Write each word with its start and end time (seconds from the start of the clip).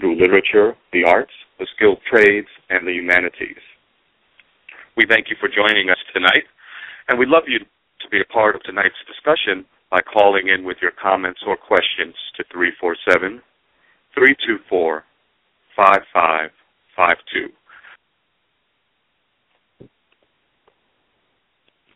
through 0.00 0.18
literature, 0.18 0.74
the 0.92 1.04
arts, 1.04 1.32
the 1.58 1.66
skilled 1.76 2.00
trades, 2.10 2.48
and 2.70 2.86
the 2.86 2.92
humanities. 2.92 3.60
We 4.96 5.04
thank 5.08 5.28
you 5.30 5.36
for 5.38 5.48
joining 5.48 5.90
us 5.90 5.98
tonight, 6.12 6.44
and 7.08 7.18
we'd 7.18 7.28
love 7.28 7.44
you 7.46 7.58
to 7.58 8.08
be 8.10 8.20
a 8.20 8.32
part 8.32 8.56
of 8.56 8.62
tonight's 8.62 8.94
discussion 9.06 9.64
by 9.90 10.00
calling 10.00 10.48
in 10.48 10.64
with 10.64 10.78
your 10.80 10.92
comments 11.00 11.40
or 11.46 11.56
questions 11.56 12.14
to 12.36 12.44
347 12.50 13.40
324 14.14 15.04
5552. 15.76 17.52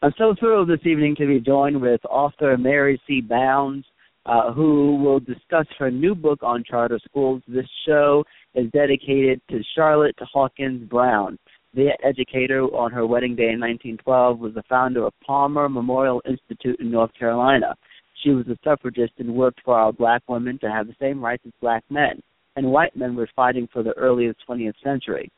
I'm 0.03 0.13
so 0.19 0.35
thrilled 0.39 0.69
this 0.69 0.85
evening 0.85 1.17
to 1.17 1.27
be 1.27 1.41
joined 1.41 1.81
with 1.81 2.01
author 2.11 2.59
Mary 2.59 3.01
C. 3.07 3.23
Bounds, 3.23 3.87
uh, 4.27 4.53
who 4.53 4.97
will 4.97 5.21
discuss 5.21 5.67
her 5.79 5.91
new 5.91 6.15
book 6.15 6.41
on 6.43 6.65
charter 6.65 6.99
schools. 7.05 7.43
This 7.47 7.69
show 7.87 8.25
is 8.55 8.71
dedicated 8.73 9.41
to 9.51 9.61
Charlotte 9.75 10.17
Hawkins 10.21 10.89
Brown. 10.89 11.39
The 11.75 11.91
educator 12.05 12.63
on 12.63 12.93
her 12.93 13.07
wedding 13.07 13.35
day 13.35 13.51
in 13.51 13.61
1912 13.61 14.39
was 14.39 14.55
the 14.55 14.63
founder 14.69 15.05
of 15.05 15.13
Palmer 15.27 15.69
Memorial 15.69 16.23
Institute 16.27 16.79
in 16.79 16.91
North 16.91 17.11
Carolina. 17.19 17.75
She 18.23 18.31
was 18.31 18.47
a 18.49 18.57
suffragist 18.63 19.15
and 19.19 19.35
worked 19.35 19.61
for 19.65 19.75
our 19.77 19.93
black 19.93 20.23
women 20.29 20.59
to 20.61 20.71
have 20.71 20.87
the 20.87 20.95
same 21.01 21.23
rights 21.23 21.43
as 21.47 21.53
black 21.61 21.83
men, 21.91 22.23
and 22.57 22.71
white 22.71 22.97
men 22.97 23.17
were 23.17 23.29
fighting 23.35 23.69
for 23.73 23.83
the 23.83 23.93
early 23.95 24.33
20th 24.49 24.75
century. 24.83 25.31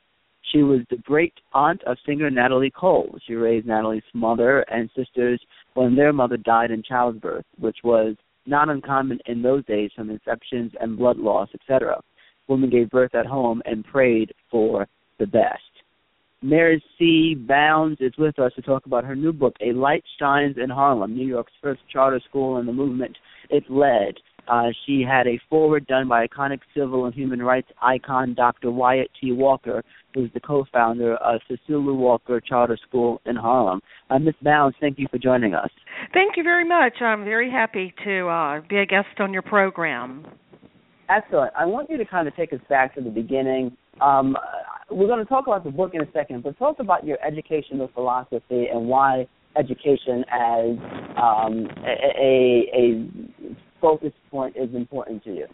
She 0.53 0.63
was 0.63 0.81
the 0.91 0.99
great 0.99 1.35
aunt 1.55 1.83
of 1.85 1.97
singer 2.07 2.31
Natalie 2.31 2.71
Cole. 2.71 3.19
She 3.27 3.35
raised 3.35 3.67
Natalie's 3.67 4.05
mother 4.15 4.61
and 4.71 4.89
sisters 4.95 5.41
when 5.75 5.97
their 5.97 6.13
mother 6.13 6.37
died 6.37 6.71
in 6.71 6.83
childbirth, 6.83 7.45
which 7.59 7.79
was 7.83 8.15
not 8.47 8.69
uncommon 8.69 9.19
in 9.27 9.43
those 9.43 9.65
days 9.67 9.91
from 9.95 10.11
infections 10.11 10.73
and 10.81 10.97
blood 10.99 11.19
loss, 11.19 11.49
etc. 11.55 12.01
Women 12.49 12.71
gave 12.71 12.91
birth 12.91 13.15
at 13.15 13.27
home 13.27 13.63
and 13.65 13.85
prayed 13.85 14.33
for 14.51 14.87
the 15.19 15.27
best. 15.27 15.63
Mary 16.43 16.83
C. 16.99 17.35
Bounds 17.35 18.01
is 18.01 18.13
with 18.19 18.39
us 18.39 18.53
to 18.55 18.63
talk 18.63 18.87
about 18.87 19.05
her 19.05 19.17
new 19.17 19.33
book, 19.33 19.57
A 19.61 19.73
Light 19.73 20.05
Shines 20.19 20.57
in 20.63 20.71
Harlem, 20.71 21.17
New 21.17 21.27
York's 21.27 21.53
first 21.63 21.81
charter 21.91 22.21
school 22.29 22.59
and 22.59 22.69
the 22.69 22.73
movement 22.73 23.17
it 23.51 23.65
led. 23.71 24.15
Uh, 24.49 24.69
she 24.85 25.03
had 25.03 25.27
a 25.27 25.41
forward 25.51 25.87
done 25.87 26.09
by 26.09 26.27
iconic 26.27 26.61
civil 26.75 27.07
and 27.07 27.15
human 27.15 27.43
rights 27.43 27.69
icon 27.83 28.35
Dr. 28.35 28.71
Wyatt 28.71 29.11
Tee 29.21 29.33
Walker, 29.33 29.83
who 30.15 30.25
is 30.25 30.31
the 30.35 30.41
co-founder 30.41 31.17
of 31.17 31.41
Sisulu 31.51 31.97
Walker 31.97 32.41
Charter 32.41 32.79
School 32.89 33.21
in 33.27 33.37
Harlem. 33.37 33.81
Uh, 34.11 34.19
Ms. 34.19 34.35
Bounds, 34.43 34.77
thank 34.81 34.99
you 34.99 35.07
for 35.11 35.19
joining 35.19 35.55
us. 35.55 35.71
Thank 36.13 36.37
you 36.37 36.43
very 36.43 36.67
much. 36.67 37.01
I'm 37.01 37.25
very 37.25 37.51
happy 37.51 37.95
to 38.05 38.29
uh, 38.29 38.61
be 38.69 38.79
a 38.79 38.87
guest 38.87 39.19
on 39.19 39.33
your 39.33 39.43
program. 39.43 40.27
Excellent. 41.09 41.53
I 41.57 41.67
want 41.67 41.91
you 41.91 41.97
to 41.99 42.05
kind 42.05 42.27
of 42.27 42.35
take 42.35 42.53
us 42.53 42.61
back 42.69 42.95
to 42.97 43.01
the 43.01 43.11
beginning. 43.11 43.77
Um, 44.01 44.37
we're 44.91 45.07
going 45.07 45.19
to 45.19 45.29
talk 45.29 45.47
about 45.47 45.65
the 45.65 45.71
book 45.71 45.93
in 45.95 46.01
a 46.01 46.11
second, 46.13 46.43
but 46.43 46.59
talk 46.59 46.77
about 46.79 47.05
your 47.05 47.19
educational 47.25 47.91
philosophy 47.95 48.67
and 48.73 48.87
why 48.87 49.27
education 49.57 50.25
as 50.31 50.77
um, 51.17 51.67
a, 51.85 52.13
a, 52.21 52.71
a 52.75 53.57
focus 53.81 54.13
point 54.31 54.57
is 54.57 54.75
important 54.75 55.25
to 55.25 55.35
you. 55.35 55.47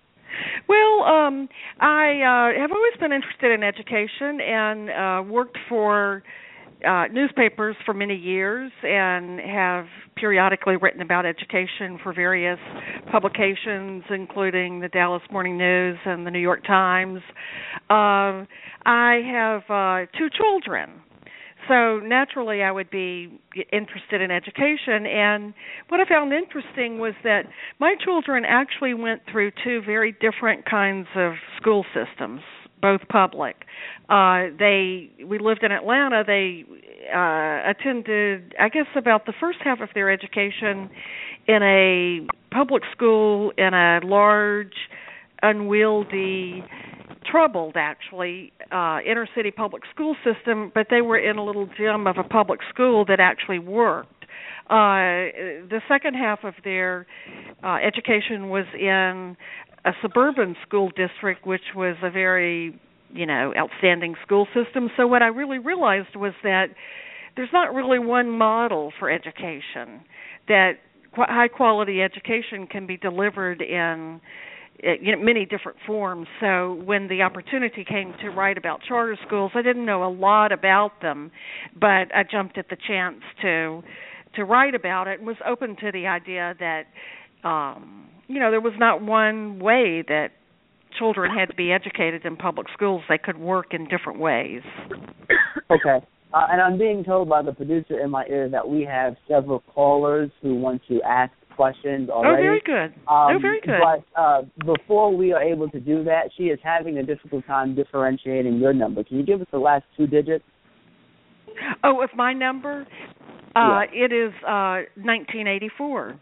Well, 0.69 1.05
um, 1.05 1.49
I 1.81 2.53
uh, 2.55 2.61
have 2.61 2.73
always 2.73 2.95
been 3.01 3.13
interested 3.13 3.53
in 3.53 3.63
education 3.63 4.41
and 4.41 4.91
uh, 4.91 5.31
worked 5.31 5.59
for 5.69 6.23
uh, 6.87 7.05
newspapers 7.13 7.77
for 7.85 7.95
many 7.95 8.17
years 8.17 8.73
and 8.83 9.39
have 9.41 9.87
periodically 10.17 10.77
written 10.77 11.01
about 11.01 11.27
education 11.27 11.99
for 12.03 12.13
various 12.13 12.59
publications, 13.11 14.03
including 14.11 14.81
the 14.81 14.89
Dallas 14.89 15.23
Morning 15.31 15.57
News 15.57 15.99
and 16.05 16.27
the 16.27 16.31
New 16.31 16.41
York 16.41 16.65
Times. 16.65 17.21
Uh, 17.91 18.45
I 18.85 19.21
have 19.31 19.63
uh, 19.69 20.11
two 20.19 20.29
children. 20.37 21.03
So 21.69 22.01
naturally, 22.01 22.63
I 22.63 22.73
would 22.73 22.91
be 22.91 23.39
interested 23.73 24.21
in 24.21 24.31
education. 24.31 25.07
And 25.07 25.55
what 25.89 26.01
I 26.01 26.09
found 26.09 26.33
interesting 26.33 26.99
was 26.99 27.15
that 27.25 27.43
my 27.79 27.95
children 28.03 28.45
actually 28.47 28.95
went 28.95 29.23
through 29.31 29.53
two 29.63 29.81
very 29.85 30.13
different 30.13 30.65
kinds 30.69 31.07
of 31.17 31.35
school 31.61 31.85
systems 31.95 32.41
both 32.81 33.01
public. 33.09 33.65
Uh 34.09 34.47
they 34.59 35.09
we 35.25 35.39
lived 35.39 35.63
in 35.63 35.71
Atlanta. 35.71 36.25
They 36.27 36.65
uh 37.15 37.71
attended 37.71 38.55
I 38.59 38.69
guess 38.69 38.89
about 38.97 39.25
the 39.25 39.33
first 39.39 39.59
half 39.63 39.81
of 39.81 39.89
their 39.95 40.11
education 40.11 40.91
in 41.47 41.63
a 41.63 42.27
public 42.53 42.83
school 42.93 43.53
in 43.57 43.73
a 43.73 44.01
large 44.03 44.75
unwieldy 45.43 46.65
troubled 47.33 47.75
actually 47.77 48.53
uh 48.71 48.99
inner 49.11 49.27
city 49.35 49.51
public 49.51 49.83
school 49.93 50.15
system 50.23 50.71
but 50.75 50.87
they 50.91 51.01
were 51.01 51.19
in 51.19 51.39
a 51.39 51.45
little 51.45 51.67
gym 51.77 52.07
of 52.07 52.17
a 52.19 52.23
public 52.25 52.61
school 52.73 53.05
that 53.07 53.19
actually 53.21 53.59
worked. 53.59 54.25
Uh 54.69 55.33
the 55.73 55.81
second 55.89 56.15
half 56.15 56.45
of 56.45 56.55
their 56.63 57.07
uh 57.65 57.77
education 57.77 58.51
was 58.51 58.67
in 58.79 59.37
a 59.85 59.93
suburban 60.03 60.55
school 60.67 60.91
district 60.91 61.47
which 61.47 61.75
was 61.75 61.97
a 62.03 62.11
very 62.11 62.79
you 63.11 63.27
know 63.27 63.53
outstanding 63.57 64.15
school 64.25 64.47
system. 64.55 64.91
So 64.97 65.07
what 65.07 65.23
i 65.23 65.29
really 65.29 65.59
realized 65.59 66.15
was 66.15 66.35
that 66.43 66.67
there's 67.35 67.53
not 67.53 67.75
really 67.75 67.99
one 67.99 68.29
model 68.31 68.93
for 68.99 69.11
education 69.11 70.03
that 70.49 70.73
high 71.15 71.49
quality 71.49 72.03
education 72.03 72.67
can 72.67 72.87
be 72.87 72.97
delivered 72.97 73.61
in 73.63 74.21
you 74.83 75.17
know 75.17 75.23
many 75.23 75.45
different 75.45 75.79
forms. 75.87 76.27
So 76.41 76.75
when 76.85 77.09
the 77.09 77.23
opportunity 77.23 77.85
came 77.85 78.15
to 78.23 78.31
write 78.31 78.59
about 78.59 78.81
charter 78.87 79.17
schools 79.27 79.53
i 79.55 79.63
didn't 79.63 79.85
know 79.85 80.05
a 80.05 80.13
lot 80.13 80.53
about 80.53 81.01
them 81.01 81.31
but 81.79 82.15
i 82.15 82.23
jumped 82.29 82.59
at 82.59 82.69
the 82.69 82.77
chance 82.87 83.21
to 83.41 83.83
to 84.35 84.45
write 84.45 84.75
about 84.75 85.09
it 85.09 85.19
and 85.19 85.27
was 85.27 85.37
open 85.47 85.77
to 85.77 85.93
the 85.93 86.07
idea 86.07 86.55
that 86.59 86.85
um 87.49 88.09
you 88.29 88.41
know 88.41 88.51
there 88.51 88.61
was 88.61 88.75
not 88.79 89.03
one 89.03 89.59
way 89.59 90.03
that 90.07 90.29
children 90.99 91.31
had 91.37 91.47
to 91.47 91.55
be 91.55 91.73
educated 91.73 92.25
in 92.27 92.37
public 92.37 92.67
schools. 92.75 93.03
They 93.09 93.17
could 93.17 93.39
work 93.39 93.73
in 93.73 93.89
different 93.89 94.19
ways. 94.19 94.61
Okay. 95.71 96.05
Uh, 96.35 96.47
and 96.51 96.61
i'm 96.63 96.79
being 96.79 97.05
told 97.05 97.29
by 97.29 97.43
the 97.43 97.53
producer 97.53 98.01
in 98.01 98.11
my 98.11 98.25
ear 98.27 98.49
that 98.49 98.67
we 98.67 98.83
have 98.83 99.17
several 99.29 99.61
callers 99.61 100.31
who 100.41 100.55
want 100.55 100.81
to 100.89 101.01
ask 101.03 101.33
questions 101.57 102.11
already. 102.11 102.43
Oh, 102.43 102.47
very 102.47 102.63
good. 102.65 102.95
Um, 103.09 103.37
oh, 103.37 103.39
very 103.41 103.61
good. 103.61 103.81
But 103.81 104.21
uh, 104.21 104.43
before 104.65 105.15
we 105.15 105.33
are 105.33 105.43
able 105.43 105.69
to 105.71 105.81
do 105.81 106.05
that, 106.05 106.31
she 106.37 106.45
is 106.45 106.59
having 106.63 106.99
a 106.99 107.03
difficult 107.03 107.47
time 107.47 107.75
differentiating 107.75 108.59
your 108.59 108.73
number. 108.73 109.05
Can 109.05 109.19
you 109.19 109.25
give 109.25 109.41
us 109.41 109.47
the 109.53 109.59
last 109.59 109.85
two 109.97 110.07
digits? 110.07 110.45
Oh, 111.85 111.95
with 111.95 112.11
my 112.17 112.33
number, 112.33 112.87
uh, 113.55 113.83
yeah. 113.93 114.05
it 114.05 114.13
is 114.13 114.33
uh, 114.43 114.89
1984. 114.97 116.19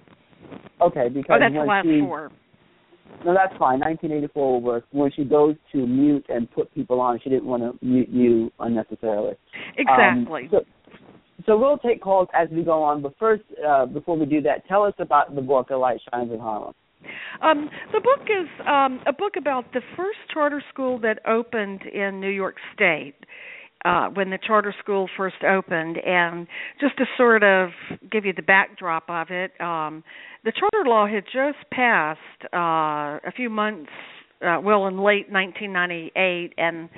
Okay, 0.83 1.09
because 1.09 1.31
oh, 1.31 1.39
that's 1.39 1.55
the 1.55 1.61
last 1.61 1.87
she, 1.87 2.01
four. 2.01 2.31
No, 3.25 3.35
that's 3.35 3.53
fine. 3.59 3.81
1984 3.81 4.53
will 4.53 4.61
work. 4.63 4.85
When 4.93 5.11
she 5.13 5.25
goes 5.25 5.57
to 5.73 5.87
mute 5.87 6.25
and 6.29 6.51
put 6.51 6.73
people 6.75 7.01
on, 7.01 7.21
she 7.23 7.29
didn't 7.29 7.47
want 7.47 7.63
to 7.63 7.85
mute 7.85 8.09
you 8.09 8.51
unnecessarily. 8.59 9.35
Exactly. 9.77 10.45
Um, 10.45 10.49
so, 10.51 10.61
so 11.47 11.57
we'll 11.57 11.79
take 11.79 12.01
calls 12.01 12.29
as 12.35 12.49
we 12.51 12.63
go 12.63 12.83
on, 12.83 13.03
but 13.03 13.15
first, 13.19 13.43
uh, 13.67 13.87
before 13.87 14.17
we 14.17 14.27
do 14.27 14.41
that, 14.43 14.67
tell 14.67 14.85
us 14.85 14.95
about 14.99 15.35
the 15.35 15.43
book, 15.43 15.71
A 15.71 15.77
Light 15.77 16.01
Shines 16.13 16.33
in 16.33 16.39
Harlem. 16.39 16.75
Um, 17.43 17.71
the 17.93 18.01
book 18.01 18.27
is 18.29 18.49
um, 18.67 19.01
a 19.07 19.13
book 19.13 19.35
about 19.39 19.73
the 19.73 19.81
first 19.97 20.19
charter 20.33 20.63
school 20.73 20.99
that 21.01 21.21
opened 21.27 21.83
in 21.83 22.21
New 22.21 22.31
York 22.31 22.57
State. 22.75 23.15
Uh, 23.83 24.09
when 24.11 24.29
the 24.29 24.39
charter 24.47 24.75
school 24.83 25.09
first 25.17 25.43
opened, 25.43 25.97
and 26.05 26.47
just 26.79 26.99
to 26.99 27.07
sort 27.17 27.43
of 27.43 27.71
give 28.13 28.27
you 28.27 28.33
the 28.35 28.43
backdrop 28.43 29.05
of 29.09 29.29
it, 29.31 29.59
um, 29.59 30.05
the 30.45 30.53
charter 30.53 30.87
law 30.87 31.07
had 31.07 31.25
just 31.25 31.57
passed 31.73 32.19
uh, 32.53 33.17
a 33.27 33.33
few 33.35 33.49
months, 33.49 33.89
uh, 34.47 34.59
well, 34.63 34.87
in 34.87 34.99
late 34.99 35.33
1998, 35.33 36.53
and 36.59 36.91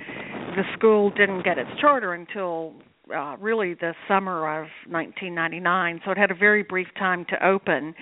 the 0.56 0.64
school 0.76 1.10
didn't 1.10 1.44
get 1.44 1.56
its 1.56 1.70
charter 1.80 2.14
until 2.14 2.74
uh, 3.14 3.36
really 3.40 3.74
the 3.74 3.94
summer 4.06 4.62
of 4.62 4.68
1999, 4.88 6.00
so 6.04 6.12
it 6.12 6.18
had 6.18 6.30
a 6.30 6.34
very 6.34 6.62
brief 6.62 6.88
time 6.98 7.24
to 7.28 7.46
open. 7.46 7.94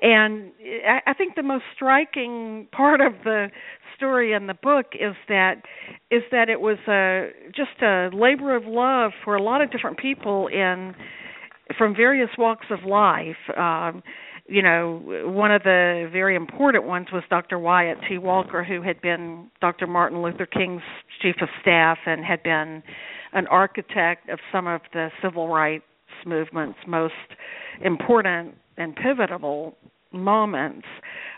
And 0.00 0.52
I, 0.86 1.10
I 1.10 1.14
think 1.14 1.34
the 1.34 1.42
most 1.42 1.64
striking 1.74 2.68
part 2.72 3.00
of 3.00 3.12
the 3.24 3.48
story 3.96 4.32
in 4.32 4.46
the 4.46 4.54
book 4.54 4.86
is 4.94 5.14
that 5.28 5.62
is 6.10 6.22
that 6.30 6.48
it 6.48 6.60
was 6.60 6.78
a 6.88 7.30
just 7.54 7.82
a 7.82 8.10
labor 8.12 8.54
of 8.54 8.64
love 8.66 9.12
for 9.24 9.36
a 9.36 9.42
lot 9.42 9.62
of 9.62 9.70
different 9.70 9.98
people 9.98 10.48
in 10.48 10.94
from 11.76 11.94
various 11.94 12.30
walks 12.38 12.66
of 12.70 12.84
life. 12.84 13.36
Um, 13.56 14.02
you 14.48 14.62
know, 14.62 15.02
one 15.26 15.50
of 15.50 15.64
the 15.64 16.08
very 16.12 16.36
important 16.36 16.84
ones 16.84 17.08
was 17.12 17.24
Dr. 17.28 17.58
Wyatt 17.58 17.98
Tee 18.08 18.18
Walker, 18.18 18.62
who 18.62 18.80
had 18.80 19.00
been 19.00 19.50
Dr. 19.60 19.88
Martin 19.88 20.22
Luther 20.22 20.46
King's 20.46 20.82
chief 21.20 21.36
of 21.42 21.48
staff 21.60 21.98
and 22.06 22.24
had 22.24 22.42
been 22.44 22.82
an 23.32 23.46
architect 23.48 24.28
of 24.28 24.38
some 24.52 24.66
of 24.66 24.80
the 24.92 25.08
civil 25.22 25.48
rights 25.48 25.84
movement's 26.24 26.78
most 26.86 27.14
important 27.82 28.54
and 28.76 28.96
pivotal 28.96 29.76
moments. 30.12 30.86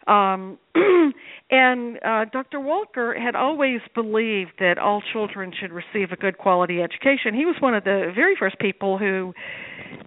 Um, 0.06 0.58
and 1.50 1.96
uh, 2.04 2.24
Dr. 2.32 2.60
Walker 2.60 3.14
had 3.18 3.34
always 3.34 3.80
believed 3.94 4.52
that 4.60 4.78
all 4.78 5.02
children 5.12 5.52
should 5.58 5.72
receive 5.72 6.12
a 6.12 6.16
good 6.16 6.38
quality 6.38 6.80
education. 6.80 7.34
He 7.34 7.44
was 7.44 7.56
one 7.60 7.74
of 7.74 7.84
the 7.84 8.12
very 8.14 8.34
first 8.38 8.58
people 8.58 8.98
who, 8.98 9.34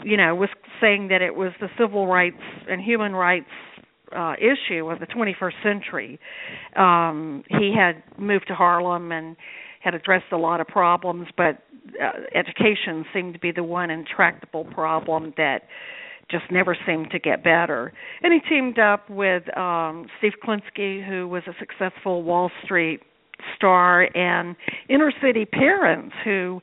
you 0.03 0.17
know, 0.17 0.33
was 0.35 0.49
saying 0.79 1.09
that 1.09 1.21
it 1.21 1.35
was 1.35 1.51
the 1.59 1.67
civil 1.79 2.07
rights 2.07 2.41
and 2.69 2.81
human 2.81 3.13
rights 3.13 3.49
uh, 4.15 4.33
issue 4.39 4.89
of 4.89 4.99
the 4.99 5.07
21st 5.07 5.63
century. 5.63 6.19
Um, 6.75 7.43
he 7.47 7.73
had 7.77 8.03
moved 8.19 8.47
to 8.47 8.55
Harlem 8.55 9.11
and 9.11 9.35
had 9.81 9.95
addressed 9.95 10.31
a 10.31 10.37
lot 10.37 10.61
of 10.61 10.67
problems, 10.67 11.27
but 11.37 11.63
uh, 12.01 12.11
education 12.33 13.05
seemed 13.13 13.33
to 13.33 13.39
be 13.39 13.51
the 13.51 13.63
one 13.63 13.89
intractable 13.89 14.65
problem 14.65 15.33
that 15.37 15.63
just 16.29 16.45
never 16.49 16.77
seemed 16.87 17.11
to 17.11 17.19
get 17.19 17.43
better. 17.43 17.91
And 18.23 18.33
he 18.33 18.39
teamed 18.47 18.79
up 18.79 19.09
with 19.09 19.43
um 19.57 20.07
Steve 20.17 20.33
Klinsky, 20.43 21.05
who 21.05 21.27
was 21.27 21.43
a 21.47 21.53
successful 21.59 22.23
Wall 22.23 22.49
Street 22.63 23.01
star, 23.55 24.07
and 24.15 24.55
inner 24.87 25.11
city 25.21 25.45
parents 25.45 26.15
who, 26.23 26.61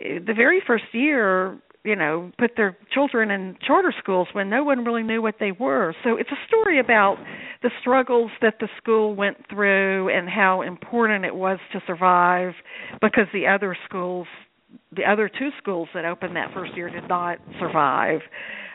eh, 0.00 0.18
the 0.26 0.34
very 0.34 0.60
first 0.66 0.84
year, 0.92 1.58
you 1.84 1.96
know, 1.96 2.30
put 2.38 2.52
their 2.56 2.76
children 2.92 3.30
in 3.30 3.56
charter 3.66 3.94
schools 3.98 4.28
when 4.32 4.50
no 4.50 4.64
one 4.64 4.84
really 4.84 5.02
knew 5.02 5.22
what 5.22 5.36
they 5.40 5.52
were. 5.52 5.94
So 6.04 6.16
it's 6.16 6.30
a 6.30 6.46
story 6.46 6.80
about 6.80 7.16
the 7.62 7.70
struggles 7.80 8.30
that 8.42 8.54
the 8.60 8.68
school 8.76 9.14
went 9.14 9.36
through 9.48 10.08
and 10.10 10.28
how 10.28 10.62
important 10.62 11.24
it 11.24 11.34
was 11.34 11.58
to 11.72 11.80
survive 11.86 12.52
because 13.00 13.26
the 13.32 13.46
other 13.46 13.76
schools 13.88 14.26
the 14.94 15.04
other 15.04 15.30
two 15.30 15.48
schools 15.56 15.88
that 15.94 16.04
opened 16.04 16.36
that 16.36 16.52
first 16.52 16.76
year 16.76 16.90
did 16.90 17.08
not 17.08 17.38
survive 17.58 18.20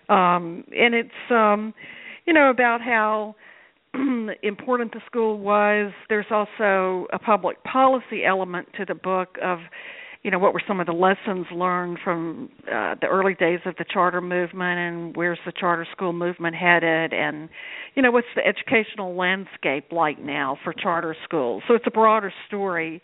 um 0.09 0.63
and 0.75 0.95
it's 0.95 1.09
um 1.29 1.71
you 2.25 2.33
know 2.33 2.49
about 2.49 2.81
how 2.81 3.35
important 4.41 4.91
the 4.91 5.01
school 5.05 5.37
was 5.37 5.91
there's 6.09 6.25
also 6.31 7.05
a 7.13 7.19
public 7.19 7.63
policy 7.63 8.25
element 8.25 8.67
to 8.75 8.85
the 8.85 8.95
book 8.95 9.37
of 9.43 9.59
you 10.23 10.31
know 10.31 10.39
what 10.39 10.53
were 10.53 10.61
some 10.65 10.79
of 10.79 10.87
the 10.87 10.93
lessons 10.93 11.45
learned 11.53 11.99
from 12.03 12.49
uh, 12.67 12.95
the 12.99 13.07
early 13.07 13.33
days 13.33 13.59
of 13.65 13.75
the 13.77 13.85
charter 13.87 14.21
movement 14.21 14.79
and 14.79 15.15
where's 15.17 15.39
the 15.45 15.51
charter 15.51 15.85
school 15.91 16.13
movement 16.13 16.55
headed? 16.55 17.13
And 17.13 17.49
you 17.93 18.01
know 18.01 18.11
what's 18.11 18.27
the 18.35 18.45
educational 18.45 19.15
landscape 19.15 19.91
like 19.91 20.19
now 20.19 20.57
for 20.63 20.73
charter 20.73 21.15
schools? 21.25 21.63
So 21.67 21.75
it's 21.75 21.85
a 21.85 21.91
broader 21.91 22.33
story 22.47 23.01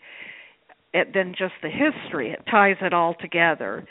than 0.92 1.34
just 1.38 1.52
the 1.62 1.68
history. 1.68 2.32
It 2.32 2.40
ties 2.50 2.76
it 2.80 2.94
all 2.94 3.14
together. 3.20 3.86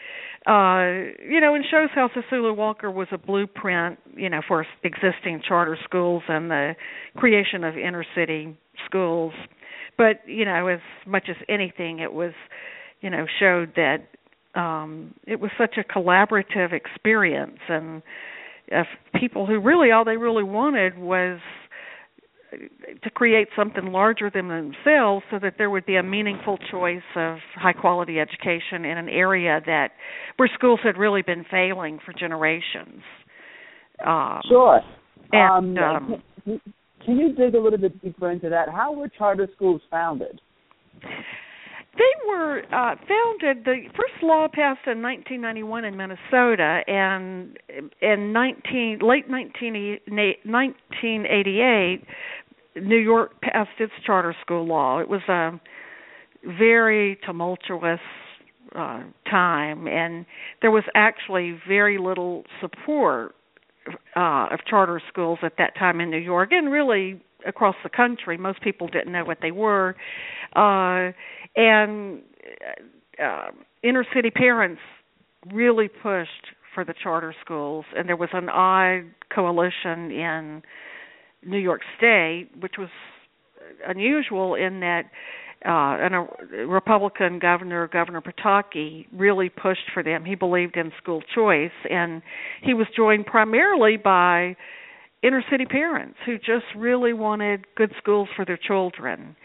Uh 0.48 1.14
you 1.24 1.40
know 1.40 1.54
and 1.54 1.64
shows 1.70 1.90
how 1.94 2.10
Sisulu 2.10 2.56
Walker 2.56 2.90
was 2.90 3.10
a 3.12 3.18
blueprint 3.20 4.00
you 4.16 4.30
know 4.30 4.42
for 4.48 4.66
existing 4.84 5.44
charter 5.48 5.78
schools 5.84 6.24
and 6.28 6.50
the 6.50 6.76
creation 7.16 7.64
of 7.64 7.78
inner 7.78 8.06
city 8.16 8.58
schools. 8.88 9.34
But 10.00 10.22
you 10.26 10.46
know 10.46 10.66
as 10.68 10.80
much 11.06 11.28
as 11.30 11.36
anything 11.48 12.00
it 12.00 12.12
was 12.12 12.34
you 13.02 13.10
know 13.10 13.26
showed 13.40 13.74
that 13.76 13.98
um 14.60 15.14
it 15.28 15.40
was 15.40 15.52
such 15.58 15.76
a 15.78 15.84
collaborative 15.84 16.74
experience 16.74 17.60
and 17.68 18.02
people 19.20 19.46
who 19.46 19.60
really 19.60 19.92
all 19.92 20.06
they 20.06 20.18
really 20.18 20.44
wanted 20.44 20.98
was 20.98 21.40
to 23.04 23.10
create 23.12 23.48
something 23.56 23.92
larger 23.92 24.32
than 24.34 24.48
themselves 24.48 25.24
so 25.30 25.38
that 25.40 25.56
there 25.58 25.70
would 25.70 25.86
be 25.86 25.96
a 25.98 26.04
meaningful 26.04 26.58
choice 26.72 27.02
of 27.16 27.38
high 27.56 27.74
quality 27.74 28.20
education 28.20 28.86
in 28.86 28.98
an 28.98 29.08
area 29.08 29.62
that 29.66 29.90
where 30.38 30.50
schools 30.56 30.80
had 30.84 30.98
really 30.98 31.22
been 31.22 31.46
failing 31.50 32.00
for 32.04 32.12
generations. 32.12 33.04
Um, 34.06 34.42
sure. 34.48 34.82
And, 35.32 35.78
um, 35.78 35.84
um, 35.84 36.24
can, 36.44 36.62
can 37.06 37.18
you 37.18 37.34
dig 37.34 37.54
a 37.54 37.60
little 37.60 37.78
bit 37.78 38.02
deeper 38.02 38.32
into 38.32 38.50
that? 38.50 38.70
How 38.70 38.94
were 38.94 39.10
charter 39.10 39.48
schools 39.56 39.82
founded? 39.92 40.42
They 41.98 42.14
were 42.28 42.62
uh, 42.72 42.96
founded. 42.96 43.66
The 43.66 43.90
first 43.96 44.22
law 44.22 44.48
passed 44.48 44.88
in 44.88 45.02
1991 45.02 45.86
in 45.86 45.98
Minnesota, 45.98 46.84
and 46.88 47.58
in 48.02 48.32
19 48.32 49.00
late 49.02 49.28
1988, 49.30 52.04
New 52.82 52.98
York 52.98 53.42
passed 53.42 53.80
its 53.80 53.92
charter 54.06 54.36
school 54.42 54.66
law. 54.66 55.00
It 55.00 55.10
was 55.10 55.22
a 55.28 55.60
very 56.46 57.18
tumultuous 57.26 58.00
uh, 58.76 59.04
time, 59.30 59.88
and 59.88 60.26
there 60.62 60.72
was 60.72 60.84
actually 60.96 61.60
very 61.68 61.98
little 61.98 62.44
support 62.62 63.36
uh, 64.16 64.48
of 64.52 64.60
charter 64.70 65.02
schools 65.10 65.40
at 65.42 65.54
that 65.58 65.76
time 65.78 66.00
in 66.00 66.12
New 66.12 66.18
York, 66.18 66.52
and 66.52 66.72
really 66.72 67.22
across 67.48 67.76
the 67.84 67.90
country. 67.90 68.38
Most 68.38 68.62
people 68.62 68.88
didn't 68.88 69.12
know 69.12 69.26
what 69.26 69.40
they 69.42 69.52
were, 69.52 69.96
uh, 70.56 71.12
and 71.56 72.22
uh, 73.24 73.52
inner 73.84 74.06
city 74.14 74.30
parents 74.30 74.82
really 75.54 75.88
pushed 75.88 76.56
for 76.74 76.84
the 76.84 76.94
charter 77.02 77.34
schools, 77.44 77.86
and 77.96 78.08
there 78.08 78.16
was 78.16 78.30
an 78.34 78.50
odd 78.50 79.04
coalition 79.34 80.12
in 80.12 80.62
New 81.46 81.58
York 81.58 81.82
State, 81.98 82.50
which 82.60 82.74
was 82.78 82.90
unusual 83.88 84.56
in 84.56 84.80
that 84.82 85.04
uh, 85.66 86.00
and 86.00 86.16
a 86.16 86.66
Republican 86.66 87.38
governor, 87.38 87.90
Governor 87.90 88.22
Pataki, 88.22 89.06
really 89.12 89.50
pushed 89.50 89.92
for 89.94 90.02
them. 90.02 90.24
He 90.24 90.36
believed 90.36 90.78
in 90.78 90.92
school 91.02 91.22
choice, 91.36 91.72
and 91.90 92.22
he 92.64 92.74
was 92.74 92.88
joined 92.96 93.26
primarily 93.26 93.98
by 93.98 94.56
inner 95.22 95.44
city 95.52 95.66
parents 95.66 96.16
who 96.26 96.38
just 96.38 96.66
really 96.78 97.12
wanted 97.12 97.66
good 97.76 97.92
schools 97.98 98.30
for 98.38 98.46
their 98.46 98.58
children. 98.58 99.36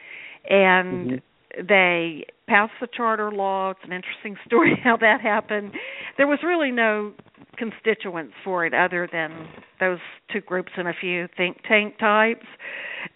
And 0.48 1.10
mm-hmm. 1.10 1.16
They 1.56 2.24
passed 2.48 2.72
the 2.80 2.88
charter 2.94 3.30
law. 3.30 3.70
It's 3.70 3.80
an 3.84 3.92
interesting 3.92 4.36
story 4.46 4.78
how 4.82 4.96
that 4.98 5.20
happened. 5.20 5.72
There 6.16 6.26
was 6.26 6.38
really 6.44 6.70
no 6.70 7.12
constituents 7.56 8.34
for 8.42 8.66
it 8.66 8.74
other 8.74 9.08
than 9.12 9.48
those 9.78 9.98
two 10.32 10.40
groups 10.40 10.72
and 10.76 10.88
a 10.88 10.92
few 11.00 11.28
think 11.36 11.58
tank 11.68 11.98
types. 11.98 12.46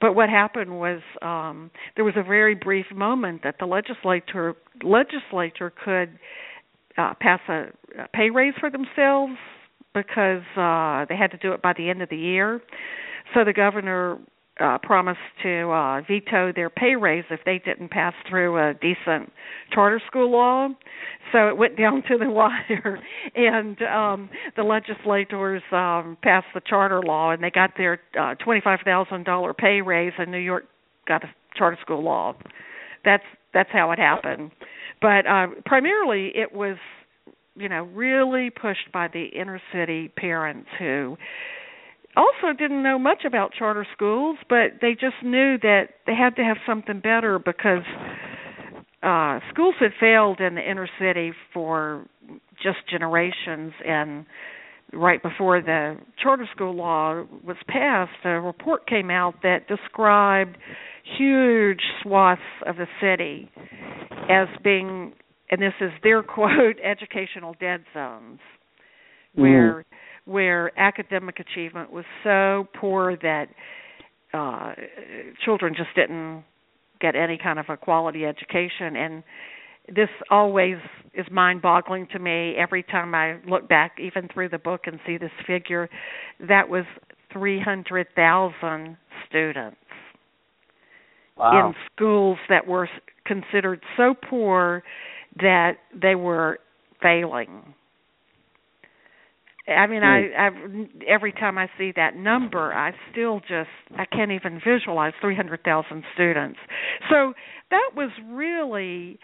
But 0.01 0.15
what 0.15 0.29
happened 0.29 0.79
was 0.79 1.01
um 1.23 1.71
there 1.97 2.05
was 2.05 2.15
a 2.17 2.23
very 2.23 2.55
brief 2.55 2.87
moment 2.95 3.43
that 3.43 3.57
the 3.59 3.67
legislature 3.67 4.55
legislature 4.83 5.73
could 5.85 6.19
uh 6.97 7.15
pass 7.21 7.41
a, 7.49 7.67
a 8.01 8.09
pay 8.15 8.31
raise 8.31 8.55
for 8.61 8.71
themselves 8.71 9.35
because 9.93 10.43
uh 10.57 11.05
they 11.09 11.17
had 11.17 11.33
to 11.33 11.39
do 11.39 11.53
it 11.53 11.61
by 11.61 11.73
the 11.77 11.91
end 11.91 12.01
of 12.03 12.09
the 12.09 12.17
year. 12.17 12.61
So 13.35 13.45
the 13.45 13.53
governor 13.53 14.19
uh, 14.61 14.79
promised 14.83 15.19
to 15.43 15.71
uh, 15.71 16.01
veto 16.03 16.53
their 16.53 16.71
pay 16.71 16.97
raise 16.97 17.25
if 17.31 17.41
they 17.45 17.61
didn't 17.65 17.91
pass 17.91 18.15
through 18.29 18.59
a 18.59 18.75
decent 18.75 19.33
charter 19.73 20.01
school 20.07 20.31
law. 20.31 20.69
So 21.33 21.49
it 21.49 21.57
went 21.57 21.77
down 21.79 22.03
to 22.09 22.19
the 22.19 22.31
wire, 22.31 22.99
and 23.35 23.81
um, 23.83 24.31
the 24.57 24.63
legislators 24.63 25.63
um, 25.73 26.17
passed 26.23 26.47
the 26.55 26.61
charter 26.67 27.03
law, 27.03 27.31
and 27.31 27.43
they 27.43 27.51
got 27.51 27.71
their 27.77 28.01
uh, 28.19 28.35
twenty-five 28.37 28.81
thousand 28.85 29.25
dollar 29.25 29.55
pay 29.55 29.81
raise, 29.81 30.13
and 30.19 30.31
New 30.31 30.39
York 30.39 30.65
got 31.07 31.25
a 31.25 31.29
charter 31.57 31.79
school 31.81 32.03
law. 32.03 32.35
That's 33.05 33.25
that's 33.55 33.71
how 33.73 33.91
it 33.93 33.99
happened. 33.99 34.51
But 35.01 35.27
uh, 35.27 35.47
primarily, 35.65 36.33
it 36.35 36.53
was 36.53 36.77
you 37.55 37.69
know 37.69 37.85
really 37.95 38.51
pushed 38.51 38.91
by 38.93 39.09
the 39.09 39.27
inner 39.27 39.61
city 39.73 40.09
parents 40.17 40.69
who 40.79 41.17
also 42.19 42.57
didn't 42.57 42.83
know 42.83 42.99
much 42.99 43.25
about 43.27 43.53
charter 43.59 43.87
schools, 43.95 44.39
but 44.49 44.81
they 44.81 44.93
just 44.93 45.17
knew 45.23 45.57
that 45.63 45.89
they 46.07 46.15
had 46.15 46.37
to 46.37 46.43
have 46.43 46.57
something 46.67 47.01
better 47.01 47.39
because 47.39 47.85
uh 49.03 49.39
schools 49.53 49.77
had 49.79 49.93
failed 50.01 50.41
in 50.41 50.57
the 50.57 50.71
inner 50.71 50.89
city 50.99 51.33
for 51.55 52.05
just 52.61 52.79
generations 52.91 53.73
and 53.87 54.27
right 54.93 55.23
before 55.23 55.63
the 55.63 55.97
charter 56.21 56.49
school 56.53 56.75
law 56.75 57.23
was 57.47 57.57
passed 57.69 58.11
a 58.25 58.41
report 58.41 58.89
came 58.89 59.09
out 59.09 59.35
that 59.45 59.69
described 59.69 60.59
huge 61.17 61.79
swaths 62.03 62.41
of 62.67 62.75
the 62.75 62.89
city 63.01 63.49
as 64.29 64.49
being 64.65 65.13
and 65.51 65.63
this 65.63 65.75
is 65.81 65.91
their 66.03 66.23
quote, 66.35 66.77
educational 66.83 67.55
dead 67.61 67.85
zones, 67.95 68.41
where 69.35 69.85
Mm. 69.88 69.88
Where 70.29 70.79
academic 70.79 71.41
achievement 71.41 71.91
was 71.93 72.05
so 72.23 72.69
poor 72.79 73.17
that 73.17 73.47
uh 74.35 74.75
children 75.45 75.75
just 75.77 75.89
didn't 75.97 76.45
get 77.01 77.15
any 77.17 77.39
kind 77.43 77.59
of 77.59 77.67
a 77.69 77.77
quality 77.77 78.25
education 78.25 78.95
and 78.97 79.23
this 79.89 80.09
always 80.31 80.77
is 81.15 81.25
mind 81.31 81.63
boggling 81.63 82.07
to 82.13 82.19
me 82.19 82.55
every 82.59 82.83
time 82.83 83.15
I 83.15 83.39
look 83.49 83.69
back 83.69 83.93
even 83.99 84.29
through 84.33 84.51
the 84.51 84.59
book 84.59 84.83
and 84.85 85.01
see 85.07 85.17
this 85.17 85.31
figure 85.47 85.89
that 86.47 86.69
was 86.69 86.85
300,000 87.33 88.97
students 89.27 89.77
Wow. 91.39 91.69
in 91.69 91.75
schools 91.95 92.39
that 92.49 92.67
were 92.67 92.89
considered 93.25 93.81
so 93.97 94.15
poor 94.29 94.83
that 95.41 95.75
they 95.95 96.17
were 96.17 96.59
failing. 97.01 97.75
I 99.69 99.87
mean, 99.87 100.03
I 100.03 100.31
I've 100.39 100.53
every 101.07 101.33
time 101.33 101.59
I 101.59 101.69
see 101.77 101.93
that 101.97 102.17
number, 102.17 102.73
I 102.73 102.93
still 103.13 103.41
just 103.41 103.69
I 103.97 104.07
can't 104.07 104.33
even 104.33 104.61
visualize 104.67 105.13
300,000 105.21 106.05
students. 106.15 106.59
So 107.11 107.35
that 107.71 107.91
was 107.95 108.11
really 108.27 109.19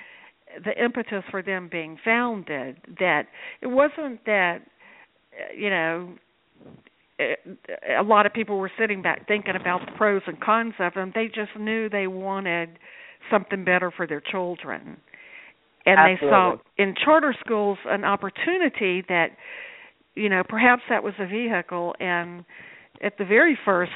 the 0.64 0.72
impetus 0.82 1.24
for 1.30 1.42
them 1.42 1.68
being 1.70 1.98
founded 2.04 2.76
that 2.98 3.26
it 3.60 3.66
wasn't 3.66 4.24
that 4.26 4.58
uh, 5.32 5.54
you 5.56 5.70
know 5.70 6.14
a 7.18 8.02
lot 8.02 8.26
of 8.26 8.32
people 8.32 8.58
were 8.58 8.70
sitting 8.78 9.02
back 9.02 9.26
thinking 9.26 9.54
about 9.60 9.80
the 9.86 9.92
pros 9.96 10.22
and 10.26 10.40
cons 10.40 10.74
of 10.78 10.94
them 10.94 11.12
they 11.14 11.26
just 11.26 11.50
knew 11.58 11.88
they 11.88 12.06
wanted 12.06 12.70
something 13.30 13.64
better 13.64 13.90
for 13.90 14.06
their 14.06 14.20
children 14.20 14.96
and 15.86 15.98
Absolutely. 15.98 16.26
they 16.26 16.30
saw 16.30 16.56
in 16.76 16.94
charter 17.04 17.34
schools 17.44 17.78
an 17.86 18.04
opportunity 18.04 19.04
that 19.08 19.28
you 20.14 20.28
know 20.28 20.42
perhaps 20.48 20.82
that 20.88 21.02
was 21.02 21.14
a 21.18 21.26
vehicle 21.26 21.94
and 22.00 22.44
at 23.02 23.18
the 23.18 23.24
very 23.24 23.58
first 23.64 23.92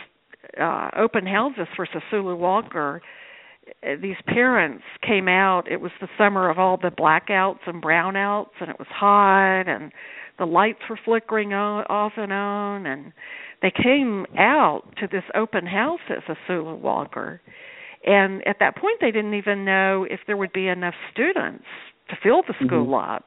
uh 0.60 0.90
open 0.96 1.26
houses 1.26 1.66
for 1.76 1.86
Sisulu 1.86 2.36
Walker 2.36 3.02
uh, 3.82 3.96
these 4.00 4.16
parents 4.26 4.84
came 5.06 5.28
out. 5.28 5.70
It 5.70 5.80
was 5.80 5.92
the 6.00 6.08
summer 6.16 6.50
of 6.50 6.58
all 6.58 6.76
the 6.76 6.90
blackouts 6.90 7.66
and 7.66 7.82
brownouts 7.82 8.50
and 8.60 8.70
it 8.70 8.78
was 8.78 8.88
hot 8.90 9.68
and 9.68 9.92
the 10.38 10.46
lights 10.46 10.80
were 10.88 10.98
flickering 11.04 11.52
on, 11.52 11.84
off 11.84 12.12
and 12.16 12.32
on 12.32 12.86
and 12.86 13.12
they 13.60 13.72
came 13.82 14.24
out 14.38 14.82
to 15.00 15.08
this 15.10 15.24
open 15.34 15.66
house 15.66 16.00
at 16.08 16.18
Sisulu 16.24 16.78
Walker. 16.78 17.40
And 18.04 18.46
at 18.46 18.56
that 18.60 18.76
point 18.76 18.98
they 19.00 19.10
didn't 19.10 19.34
even 19.34 19.64
know 19.64 20.06
if 20.08 20.20
there 20.26 20.36
would 20.36 20.52
be 20.52 20.68
enough 20.68 20.94
students 21.12 21.64
to 22.08 22.16
fill 22.22 22.42
the 22.42 22.54
school 22.64 22.88
Mhm. 22.88 23.14
up 23.14 23.26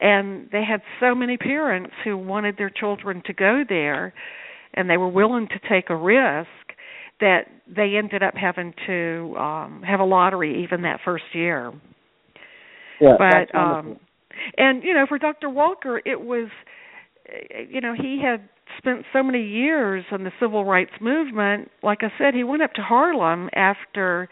and 0.00 0.48
they 0.50 0.64
had 0.64 0.82
so 1.00 1.14
many 1.14 1.36
parents 1.36 1.94
who 2.04 2.16
wanted 2.16 2.56
their 2.56 2.70
children 2.70 3.22
to 3.22 3.32
go 3.32 3.64
there 3.64 4.12
and 4.74 4.88
they 4.88 4.96
were 4.96 5.08
willing 5.08 5.48
to 5.48 5.58
take 5.68 5.90
a 5.90 5.96
risk 5.96 6.48
that 7.20 7.48
they 7.66 7.96
ended 7.96 8.22
up 8.22 8.34
having 8.34 8.74
to 8.86 9.36
um 9.38 9.82
have 9.82 10.00
a 10.00 10.04
lottery 10.04 10.62
even 10.62 10.82
that 10.82 11.00
first 11.04 11.34
year 11.34 11.72
yeah, 13.00 13.16
but 13.18 13.54
um 13.54 13.98
and 14.56 14.82
you 14.82 14.94
know 14.94 15.06
for 15.06 15.18
Dr. 15.18 15.50
Walker 15.50 16.00
it 16.04 16.20
was 16.20 16.48
you 17.68 17.80
know 17.80 17.94
he 17.94 18.20
had 18.22 18.48
spent 18.78 19.04
so 19.12 19.22
many 19.22 19.42
years 19.42 20.04
in 20.10 20.24
the 20.24 20.32
civil 20.40 20.64
rights 20.64 20.92
movement 21.00 21.70
like 21.82 22.02
I 22.02 22.12
said 22.18 22.34
he 22.34 22.44
went 22.44 22.62
up 22.62 22.72
to 22.74 22.82
Harlem 22.82 23.50
after 23.54 24.28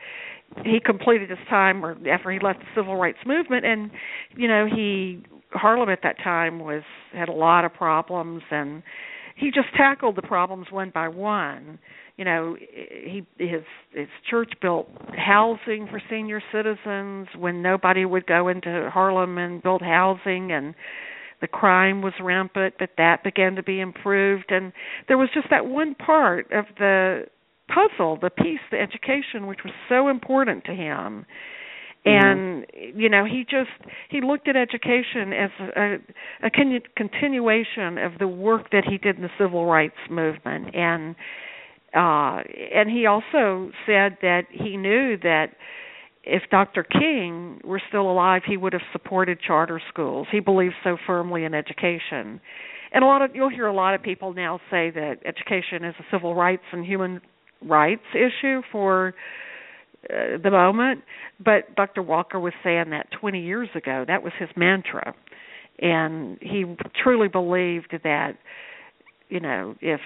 he 0.65 0.81
completed 0.85 1.31
his 1.31 1.39
time 1.49 1.85
or 1.85 1.97
after 2.09 2.31
he 2.31 2.39
left 2.39 2.61
the 2.61 2.67
civil 2.75 2.97
rights 2.97 3.19
movement 3.25 3.65
and 3.65 3.91
you 4.37 4.49
know 4.49 4.67
he 4.67 5.23
Harlem 5.53 5.89
at 5.89 6.01
that 6.03 6.17
time 6.23 6.61
was 6.61 6.83
had 7.13 7.29
a 7.29 7.33
lot 7.33 7.65
of 7.65 7.73
problems 7.73 8.43
and 8.51 8.83
he 9.37 9.51
just 9.51 9.69
tackled 9.77 10.17
the 10.17 10.23
problems 10.23 10.67
one 10.71 10.91
by 10.93 11.09
one. 11.09 11.79
You 12.17 12.25
know 12.25 12.57
he 12.59 13.27
his 13.39 13.63
his 13.93 14.09
church 14.29 14.53
built 14.61 14.89
housing 15.17 15.89
for 15.91 16.03
senior 16.11 16.43
citizens 16.53 17.29
when 17.37 17.63
nobody 17.63 18.05
would 18.05 18.27
go 18.27 18.49
into 18.49 18.91
Harlem 18.93 19.39
and 19.39 19.63
build 19.63 19.81
housing 19.81 20.53
and 20.53 20.75
the 21.41 21.47
crime 21.47 22.03
was 22.03 22.13
rampant 22.21 22.75
but 22.79 22.91
that 22.99 23.25
began 23.25 23.57
to 23.57 23.63
be 23.63 23.81
improved. 23.81 24.51
And 24.51 24.73
there 25.09 25.17
was 25.17 25.31
just 25.33 25.49
that 25.51 25.67
one 25.67 25.95
part 25.95 26.53
of 26.53 26.67
the 26.79 27.25
puzzle 27.73 28.19
the 28.21 28.31
piece 28.31 28.61
the 28.71 28.81
education 28.81 29.47
which 29.47 29.61
was 29.65 29.73
so 29.89 30.09
important 30.09 30.65
to 30.65 30.73
him. 30.73 31.27
And 32.03 32.65
you 32.95 33.11
know 33.11 33.27
he 33.27 33.45
just 33.45 33.71
he 34.09 34.23
looked 34.23 34.49
at 34.49 34.57
education 34.57 35.33
as 35.35 35.51
a, 35.61 35.97
a 36.47 36.51
con- 36.51 36.81
continuation 36.97 37.99
of 37.99 38.13
the 38.19 38.27
work 38.27 38.71
that 38.71 38.85
he 38.89 38.97
did 38.97 39.17
in 39.17 39.23
the 39.23 39.31
civil 39.39 39.67
rights 39.67 39.99
movement. 40.11 40.75
And 40.75 41.15
uh 41.95 42.41
and 42.75 42.91
he 42.91 43.05
also 43.05 43.71
said 43.85 44.17
that 44.23 44.45
he 44.51 44.79
knew 44.79 45.19
that 45.19 45.49
if 46.23 46.43
Dr. 46.51 46.85
King 46.85 47.61
were 47.65 47.83
still 47.89 48.11
alive 48.11 48.43
he 48.47 48.57
would 48.57 48.73
have 48.73 48.83
supported 48.93 49.39
charter 49.47 49.81
schools. 49.91 50.27
He 50.33 50.41
believed 50.41 50.75
so 50.83 50.97
firmly 51.07 51.45
in 51.45 51.53
education. 51.53 52.41
And 52.93 53.05
a 53.05 53.07
lot 53.07 53.21
of 53.21 53.37
you'll 53.37 53.51
hear 53.51 53.67
a 53.67 53.75
lot 53.75 53.95
of 53.95 54.03
people 54.03 54.33
now 54.33 54.59
say 54.71 54.91
that 54.91 55.19
education 55.27 55.85
is 55.85 55.95
a 55.99 56.05
civil 56.11 56.35
rights 56.35 56.65
and 56.73 56.85
human 56.85 57.21
rights 57.67 58.03
issue 58.15 58.63
for 58.71 59.15
uh, 60.09 60.39
the 60.43 60.51
moment 60.51 61.03
but 61.43 61.75
Dr. 61.77 62.03
Walker 62.03 62.39
was 62.39 62.53
saying 62.65 62.91
that 62.91 63.09
20 63.21 63.43
years 63.43 63.69
ago 63.75 64.05
that 64.07 64.23
was 64.23 64.33
his 64.39 64.49
mantra 64.57 65.15
and 65.79 66.39
he 66.41 66.65
truly 67.03 67.29
believed 67.29 67.95
that 68.03 68.33
you 69.29 69.41
know 69.41 69.75
if 69.81 70.01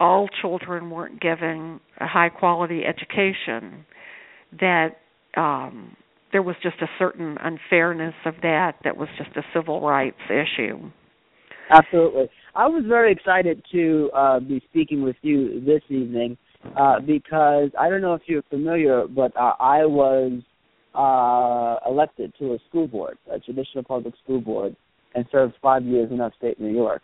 all 0.00 0.28
children 0.40 0.90
weren't 0.90 1.20
given 1.20 1.80
a 1.98 2.06
high 2.06 2.28
quality 2.28 2.82
education 2.84 3.84
that 4.60 4.98
um 5.36 5.96
there 6.30 6.42
was 6.42 6.56
just 6.62 6.76
a 6.82 6.88
certain 6.98 7.38
unfairness 7.40 8.14
of 8.26 8.34
that 8.42 8.74
that 8.84 8.96
was 8.96 9.08
just 9.16 9.30
a 9.36 9.42
civil 9.54 9.80
rights 9.80 10.20
issue 10.28 10.90
Absolutely. 11.70 12.30
I 12.54 12.66
was 12.66 12.84
very 12.86 13.12
excited 13.12 13.62
to 13.72 14.10
uh, 14.14 14.40
be 14.40 14.62
speaking 14.70 15.02
with 15.02 15.16
you 15.22 15.60
this 15.60 15.82
evening 15.88 16.36
uh, 16.76 17.00
because 17.00 17.70
I 17.78 17.88
don't 17.88 18.00
know 18.00 18.14
if 18.14 18.22
you're 18.26 18.42
familiar, 18.50 19.06
but 19.06 19.36
uh, 19.36 19.54
I 19.60 19.84
was 19.84 20.40
uh, 20.94 21.88
elected 21.88 22.32
to 22.38 22.54
a 22.54 22.58
school 22.68 22.86
board, 22.86 23.18
a 23.32 23.38
traditional 23.38 23.84
public 23.84 24.14
school 24.24 24.40
board, 24.40 24.76
and 25.14 25.24
served 25.30 25.54
five 25.62 25.84
years 25.84 26.10
in 26.10 26.20
upstate 26.20 26.60
New 26.60 26.72
York. 26.72 27.02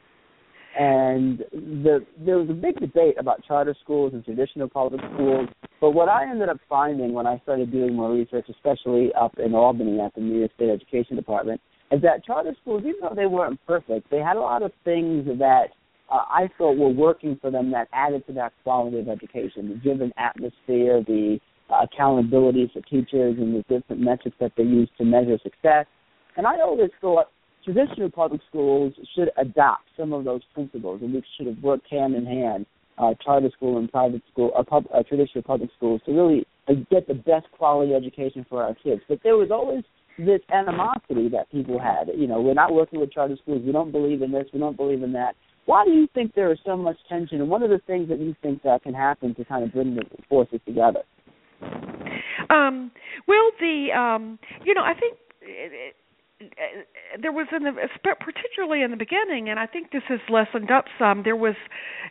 And 0.79 1.39
the, 1.53 2.05
there 2.19 2.39
was 2.39 2.51
a 2.51 2.55
big 2.55 2.81
debate 2.81 3.15
about 3.19 3.45
charter 3.45 3.77
schools 3.83 4.13
and 4.13 4.25
traditional 4.25 4.69
public 4.69 5.01
schools. 5.15 5.49
But 5.81 5.91
what 5.91 6.09
I 6.09 6.29
ended 6.29 6.49
up 6.49 6.59
finding 6.69 7.13
when 7.13 7.27
I 7.27 7.39
started 7.45 7.71
doing 7.71 7.95
more 7.95 8.13
research, 8.13 8.47
especially 8.51 9.13
up 9.15 9.39
in 9.39 9.55
Albany 9.55 10.01
at 10.01 10.15
the 10.15 10.21
New 10.21 10.41
York 10.41 10.51
State 10.57 10.71
Education 10.71 11.15
Department, 11.15 11.61
is 11.93 12.03
that 12.03 12.25
charter 12.25 12.57
schools, 12.61 12.83
even 12.83 13.01
though 13.03 13.15
they 13.15 13.27
weren't 13.27 13.65
perfect, 13.67 14.11
they 14.11 14.19
had 14.19 14.37
a 14.37 14.41
lot 14.41 14.63
of 14.63 14.73
things 14.85 15.27
that 15.39 15.67
uh, 16.11 16.25
I 16.29 16.49
thought 16.59 16.77
were 16.77 16.89
working 16.89 17.39
for 17.41 17.51
them 17.51 17.71
that 17.73 17.89
added 17.93 18.27
to 18.27 18.33
that 18.35 18.53
quality 18.63 18.99
of 18.99 19.09
education, 19.09 19.69
the 19.69 19.75
given 19.77 20.13
atmosphere, 20.17 21.03
the 21.07 21.39
uh, 21.71 21.85
accountability 21.85 22.71
for 22.73 22.83
teachers, 22.83 23.37
and 23.39 23.55
the 23.55 23.63
different 23.69 24.03
metrics 24.03 24.37
that 24.41 24.53
they 24.57 24.65
use 24.65 24.89
to 24.99 25.05
measure 25.05 25.39
success. 25.43 25.87
And 26.37 26.47
I 26.47 26.61
always 26.61 26.91
thought 27.01 27.31
traditional 27.65 28.11
public 28.11 28.41
schools 28.49 28.93
should 29.15 29.31
adopt 29.39 29.85
some 29.97 30.13
of 30.13 30.25
those 30.25 30.43
principles, 30.53 31.01
and 31.03 31.15
we 31.15 31.23
should 31.37 31.47
have 31.47 31.59
worked 31.63 31.91
hand 31.91 32.15
in 32.15 32.27
hand, 32.27 32.67
uh, 32.99 33.15
charter 33.25 33.51
school 33.57 33.79
and 33.79 33.91
private 33.91 34.23
school, 34.31 34.53
uh, 34.57 34.63
pub, 34.63 34.85
uh, 34.95 35.03
traditional 35.03 35.43
public 35.43 35.71
schools, 35.77 36.01
to 36.05 36.13
really 36.13 36.47
uh, 36.69 36.75
get 36.91 37.09
the 37.09 37.15
best 37.15 37.47
quality 37.57 37.95
education 37.95 38.45
for 38.49 38.63
our 38.63 38.75
kids. 38.75 39.01
But 39.09 39.21
there 39.23 39.37
was 39.37 39.51
always 39.51 39.85
this 40.19 40.41
animosity 40.53 41.29
that 41.31 41.51
people 41.51 41.79
had. 41.81 42.09
You 42.15 42.27
know, 42.27 42.41
we're 42.41 42.55
not 42.55 42.73
working 42.73 43.01
with 43.01 43.13
charter 43.13 43.37
schools. 43.43 43.63
We 43.65 43.73
don't 43.73 43.91
believe 43.91 44.23
in 44.23 44.31
this. 44.31 44.47
We 44.53 44.61
don't 44.61 44.77
believe 44.77 45.03
in 45.03 45.13
that. 45.15 45.35
Why 45.67 45.85
do 45.85 45.93
you 45.93 46.09
think 46.15 46.35
there 46.35 46.53
is 46.53 46.59
so 46.65 46.77
much 46.77 46.97
tension, 47.09 47.41
and 47.41 47.49
what 47.49 47.63
are 47.63 47.69
the 47.69 47.81
things 47.87 48.09
that 48.09 48.21
you 48.21 48.35
think 48.43 48.63
that 48.63 48.83
can 48.83 48.95
happen 48.95 49.35
to 49.37 49.45
kind 49.45 49.65
of 49.65 49.73
bring 49.73 49.95
the 49.95 50.03
forces 50.29 50.61
together? 50.67 51.01
Um, 52.51 52.91
well, 53.27 53.51
the 53.61 53.89
um, 53.97 54.39
you 54.65 54.75
know, 54.75 54.83
I 54.83 54.93
think 54.93 55.17
it, 55.41 55.95
it, 56.41 56.87
there 57.21 57.33
was 57.33 57.47
in 57.55 57.63
the 57.63 57.73
particularly 58.03 58.83
in 58.83 58.91
the 58.91 58.97
beginning, 58.97 59.49
and 59.49 59.59
I 59.59 59.67
think 59.67 59.93
this 59.93 60.03
has 60.09 60.21
lessened 60.29 60.71
up 60.71 60.87
some. 60.99 61.23
There 61.25 61.37
was, 61.37 61.55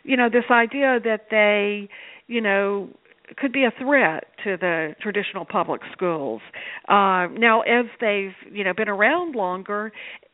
you 0.02 0.16
know, 0.16 0.28
this 0.28 0.50
idea 0.50 0.98
that 1.04 1.26
they, 1.30 1.88
you 2.26 2.40
know, 2.40 2.88
could 3.36 3.52
be 3.52 3.64
a 3.64 3.72
threat 3.78 4.24
to 4.44 4.56
the 4.56 4.94
traditional 5.00 5.44
public 5.44 5.82
schools. 5.92 6.40
Uh, 6.88 7.28
now, 7.38 7.62
as 7.62 7.86
they've 8.00 8.34
you 8.50 8.64
know 8.64 8.74
been 8.74 8.88
around 8.88 9.34
longer, 9.34 9.92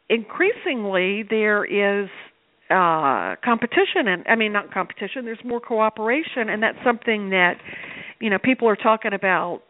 increasingly 0.08 1.24
there 1.28 1.64
is 1.64 2.08
uh 2.70 3.34
competition 3.44 4.06
and 4.06 4.24
I 4.28 4.36
mean 4.36 4.52
not 4.52 4.72
competition 4.72 5.24
there's 5.24 5.44
more 5.44 5.60
cooperation. 5.60 6.48
And 6.48 6.62
that's 6.62 6.78
something 6.84 7.30
that 7.30 7.54
you 8.20 8.30
know 8.30 8.38
people 8.38 8.68
are 8.68 8.76
talking 8.76 9.12
about 9.12 9.62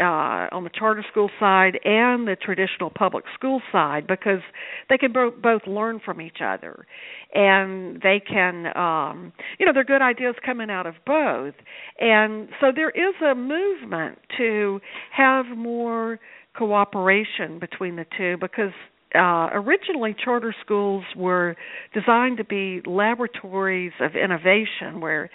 uh, 0.00 0.48
on 0.50 0.64
the 0.64 0.70
charter 0.70 1.04
school 1.10 1.30
side 1.38 1.78
and 1.84 2.26
the 2.26 2.36
traditional 2.40 2.90
public 2.90 3.24
school 3.34 3.60
side 3.70 4.06
because 4.06 4.40
they 4.88 4.96
can 4.98 5.12
bo- 5.12 5.30
both 5.30 5.62
learn 5.66 6.00
from 6.04 6.20
each 6.20 6.38
other. 6.42 6.86
And 7.34 8.00
they 8.02 8.20
can 8.20 8.76
um 8.76 9.32
you 9.58 9.66
know 9.66 9.72
there 9.72 9.82
are 9.82 9.84
good 9.84 10.02
ideas 10.02 10.34
coming 10.44 10.70
out 10.70 10.86
of 10.86 10.94
both. 11.06 11.54
And 11.98 12.48
so 12.60 12.68
there 12.74 12.90
is 12.90 13.14
a 13.24 13.34
movement 13.34 14.18
to 14.38 14.80
have 15.16 15.46
more 15.56 16.18
cooperation 16.56 17.58
between 17.58 17.96
the 17.96 18.06
two 18.16 18.36
because 18.40 18.72
uh, 19.14 19.48
originally 19.52 20.14
charter 20.24 20.54
schools 20.64 21.04
were 21.16 21.56
designed 21.94 22.38
to 22.38 22.44
be 22.44 22.80
laboratories 22.86 23.92
of 24.00 24.12
innovation 24.16 25.00
where 25.00 25.30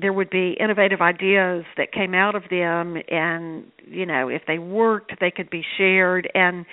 there 0.00 0.12
would 0.12 0.30
be 0.30 0.56
innovative 0.60 1.00
ideas 1.00 1.64
that 1.76 1.92
came 1.92 2.14
out 2.14 2.34
of 2.34 2.44
them 2.50 2.96
and 3.08 3.64
you 3.86 4.06
know 4.06 4.28
if 4.28 4.42
they 4.46 4.58
worked 4.58 5.12
they 5.20 5.30
could 5.30 5.50
be 5.50 5.64
shared. 5.76 6.30
And 6.34 6.66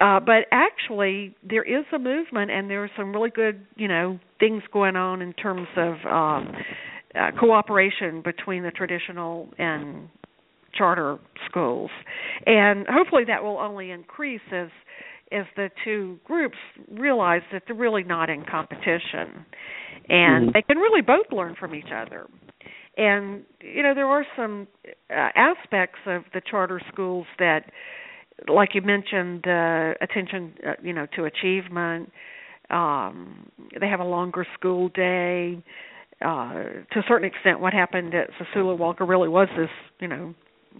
uh 0.00 0.20
but 0.20 0.46
actually 0.50 1.34
there 1.48 1.62
is 1.62 1.84
a 1.92 1.98
movement 1.98 2.50
and 2.50 2.68
there 2.68 2.82
are 2.82 2.90
some 2.96 3.12
really 3.12 3.30
good 3.30 3.64
you 3.76 3.88
know 3.88 4.18
things 4.38 4.62
going 4.72 4.96
on 4.96 5.22
in 5.22 5.32
terms 5.34 5.68
of 5.76 5.94
um 6.10 6.54
uh, 7.14 7.30
cooperation 7.38 8.22
between 8.22 8.62
the 8.62 8.70
traditional 8.70 9.48
and 9.58 10.08
charter 10.74 11.18
schools. 11.48 11.90
And 12.46 12.86
hopefully 12.88 13.24
that 13.26 13.42
will 13.42 13.58
only 13.58 13.90
increase 13.90 14.40
as 14.52 14.68
as 15.32 15.46
the 15.56 15.70
two 15.84 16.18
groups 16.24 16.56
realize 16.90 17.42
that 17.52 17.62
they're 17.66 17.76
really 17.76 18.02
not 18.02 18.30
in 18.30 18.44
competition. 18.44 19.46
And 20.08 20.46
mm-hmm. 20.46 20.50
they 20.54 20.62
can 20.62 20.78
really 20.78 21.02
both 21.02 21.26
learn 21.30 21.54
from 21.58 21.74
each 21.74 21.90
other. 21.94 22.26
And 22.96 23.44
you 23.60 23.82
know 23.82 23.94
there 23.94 24.06
are 24.06 24.26
some 24.36 24.66
uh, 25.10 25.28
aspects 25.34 26.00
of 26.06 26.22
the 26.34 26.42
charter 26.50 26.80
schools 26.92 27.26
that 27.38 27.70
like 28.48 28.70
you 28.74 28.82
mentioned 28.82 29.46
uh, 29.46 29.92
attention 30.00 30.54
uh, 30.66 30.72
you 30.82 30.92
know 30.92 31.06
to 31.16 31.24
achievement 31.24 32.10
um 32.70 33.50
they 33.80 33.86
have 33.86 34.00
a 34.00 34.04
longer 34.04 34.46
school 34.58 34.88
day. 34.90 35.62
Uh 36.20 36.54
to 36.92 36.98
a 36.98 37.04
certain 37.08 37.26
extent 37.26 37.60
what 37.60 37.72
happened 37.72 38.12
at 38.14 38.28
Sisulu 38.32 38.76
Walker 38.76 39.06
really 39.06 39.28
was 39.28 39.48
this 39.56 39.70
you 40.00 40.08
know 40.08 40.34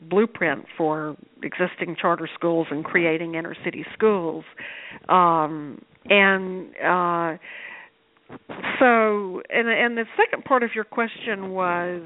blueprint 0.09 0.65
for 0.77 1.17
existing 1.43 1.97
charter 2.01 2.29
schools 2.35 2.67
and 2.71 2.85
creating 2.85 3.35
inner 3.35 3.55
city 3.65 3.85
schools. 3.95 4.45
Um 5.09 5.81
and 6.07 6.69
uh 6.77 7.37
so 8.79 9.43
and 9.51 9.69
and 9.69 9.97
the 9.97 10.05
second 10.17 10.45
part 10.45 10.63
of 10.63 10.71
your 10.75 10.85
question 10.85 11.51
was 11.51 12.03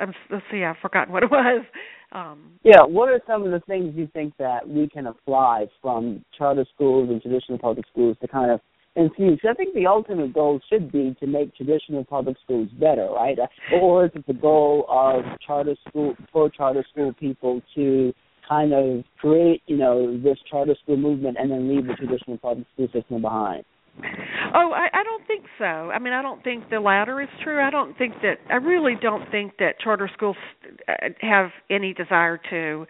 um, 0.00 0.12
let's 0.30 0.44
see 0.50 0.64
i've 0.64 0.76
forgotten 0.80 1.12
what 1.12 1.22
it 1.22 1.30
was. 1.30 1.64
Um 2.12 2.52
yeah 2.64 2.82
what 2.82 3.08
are 3.08 3.20
some 3.26 3.44
of 3.44 3.52
the 3.52 3.60
things 3.60 3.94
you 3.96 4.08
think 4.12 4.34
that 4.38 4.68
we 4.68 4.88
can 4.88 5.06
apply 5.06 5.66
from 5.80 6.24
charter 6.36 6.66
schools 6.74 7.08
and 7.10 7.20
traditional 7.20 7.58
public 7.58 7.86
schools 7.90 8.16
to 8.22 8.28
kind 8.28 8.50
of 8.50 8.60
infuse 8.94 9.40
i 9.48 9.54
think 9.54 9.74
the 9.74 9.86
ultimate 9.86 10.32
goal 10.34 10.60
should 10.68 10.92
be 10.92 11.16
to 11.18 11.26
make 11.26 11.54
traditional 11.56 12.04
public 12.04 12.36
schools 12.44 12.68
better 12.78 13.08
right 13.10 13.38
or 13.80 14.06
is 14.06 14.10
it 14.14 14.26
the 14.26 14.34
goal 14.34 14.84
of 14.88 15.24
charter 15.46 15.74
school 15.88 16.14
for 16.32 16.50
charter 16.50 16.84
school 16.92 17.12
people 17.18 17.62
to 17.74 18.12
kind 18.46 18.72
of 18.72 19.02
create 19.18 19.62
you 19.66 19.76
know 19.76 20.18
this 20.22 20.36
charter 20.50 20.76
school 20.82 20.96
movement 20.96 21.36
and 21.40 21.50
then 21.50 21.68
leave 21.68 21.86
the 21.86 21.94
traditional 21.94 22.36
public 22.38 22.66
school 22.74 22.88
system 22.92 23.22
behind 23.22 23.64
Oh, 24.54 24.72
I, 24.72 24.88
I 24.92 25.02
don't 25.02 25.26
think 25.26 25.44
so. 25.58 25.64
I 25.64 25.98
mean, 25.98 26.12
I 26.12 26.22
don't 26.22 26.42
think 26.42 26.70
the 26.70 26.80
latter 26.80 27.20
is 27.20 27.28
true. 27.44 27.60
I 27.60 27.70
don't 27.70 27.96
think 27.98 28.14
that. 28.22 28.38
I 28.50 28.54
really 28.54 28.94
don't 29.00 29.30
think 29.30 29.58
that 29.58 29.78
charter 29.80 30.10
schools 30.14 30.36
uh, 30.88 31.08
have 31.20 31.50
any 31.70 31.92
desire 31.92 32.40
to, 32.50 32.86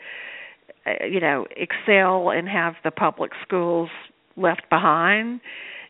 uh, 0.87 1.05
you 1.05 1.21
know, 1.21 1.47
excel 1.57 2.31
and 2.31 2.49
have 2.49 2.75
the 2.85 2.91
public 2.93 3.33
schools 3.45 3.91
left 4.37 4.63
behind. 4.71 5.41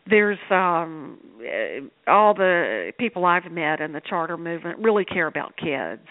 There's 0.08 0.38
um 0.50 1.18
uh, 1.40 2.10
all 2.10 2.34
the 2.34 2.92
people 2.98 3.24
I've 3.24 3.50
met 3.50 3.80
in 3.80 3.92
the 3.92 4.00
charter 4.00 4.36
movement 4.36 4.78
really 4.78 5.04
care 5.04 5.26
about 5.26 5.56
kids 5.56 6.06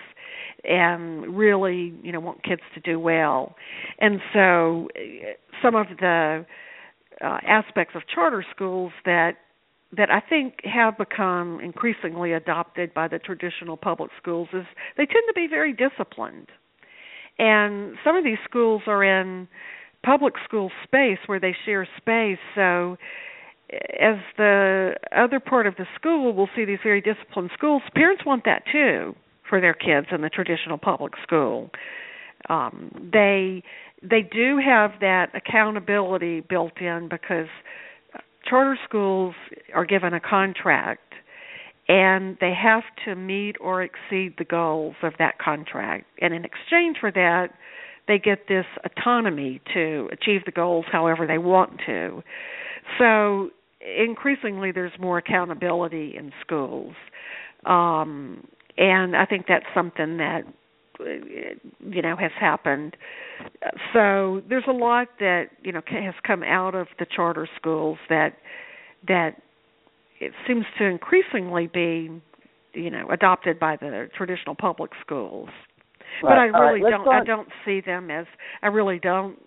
and 0.64 1.38
really, 1.38 1.94
you 2.04 2.12
know, 2.12 2.20
want 2.20 2.44
kids 2.44 2.62
to 2.76 2.80
do 2.82 3.00
well. 3.00 3.56
And 4.00 4.20
so 4.34 4.88
some 5.62 5.76
of 5.76 5.88
the 6.00 6.46
uh, 7.24 7.38
aspects 7.48 7.96
of 7.96 8.04
charter 8.14 8.46
schools 8.54 8.92
that 9.06 9.34
that 9.96 10.10
I 10.10 10.22
think 10.22 10.56
have 10.64 10.98
become 10.98 11.60
increasingly 11.60 12.32
adopted 12.32 12.94
by 12.94 13.10
the 13.10 13.20
traditional 13.20 13.76
public 13.76 14.12
schools 14.22 14.48
is 14.54 14.64
they 14.96 15.06
tend 15.06 15.24
to 15.28 15.34
be 15.36 15.48
very 15.50 15.74
disciplined. 15.74 16.48
And 17.38 17.96
some 18.04 18.16
of 18.16 18.24
these 18.24 18.38
schools 18.48 18.84
are 18.88 19.04
in 19.04 19.50
public 20.04 20.36
school 20.46 20.72
space 20.84 21.18
where 21.26 21.40
they 21.40 21.56
share 21.66 21.88
space, 21.98 22.40
so 22.56 22.98
as 23.72 24.18
the 24.38 24.96
other 25.16 25.40
part 25.40 25.68
of 25.68 25.76
the 25.78 25.86
school 25.96 26.34
will 26.34 26.50
see 26.56 26.66
these 26.66 26.80
very 26.84 27.02
disciplined 27.02 27.52
schools, 27.54 27.82
parents 27.96 28.24
want 28.26 28.44
that 28.46 28.64
too 28.72 29.16
for 29.50 29.62
their 29.62 29.74
kids 29.74 30.08
in 30.12 30.22
the 30.22 30.30
traditional 30.30 30.78
public 30.78 31.14
school. 31.24 31.70
Um, 32.50 33.10
they 33.14 33.64
they 34.02 34.22
do 34.22 34.58
have 34.58 34.92
that 35.02 35.28
accountability 35.36 36.42
built 36.42 36.82
in 36.82 37.08
because 37.10 37.48
charter 38.50 38.78
schools 38.88 39.36
are 39.76 39.86
given 39.86 40.14
a 40.14 40.20
contract 40.20 41.14
and 41.88 42.36
they 42.42 42.54
have 42.54 42.84
to 43.06 43.16
meet 43.16 43.58
or 43.62 43.84
exceed 43.84 44.34
the 44.40 44.46
goals 44.46 44.96
of 45.04 45.14
that 45.20 45.38
contract. 45.38 46.06
And 46.20 46.34
in 46.34 46.46
exchange 46.46 46.98
for 47.00 47.12
that 47.12 47.50
they 48.08 48.18
get 48.18 48.48
this 48.48 48.66
autonomy 48.84 49.62
to 49.74 50.10
achieve 50.12 50.42
the 50.46 50.52
goals 50.52 50.86
however 50.92 51.28
they 51.28 51.38
want 51.38 51.80
to. 51.86 52.24
So 52.98 53.52
increasingly 53.82 54.72
there's 54.72 54.92
more 55.00 55.18
accountability 55.18 56.16
in 56.18 56.32
schools 56.42 56.94
um 57.66 58.46
and 58.78 59.16
i 59.16 59.26
think 59.26 59.46
that's 59.48 59.66
something 59.74 60.18
that 60.18 60.42
you 61.00 62.02
know 62.02 62.16
has 62.16 62.32
happened 62.40 62.96
so 63.94 64.42
there's 64.48 64.66
a 64.68 64.74
lot 64.74 65.08
that 65.20 65.46
you 65.64 65.72
know 65.72 65.82
has 65.88 66.14
come 66.26 66.44
out 66.44 66.76
of 66.76 66.88
the 67.00 67.06
charter 67.06 67.48
schools 67.58 67.98
that 68.10 68.36
that 69.08 69.42
it 70.20 70.32
seems 70.48 70.66
to 70.78 70.86
increasingly 70.86 71.68
be 71.68 72.10
you 72.74 72.90
know 72.90 73.10
adopted 73.10 73.60
by 73.60 73.76
the 73.76 74.08
traditional 74.16 74.56
public 74.56 74.92
schools 75.04 75.50
right. 76.24 76.30
but 76.30 76.38
i 76.38 76.46
really 76.46 76.84
right. 76.84 76.92
don't 76.92 77.08
i 77.08 77.24
don't 77.24 77.50
see 77.66 77.82
them 77.82 78.12
as 78.12 78.26
i 78.62 78.68
really 78.68 79.00
don't 79.00 79.38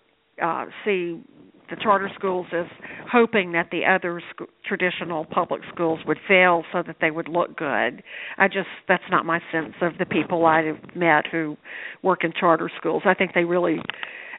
uh 0.41 0.65
see 0.83 1.21
the 1.69 1.75
charter 1.81 2.09
schools 2.15 2.47
as 2.53 2.65
hoping 3.11 3.51
that 3.53 3.69
the 3.71 3.85
other 3.85 4.21
sc- 4.31 4.49
traditional 4.65 5.25
public 5.25 5.61
schools 5.73 5.99
would 6.05 6.17
fail 6.27 6.63
so 6.71 6.83
that 6.85 6.97
they 7.01 7.11
would 7.11 7.27
look 7.27 7.57
good. 7.57 8.03
I 8.37 8.47
just 8.47 8.67
that's 8.87 9.03
not 9.09 9.25
my 9.25 9.39
sense 9.51 9.73
of 9.81 9.93
the 9.97 10.05
people 10.05 10.45
I've 10.45 10.95
met 10.95 11.25
who 11.31 11.57
work 12.03 12.23
in 12.23 12.33
charter 12.37 12.69
schools. 12.77 13.03
I 13.05 13.13
think 13.13 13.33
they 13.33 13.43
really 13.43 13.77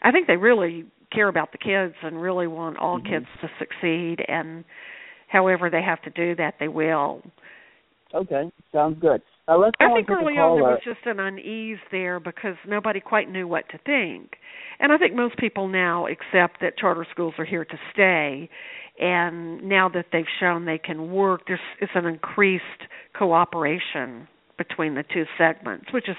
I 0.02 0.12
think 0.12 0.26
they 0.26 0.36
really 0.36 0.84
care 1.12 1.28
about 1.28 1.52
the 1.52 1.58
kids 1.58 1.94
and 2.02 2.20
really 2.20 2.46
want 2.46 2.78
all 2.78 2.98
mm-hmm. 2.98 3.12
kids 3.12 3.26
to 3.40 3.48
succeed 3.58 4.16
and 4.28 4.64
however 5.28 5.70
they 5.70 5.82
have 5.82 6.02
to 6.02 6.10
do 6.10 6.34
that 6.36 6.54
they 6.60 6.68
will. 6.68 7.22
Okay, 8.14 8.50
sounds 8.72 8.98
good. 9.00 9.22
Uh, 9.48 9.56
let's 9.59 9.76
I 9.78 9.94
think 9.94 10.11
early 10.11 10.35
on 10.35 10.56
there 10.56 10.64
was 10.64 10.80
just 10.85 11.06
an 11.06 11.20
unease 11.20 11.78
there 11.92 12.18
because 12.18 12.56
nobody 12.66 13.00
quite 13.00 13.30
knew 13.30 13.46
what 13.46 13.68
to 13.70 13.78
think. 13.78 14.32
And 14.80 14.92
I 14.92 14.98
think 14.98 15.14
most 15.14 15.37
people 15.38 15.68
now 15.68 16.06
accept 16.06 16.61
that 16.61 16.76
charter 16.76 17.06
schools 17.12 17.35
are 17.38 17.44
here 17.44 17.64
to 17.64 17.78
stay. 17.92 18.50
And 18.98 19.62
now 19.68 19.88
that 19.90 20.06
they've 20.12 20.24
shown 20.40 20.64
they 20.64 20.78
can 20.78 21.12
work, 21.12 21.42
there's 21.46 21.61
it's 21.80 21.92
an 21.94 22.06
increased 22.06 22.64
cooperation 23.16 24.26
between 24.59 24.94
the 24.94 25.04
two 25.14 25.24
segments, 25.38 25.92
which 25.92 26.09
is 26.09 26.16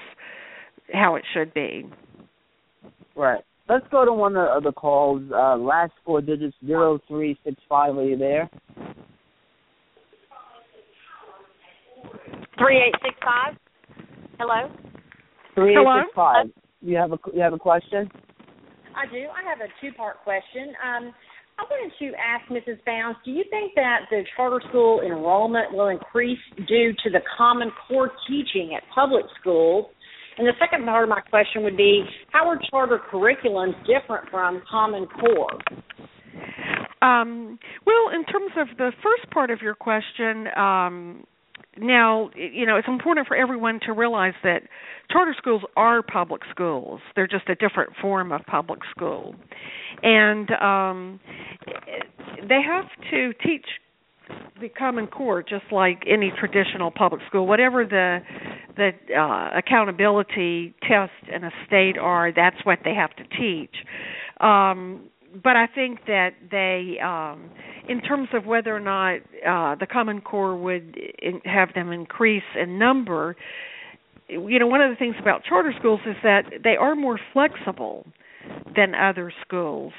how 0.92 1.16
it 1.16 1.24
should 1.34 1.52
be. 1.52 1.84
Right. 3.14 3.40
Let's 3.68 3.86
go 3.90 4.06
to 4.06 4.12
one 4.12 4.36
of 4.36 4.62
the 4.62 4.72
calls. 4.72 5.22
Uh, 5.30 5.56
last 5.56 5.92
four 6.06 6.22
digits 6.22 6.56
zero 6.64 6.98
three 7.06 7.38
six 7.44 7.60
five. 7.68 7.94
Are 7.96 8.04
you 8.04 8.16
there? 8.16 8.48
Three 12.58 12.78
eight 12.78 12.94
six 13.02 13.14
five. 13.24 13.56
Hello. 14.38 14.68
Three 15.54 15.72
eight 15.72 15.86
six 16.02 16.12
five. 16.14 16.46
You 16.80 16.96
have 16.96 17.12
a 17.12 17.18
you 17.32 17.40
have 17.40 17.52
a 17.52 17.58
question? 17.58 18.10
I 18.94 19.06
do. 19.10 19.26
I 19.30 19.48
have 19.48 19.60
a 19.60 19.70
two 19.80 19.92
part 19.96 20.22
question. 20.24 20.74
Um, 20.82 21.14
I 21.58 21.64
wanted 21.68 21.92
to 21.98 22.12
ask 22.14 22.46
Mrs. 22.50 22.78
Bounds, 22.86 23.18
do 23.24 23.32
you 23.32 23.42
think 23.50 23.74
that 23.74 24.02
the 24.10 24.22
charter 24.36 24.60
school 24.68 25.00
enrollment 25.00 25.72
will 25.72 25.88
increase 25.88 26.38
due 26.68 26.92
to 27.02 27.10
the 27.10 27.18
Common 27.36 27.72
Core 27.86 28.12
teaching 28.28 28.74
at 28.76 28.82
public 28.94 29.24
schools? 29.40 29.86
And 30.38 30.46
the 30.46 30.52
second 30.60 30.84
part 30.84 31.02
of 31.02 31.08
my 31.08 31.20
question 31.20 31.64
would 31.64 31.76
be, 31.76 32.04
how 32.30 32.48
are 32.48 32.60
charter 32.70 33.00
curriculums 33.10 33.74
different 33.86 34.30
from 34.30 34.62
Common 34.70 35.06
Core? 35.06 35.58
Um, 37.02 37.58
well, 37.84 38.14
in 38.14 38.24
terms 38.24 38.52
of 38.56 38.68
the 38.76 38.92
first 39.02 39.28
part 39.32 39.50
of 39.50 39.60
your 39.60 39.74
question, 39.74 40.46
um, 40.56 41.24
now, 41.80 42.30
you 42.34 42.66
know, 42.66 42.76
it's 42.76 42.88
important 42.88 43.26
for 43.26 43.36
everyone 43.36 43.80
to 43.86 43.92
realize 43.92 44.34
that 44.42 44.62
charter 45.10 45.34
schools 45.36 45.62
are 45.76 46.02
public 46.02 46.42
schools. 46.50 47.00
They're 47.14 47.26
just 47.26 47.48
a 47.48 47.54
different 47.54 47.92
form 48.00 48.32
of 48.32 48.42
public 48.46 48.80
school, 48.90 49.34
and 50.02 50.50
um, 50.52 51.20
they 52.48 52.60
have 52.62 52.86
to 53.10 53.32
teach 53.44 53.66
the 54.60 54.68
Common 54.68 55.06
Core 55.06 55.42
just 55.42 55.64
like 55.70 56.02
any 56.06 56.32
traditional 56.38 56.90
public 56.90 57.22
school. 57.28 57.46
Whatever 57.46 57.84
the 57.84 58.18
the 58.76 58.90
uh, 59.16 59.58
accountability 59.58 60.74
test 60.82 61.12
in 61.34 61.44
a 61.44 61.50
state 61.66 61.98
are, 61.98 62.32
that's 62.32 62.64
what 62.64 62.78
they 62.84 62.94
have 62.94 63.10
to 63.16 63.24
teach. 63.36 63.74
Um, 64.40 65.08
but 65.42 65.56
I 65.56 65.66
think 65.66 66.00
that 66.06 66.30
they, 66.50 66.98
um, 67.02 67.50
in 67.88 68.00
terms 68.00 68.28
of 68.32 68.46
whether 68.46 68.74
or 68.74 68.80
not 68.80 69.16
uh, 69.46 69.74
the 69.78 69.86
Common 69.90 70.20
Core 70.20 70.56
would 70.56 70.96
in, 71.20 71.40
have 71.44 71.74
them 71.74 71.92
increase 71.92 72.42
in 72.60 72.78
number, 72.78 73.36
you 74.28 74.58
know, 74.58 74.66
one 74.66 74.80
of 74.80 74.90
the 74.90 74.96
things 74.96 75.16
about 75.20 75.44
charter 75.44 75.72
schools 75.78 76.00
is 76.06 76.16
that 76.22 76.42
they 76.62 76.76
are 76.76 76.94
more 76.94 77.18
flexible 77.32 78.06
than 78.76 78.94
other 78.94 79.32
schools. 79.46 79.92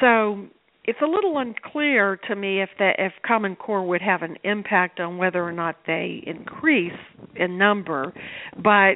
So 0.00 0.46
it's 0.84 1.00
a 1.02 1.06
little 1.06 1.38
unclear 1.38 2.18
to 2.28 2.34
me 2.34 2.62
if 2.62 2.70
the 2.78 2.92
if 2.98 3.12
Common 3.26 3.56
Core 3.56 3.86
would 3.86 4.02
have 4.02 4.22
an 4.22 4.36
impact 4.44 5.00
on 5.00 5.18
whether 5.18 5.42
or 5.42 5.52
not 5.52 5.76
they 5.86 6.22
increase 6.26 6.92
in 7.36 7.58
number, 7.58 8.12
but 8.56 8.94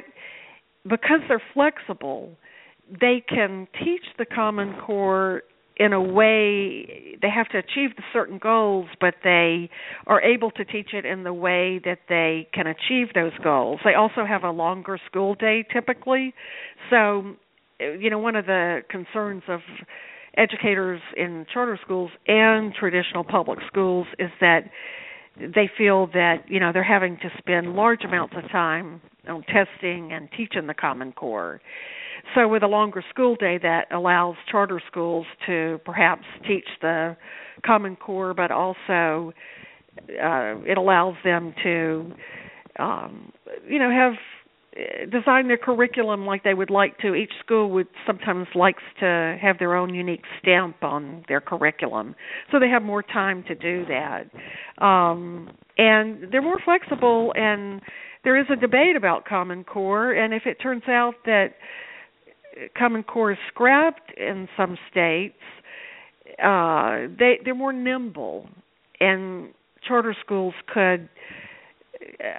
because 0.83 1.19
they're 1.27 1.41
flexible, 1.53 2.37
they 2.99 3.23
can 3.27 3.67
teach 3.83 4.03
the 4.17 4.25
Common 4.25 4.75
Core 4.85 5.43
in 5.77 5.93
a 5.93 6.01
way 6.01 7.17
they 7.21 7.29
have 7.29 7.49
to 7.49 7.57
achieve 7.57 7.95
the 7.95 8.03
certain 8.11 8.37
goals 8.37 8.87
but 8.99 9.15
they 9.23 9.69
are 10.07 10.21
able 10.21 10.51
to 10.51 10.65
teach 10.65 10.93
it 10.93 11.05
in 11.05 11.23
the 11.23 11.33
way 11.33 11.79
that 11.83 11.99
they 12.09 12.47
can 12.53 12.67
achieve 12.67 13.07
those 13.15 13.31
goals. 13.43 13.79
They 13.83 13.95
also 13.95 14.25
have 14.25 14.43
a 14.43 14.51
longer 14.51 14.99
school 15.07 15.35
day 15.35 15.65
typically. 15.71 16.33
So 16.89 17.35
you 17.79 18.09
know 18.09 18.19
one 18.19 18.35
of 18.35 18.45
the 18.45 18.81
concerns 18.89 19.43
of 19.47 19.61
educators 20.37 21.01
in 21.15 21.45
charter 21.53 21.79
schools 21.83 22.11
and 22.27 22.73
traditional 22.73 23.23
public 23.23 23.59
schools 23.67 24.07
is 24.19 24.31
that 24.41 24.69
they 25.37 25.69
feel 25.77 26.07
that 26.07 26.43
you 26.47 26.59
know 26.59 26.71
they're 26.71 26.83
having 26.83 27.17
to 27.17 27.29
spend 27.37 27.73
large 27.75 28.03
amounts 28.03 28.35
of 28.37 28.49
time 28.51 29.01
on 29.27 29.43
testing 29.43 30.11
and 30.11 30.29
teaching 30.35 30.67
the 30.67 30.73
common 30.73 31.11
core 31.11 31.61
so 32.35 32.47
with 32.47 32.63
a 32.63 32.67
longer 32.67 33.03
school 33.09 33.35
day 33.35 33.57
that 33.61 33.91
allows 33.91 34.35
charter 34.49 34.81
schools 34.89 35.25
to 35.45 35.79
perhaps 35.85 36.23
teach 36.47 36.67
the 36.81 37.15
common 37.65 37.95
core 37.95 38.33
but 38.33 38.51
also 38.51 39.33
uh, 40.09 40.57
it 40.65 40.77
allows 40.77 41.15
them 41.23 41.53
to 41.63 42.11
um, 42.79 43.31
you 43.67 43.79
know 43.79 43.91
have 43.91 44.13
design 45.11 45.47
their 45.47 45.57
curriculum 45.57 46.25
like 46.25 46.43
they 46.43 46.53
would 46.53 46.69
like 46.69 46.97
to. 46.99 47.13
Each 47.13 47.31
school 47.43 47.69
would 47.71 47.87
sometimes 48.07 48.47
likes 48.55 48.81
to 48.99 49.37
have 49.41 49.59
their 49.59 49.75
own 49.75 49.93
unique 49.93 50.23
stamp 50.39 50.83
on 50.83 51.23
their 51.27 51.41
curriculum, 51.41 52.15
so 52.51 52.59
they 52.59 52.69
have 52.69 52.81
more 52.81 53.03
time 53.03 53.43
to 53.47 53.55
do 53.55 53.85
that. 53.85 54.83
Um, 54.83 55.51
and 55.77 56.31
they're 56.31 56.41
more 56.41 56.59
flexible. 56.63 57.33
And 57.35 57.81
there 58.23 58.39
is 58.39 58.47
a 58.51 58.55
debate 58.55 58.95
about 58.95 59.25
Common 59.25 59.63
Core, 59.63 60.13
and 60.13 60.33
if 60.33 60.43
it 60.45 60.55
turns 60.55 60.83
out 60.87 61.15
that 61.25 61.49
Common 62.77 63.03
Core 63.03 63.31
is 63.31 63.37
scrapped 63.47 64.11
in 64.17 64.47
some 64.55 64.77
states, 64.91 65.35
uh, 66.43 67.07
they 67.19 67.39
they're 67.43 67.55
more 67.55 67.73
nimble, 67.73 68.47
and 68.99 69.49
charter 69.87 70.15
schools 70.23 70.53
could 70.73 71.09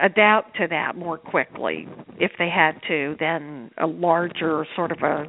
adapt 0.02 0.56
to 0.56 0.66
that 0.68 0.96
more 0.96 1.18
quickly 1.18 1.88
if 2.18 2.32
they 2.38 2.48
had 2.48 2.80
to 2.88 3.16
than 3.18 3.70
a 3.78 3.86
larger 3.86 4.66
sort 4.76 4.92
of 4.92 4.98
a 5.02 5.26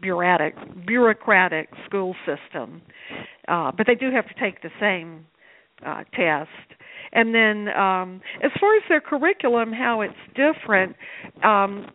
bureaucratic 0.00 0.54
bureaucratic 0.86 1.68
school 1.86 2.14
system. 2.26 2.82
Uh, 3.48 3.72
but 3.76 3.86
they 3.86 3.94
do 3.94 4.10
have 4.10 4.26
to 4.28 4.34
take 4.40 4.62
the 4.62 4.70
same 4.80 5.26
uh, 5.84 6.04
test. 6.14 6.50
And 7.12 7.34
then 7.34 7.68
um, 7.74 8.20
as 8.42 8.50
far 8.60 8.76
as 8.76 8.82
their 8.88 9.00
curriculum, 9.00 9.72
how 9.72 10.02
it's 10.02 10.14
different, 10.34 10.94
um, 11.42 11.86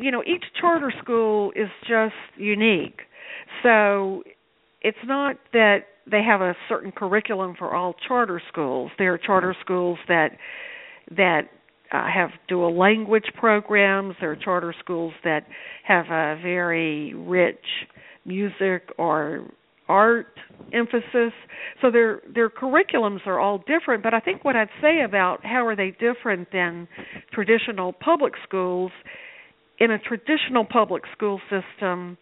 you 0.00 0.10
know, 0.10 0.22
each 0.22 0.44
charter 0.60 0.92
school 1.02 1.52
is 1.56 1.68
just 1.82 2.14
unique. 2.36 3.00
So 3.62 4.22
it's 4.80 4.98
not 5.04 5.36
that 5.52 5.80
they 6.10 6.22
have 6.22 6.40
a 6.40 6.54
certain 6.68 6.92
curriculum 6.92 7.54
for 7.58 7.74
all 7.74 7.94
charter 8.06 8.40
schools. 8.50 8.90
There 8.98 9.12
are 9.12 9.18
charter 9.18 9.54
schools 9.60 9.98
that 10.08 10.30
that 11.16 11.42
uh, 11.92 12.06
have 12.12 12.30
dual 12.48 12.78
language 12.78 13.24
programs. 13.38 14.14
There 14.20 14.32
are 14.32 14.36
charter 14.36 14.74
schools 14.78 15.12
that 15.24 15.46
have 15.84 16.06
a 16.06 16.40
very 16.42 17.14
rich 17.14 17.64
music 18.24 18.90
or 18.98 19.46
art 19.88 20.34
emphasis. 20.72 21.32
So 21.80 21.90
their 21.90 22.20
their 22.32 22.50
curriculums 22.50 23.26
are 23.26 23.38
all 23.38 23.58
different. 23.58 24.02
But 24.02 24.14
I 24.14 24.20
think 24.20 24.44
what 24.44 24.54
I'd 24.54 24.68
say 24.82 25.00
about 25.04 25.44
how 25.44 25.66
are 25.66 25.76
they 25.76 25.90
different 25.92 26.48
than 26.52 26.88
traditional 27.32 27.92
public 27.92 28.34
schools 28.46 28.92
in 29.80 29.90
a 29.90 29.98
traditional 29.98 30.64
public 30.64 31.04
school 31.16 31.40
system, 31.50 32.18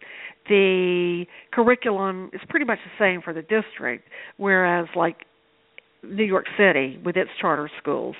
the 0.47 1.25
curriculum 1.51 2.29
is 2.33 2.41
pretty 2.49 2.65
much 2.65 2.79
the 2.85 3.03
same 3.03 3.21
for 3.21 3.33
the 3.33 3.41
district, 3.41 4.07
whereas 4.37 4.87
like 4.95 5.25
New 6.03 6.23
York 6.23 6.45
City 6.57 6.99
with 7.03 7.17
its 7.17 7.29
charter 7.41 7.69
schools, 7.81 8.15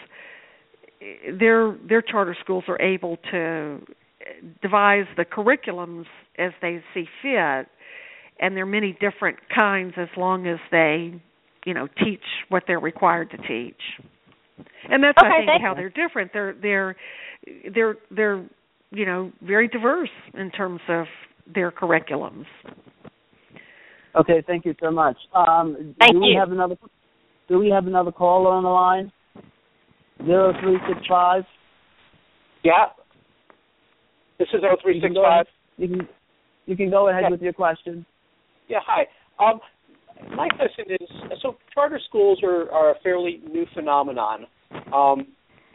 their 1.39 1.75
their 1.87 2.01
charter 2.01 2.35
schools 2.41 2.63
are 2.67 2.81
able 2.81 3.17
to 3.31 3.79
devise 4.61 5.05
the 5.15 5.25
curriculums 5.25 6.05
as 6.37 6.51
they 6.61 6.81
see 6.93 7.05
fit 7.21 7.67
and 8.39 8.55
there 8.55 8.63
are 8.63 8.65
many 8.65 8.97
different 8.99 9.37
kinds 9.55 9.93
as 9.97 10.09
long 10.17 10.47
as 10.47 10.59
they 10.71 11.13
you 11.65 11.73
know 11.73 11.87
teach 12.03 12.23
what 12.49 12.63
they're 12.67 12.79
required 12.79 13.29
to 13.29 13.37
teach 13.37 13.81
and 14.89 15.03
that's 15.03 15.17
okay, 15.17 15.27
i 15.27 15.45
think 15.45 15.61
how 15.61 15.71
you. 15.71 15.75
they're 15.75 16.07
different 16.07 16.31
they're 16.33 16.55
they're 16.61 16.95
they're 17.73 17.95
they're 18.11 18.45
you 18.91 19.05
know 19.05 19.31
very 19.41 19.67
diverse 19.67 20.09
in 20.33 20.51
terms 20.51 20.81
of 20.89 21.05
their 21.53 21.71
curriculums 21.71 22.45
okay 24.19 24.43
thank 24.47 24.65
you 24.65 24.73
so 24.81 24.91
much 24.91 25.17
um 25.33 25.95
thank 25.99 26.13
do 26.13 26.19
we 26.19 26.27
you. 26.27 26.39
have 26.39 26.51
another 26.51 26.75
do 27.47 27.57
we 27.59 27.69
have 27.69 27.87
another 27.87 28.11
caller 28.11 28.51
on 28.51 28.63
the 28.63 28.69
line 28.69 29.11
Zero 30.25 30.53
three 30.61 30.77
six 30.87 31.05
five. 31.07 31.43
Yeah. 32.63 32.87
This 34.39 34.47
is 34.53 34.61
0365. 34.61 35.45
You 35.77 35.87
can 35.87 36.07
you 36.65 36.75
can 36.75 36.89
go 36.89 37.09
ahead 37.09 37.23
Yeah. 37.23 37.29
with 37.29 37.41
your 37.41 37.53
question. 37.53 38.05
Yeah, 38.67 38.79
hi. 38.85 39.05
Um, 39.39 39.59
my 40.35 40.49
question 40.49 40.85
is 40.89 41.07
so 41.41 41.57
charter 41.73 41.99
schools 42.07 42.39
are, 42.43 42.71
are 42.71 42.91
a 42.91 42.95
fairly 43.03 43.41
new 43.49 43.65
phenomenon, 43.73 44.47
um, 44.93 45.27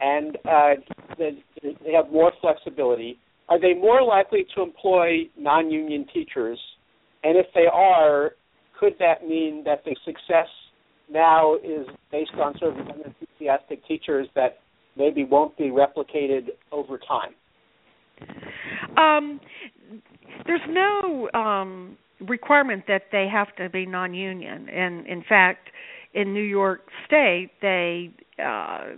and 0.03 0.37
uh, 0.45 0.73
they, 1.17 1.93
have 1.93 2.11
more 2.11 2.31
flexibility. 2.41 3.17
Are 3.47 3.59
they 3.59 3.73
more 3.73 4.03
likely 4.03 4.45
to 4.55 4.61
employ 4.61 5.29
non 5.37 5.71
union 5.71 6.05
teachers? 6.13 6.59
And 7.23 7.37
if 7.37 7.45
they 7.55 7.67
are, 7.71 8.31
could 8.77 8.93
that 8.99 9.25
mean 9.25 9.63
that 9.65 9.83
the 9.85 9.95
success 10.05 10.47
now 11.09 11.55
is 11.55 11.87
based 12.11 12.31
on 12.33 12.57
sort 12.59 12.77
of 12.77 12.87
enthusiastic 13.05 13.85
teachers 13.87 14.27
that 14.35 14.59
maybe 14.97 15.23
won't 15.23 15.57
be 15.57 15.69
replicated 15.69 16.49
over 16.71 16.97
time? 16.97 17.33
Um, 18.97 19.39
there's 20.45 20.61
no 20.67 21.29
um, 21.33 21.97
requirement 22.19 22.83
that 22.87 23.03
they 23.11 23.27
have 23.31 23.55
to 23.55 23.69
be 23.69 23.85
non-union, 23.85 24.67
and 24.69 25.07
in 25.07 25.23
fact, 25.27 25.69
in 26.13 26.33
New 26.33 26.43
York 26.43 26.81
State, 27.07 27.51
they 27.61 28.11
uh, 28.43 28.95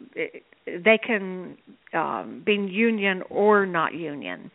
they 0.66 0.98
can 0.98 1.58
um, 1.94 2.44
be 2.46 2.54
union 2.54 3.22
or 3.30 3.66
not 3.66 3.94
union, 3.94 4.52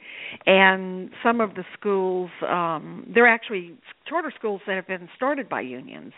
and 0.46 1.10
some 1.22 1.40
of 1.40 1.54
the 1.54 1.64
schools 1.78 2.30
um, 2.46 3.10
they're 3.14 3.28
actually 3.28 3.76
charter 4.08 4.32
schools 4.36 4.60
that 4.66 4.76
have 4.76 4.86
been 4.86 5.08
started 5.16 5.48
by 5.48 5.60
unions, 5.60 6.12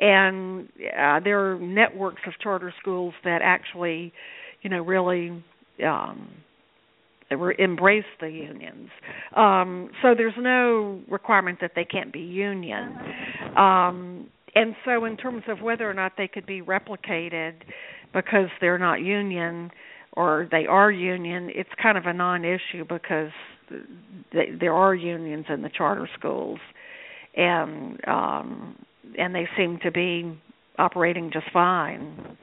and 0.00 0.68
uh, 0.98 1.20
there 1.20 1.52
are 1.52 1.58
networks 1.58 2.22
of 2.26 2.32
charter 2.42 2.74
schools 2.80 3.14
that 3.24 3.40
actually, 3.42 4.12
you 4.62 4.70
know, 4.70 4.82
really. 4.82 5.42
Um, 5.84 6.28
embrace 7.58 8.04
the 8.20 8.28
unions. 8.28 8.90
Um, 9.34 9.90
so 10.02 10.14
there's 10.16 10.34
no 10.38 11.00
requirement 11.10 11.58
that 11.62 11.72
they 11.74 11.84
can't 11.84 12.12
be 12.12 12.20
union. 12.20 12.94
Um, 13.56 14.28
and 14.54 14.76
so 14.84 15.04
in 15.04 15.16
terms 15.16 15.42
of 15.48 15.60
whether 15.60 15.88
or 15.88 15.94
not 15.94 16.12
they 16.16 16.28
could 16.28 16.46
be 16.46 16.62
replicated 16.62 17.54
because 18.14 18.48
they're 18.60 18.78
not 18.78 19.00
union 19.02 19.70
or 20.14 20.48
they 20.50 20.66
are 20.66 20.90
union, 20.90 21.50
it's 21.54 21.70
kind 21.82 21.98
of 21.98 22.06
a 22.06 22.12
non-issue 22.12 22.84
because 22.88 23.32
th- 24.32 24.48
there 24.60 24.72
are 24.72 24.94
unions 24.94 25.46
in 25.48 25.62
the 25.62 25.68
charter 25.68 26.08
schools, 26.16 26.60
and 27.36 27.98
um, 28.06 28.76
and 29.18 29.34
they 29.34 29.48
seem 29.56 29.78
to 29.82 29.90
be 29.90 30.38
operating 30.78 31.30
just 31.32 31.46
fine. 31.52 32.36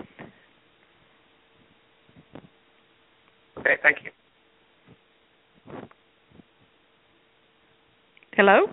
Okay, 3.57 3.77
thank 3.81 3.97
you. 4.03 4.11
Hello. 8.33 8.65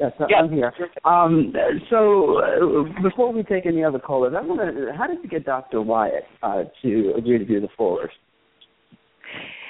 Yes, 0.00 0.12
Yeah. 0.30 0.36
I'm 0.38 0.50
here. 0.50 0.72
Um, 1.04 1.52
so 1.90 2.38
uh, 2.38 3.02
before 3.02 3.32
we 3.32 3.42
take 3.42 3.66
any 3.66 3.84
other 3.84 3.98
callers, 3.98 4.32
I 4.36 4.40
want 4.40 4.60
to. 4.60 4.92
How 4.96 5.06
did 5.06 5.18
you 5.22 5.28
get 5.28 5.44
Dr. 5.44 5.82
Wyatt 5.82 6.24
uh, 6.42 6.64
to 6.82 7.12
agree 7.18 7.38
to 7.38 7.44
do 7.44 7.60
the 7.60 7.68
forward? 7.76 8.10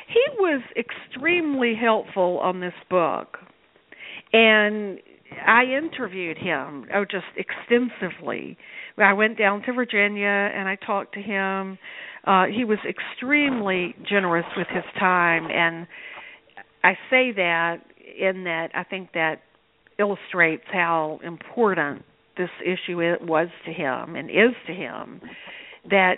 He 0.06 0.22
was 0.38 0.62
extremely 0.76 1.74
helpful 1.74 2.38
on 2.42 2.60
this 2.60 2.74
book, 2.88 3.38
and 4.32 4.98
I 5.46 5.64
interviewed 5.64 6.38
him 6.38 6.86
oh 6.94 7.04
just 7.04 7.26
extensively. 7.36 8.56
I 8.98 9.12
went 9.14 9.38
down 9.38 9.62
to 9.62 9.72
Virginia 9.72 10.26
and 10.26 10.68
I 10.68 10.76
talked 10.76 11.14
to 11.14 11.22
him. 11.22 11.78
Uh 12.26 12.46
he 12.46 12.64
was 12.64 12.78
extremely 12.88 13.94
generous 14.08 14.46
with 14.56 14.66
his 14.68 14.84
time 14.98 15.46
and 15.50 15.86
I 16.82 16.94
say 17.08 17.32
that 17.32 17.76
in 18.18 18.44
that 18.44 18.70
I 18.74 18.84
think 18.84 19.12
that 19.14 19.42
illustrates 20.00 20.64
how 20.72 21.20
important 21.22 22.02
this 22.36 22.50
issue 22.64 22.98
was 23.22 23.48
to 23.66 23.72
him 23.72 24.16
and 24.16 24.30
is 24.30 24.54
to 24.66 24.72
him 24.72 25.20
that 25.90 26.16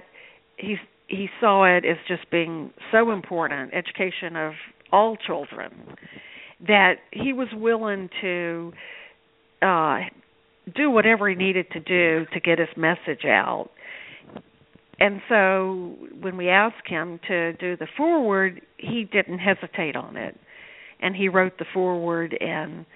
he 0.56 0.76
he 1.08 1.28
saw 1.40 1.64
it 1.64 1.84
as 1.84 1.96
just 2.08 2.30
being 2.30 2.70
so 2.90 3.10
important 3.10 3.74
education 3.74 4.36
of 4.36 4.52
all 4.92 5.16
children 5.16 5.72
that 6.66 6.94
he 7.10 7.32
was 7.32 7.48
willing 7.52 8.08
to 8.20 8.72
uh 9.62 9.98
do 10.74 10.90
whatever 10.90 11.28
he 11.28 11.34
needed 11.34 11.66
to 11.72 11.80
do 11.80 12.26
to 12.32 12.40
get 12.40 12.58
his 12.58 12.68
message 12.76 13.24
out. 13.24 13.70
And 15.00 15.20
so 15.28 15.96
when 16.20 16.36
we 16.36 16.48
asked 16.48 16.86
him 16.86 17.18
to 17.26 17.52
do 17.54 17.76
the 17.76 17.88
forward, 17.96 18.60
he 18.76 19.04
didn't 19.04 19.38
hesitate 19.38 19.96
on 19.96 20.16
it. 20.16 20.38
And 21.00 21.16
he 21.16 21.28
wrote 21.28 21.58
the 21.58 21.64
forward 21.74 22.36
and 22.40 22.86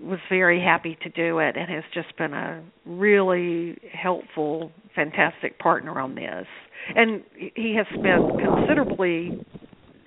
was 0.00 0.18
very 0.28 0.60
happy 0.60 0.96
to 1.02 1.08
do 1.10 1.38
it 1.38 1.56
and 1.56 1.68
has 1.70 1.84
just 1.92 2.16
been 2.16 2.32
a 2.32 2.62
really 2.86 3.76
helpful, 3.92 4.72
fantastic 4.94 5.58
partner 5.58 6.00
on 6.00 6.14
this. 6.14 6.46
And 6.94 7.22
he 7.36 7.74
has 7.76 7.86
spent 7.98 8.38
considerably 8.38 9.34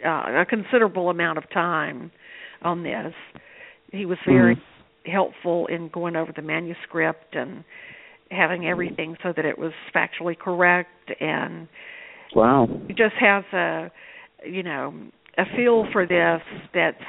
uh, 0.05 0.41
a 0.41 0.45
considerable 0.49 1.09
amount 1.09 1.37
of 1.37 1.49
time 1.51 2.11
on 2.63 2.83
this. 2.83 3.13
He 3.91 4.05
was 4.05 4.17
very 4.25 4.55
Mhm. 4.55 4.61
helpful 5.05 5.67
in 5.67 5.89
going 5.89 6.15
over 6.15 6.31
the 6.31 6.41
manuscript 6.41 7.35
and 7.35 7.63
having 8.31 8.67
everything 8.67 9.15
so 9.21 9.31
that 9.33 9.45
it 9.45 9.57
was 9.57 9.73
factually 9.93 10.37
correct 10.37 11.11
and 11.21 11.67
Wow. 12.33 12.67
he 12.87 12.93
just 12.93 13.15
has 13.15 13.43
a 13.53 13.91
you 14.43 14.63
know 14.63 14.93
a 15.37 15.45
feel 15.55 15.85
for 15.91 16.05
this 16.05 16.41
that's 16.73 17.03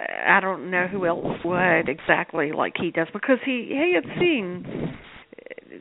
I 0.00 0.40
don't 0.40 0.70
know 0.70 0.86
who 0.86 1.06
else 1.06 1.38
would 1.44 1.88
exactly 1.88 2.52
like 2.52 2.74
he 2.76 2.90
does 2.90 3.08
because 3.12 3.38
he 3.44 3.66
he 3.68 3.94
had 3.94 4.04
seen 4.18 4.96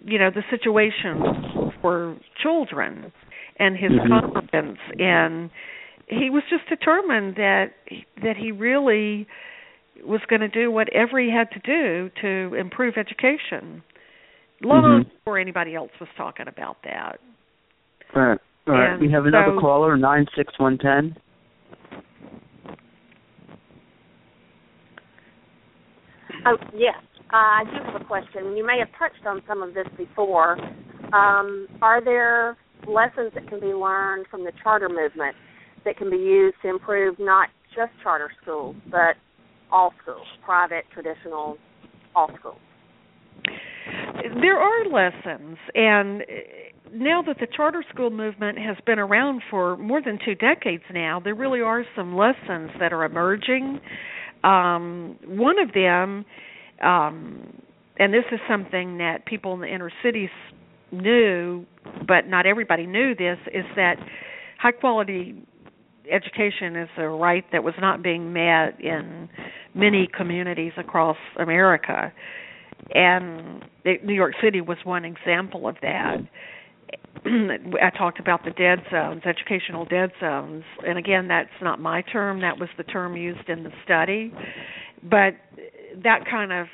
you 0.06 0.20
know 0.20 0.30
the 0.34 0.44
situation 0.50 1.72
for 1.82 2.18
children 2.42 3.12
and 3.58 3.78
his 3.78 3.92
Mhm. 3.92 4.08
confidence 4.08 4.80
and 5.00 5.50
he 6.08 6.30
was 6.30 6.44
just 6.50 6.68
determined 6.68 7.36
that 7.36 7.74
that 8.22 8.36
he 8.38 8.52
really 8.52 9.28
was 10.04 10.22
going 10.28 10.42
to 10.42 10.48
do 10.50 10.72
whatever 10.72 11.20
he 11.20 11.30
had 11.30 11.50
to 11.52 11.60
do 11.60 12.10
to 12.22 12.56
improve 12.56 12.98
education 12.98 13.84
long 14.62 15.04
Mhm. 15.06 15.10
before 15.20 15.38
anybody 15.38 15.74
else 15.76 15.92
was 16.00 16.10
talking 16.18 16.48
about 16.48 16.82
that 16.84 17.20
All 18.16 18.22
right. 18.24 18.40
All 18.68 18.74
right. 18.74 18.90
And 18.92 19.02
we 19.02 19.10
have 19.12 19.26
another 19.26 19.54
so- 19.56 19.60
caller, 19.62 19.96
nine 19.98 20.28
six 20.36 20.58
one 20.60 20.78
ten. 20.78 21.16
Oh, 26.46 26.58
yes. 26.74 26.96
Uh, 27.34 27.36
I 27.36 27.64
do 27.66 27.92
have 27.92 28.02
a 28.02 28.06
question. 28.06 28.58
You 28.58 28.66
may 28.66 28.78
have 28.80 28.90
touched 28.98 29.26
on 29.26 29.42
some 29.48 29.62
of 29.62 29.74
this 29.74 29.88
before. 29.98 30.58
Um, 31.14 31.68
are 31.82 32.04
there 32.04 32.58
lessons 32.88 33.32
that 33.36 33.48
can 33.48 33.60
be 33.60 33.68
learned 33.68 34.26
from 34.30 34.44
the 34.44 34.52
charter 34.64 34.90
movement 34.90 35.36
that 35.86 35.98
can 35.98 36.10
be 36.10 36.18
used 36.18 36.56
to 36.64 36.70
improve 36.70 37.16
not 37.20 37.50
just 37.76 37.92
charter 38.04 38.32
schools, 38.42 38.76
but 38.90 39.16
all 39.72 39.94
schools, 40.02 40.28
private, 40.44 40.84
traditional, 40.94 41.58
all 42.16 42.30
schools? 42.40 42.60
there 44.42 44.60
are 44.60 44.86
lessons 44.86 45.58
and 45.74 46.24
now 46.94 47.22
that 47.22 47.38
the 47.40 47.48
charter 47.56 47.84
school 47.92 48.10
movement 48.10 48.58
has 48.58 48.78
been 48.86 49.00
around 49.00 49.42
for 49.50 49.78
more 49.78 50.02
than 50.02 50.20
two 50.24 50.36
decades 50.36 50.84
now 50.94 51.20
there 51.20 51.36
really 51.36 51.62
are 51.62 51.84
some 51.96 52.16
lessons 52.16 52.70
that 52.80 52.94
are 52.94 53.04
emerging 53.04 53.80
um 54.44 55.18
one 55.26 55.60
of 55.60 55.74
them 55.74 56.26
um 56.84 57.62
and 57.98 58.14
this 58.14 58.24
is 58.32 58.40
something 58.50 58.98
that 58.98 59.26
people 59.26 59.54
in 59.54 59.60
the 59.62 59.68
inner 59.68 59.92
cities 60.04 60.30
knew 60.92 61.66
but 62.08 62.28
not 62.28 62.46
everybody 62.46 62.86
knew 62.86 63.16
this 63.16 63.38
is 63.54 63.66
that 63.76 63.96
high 64.60 64.72
quality 64.72 65.36
education 66.12 66.76
is 66.76 66.90
a 66.98 67.08
right 67.08 67.46
that 67.52 67.64
was 67.64 67.76
not 67.80 68.02
being 68.02 68.34
met 68.34 68.80
in 68.82 69.30
many 69.74 70.10
communities 70.18 70.74
across 70.78 71.18
America 71.40 72.12
and 72.94 73.64
New 73.86 74.14
York 74.14 74.34
City 74.42 74.62
was 74.62 74.78
one 74.84 75.06
example 75.06 75.68
of 75.68 75.76
that. 75.82 76.18
I 77.26 77.90
talked 77.98 78.20
about 78.20 78.44
the 78.44 78.52
dead 78.52 78.80
zones, 78.92 79.22
educational 79.26 79.86
dead 79.86 80.12
zones, 80.20 80.64
and 80.86 80.98
again, 80.98 81.28
that's 81.28 81.50
not 81.62 81.80
my 81.80 82.02
term. 82.02 82.42
That 82.42 82.60
was 82.60 82.70
the 82.78 82.84
term 82.84 83.16
used 83.16 83.48
in 83.48 83.64
the 83.64 83.72
study, 83.84 84.34
but 85.04 85.36
that 86.04 86.26
kind 86.30 86.52
of 86.52 86.68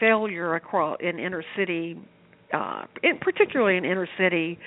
failure 0.00 0.54
across 0.54 0.98
in 1.00 1.18
inner 1.18 1.44
city, 1.56 1.98
uh, 2.52 2.84
in, 3.02 3.18
particularly 3.18 3.76
in 3.76 3.84
inner 3.84 4.08
city 4.18 4.58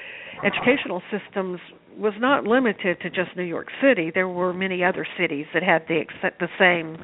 educational 0.44 1.02
systems, 1.12 1.60
was 1.98 2.14
not 2.20 2.44
limited 2.44 3.00
to 3.02 3.10
just 3.10 3.36
New 3.36 3.44
York 3.44 3.68
City. 3.82 4.12
There 4.14 4.28
were 4.28 4.54
many 4.54 4.84
other 4.84 5.06
cities 5.18 5.46
that 5.54 5.64
had 5.64 5.84
the 5.88 6.06
the 6.40 6.48
same 6.60 6.98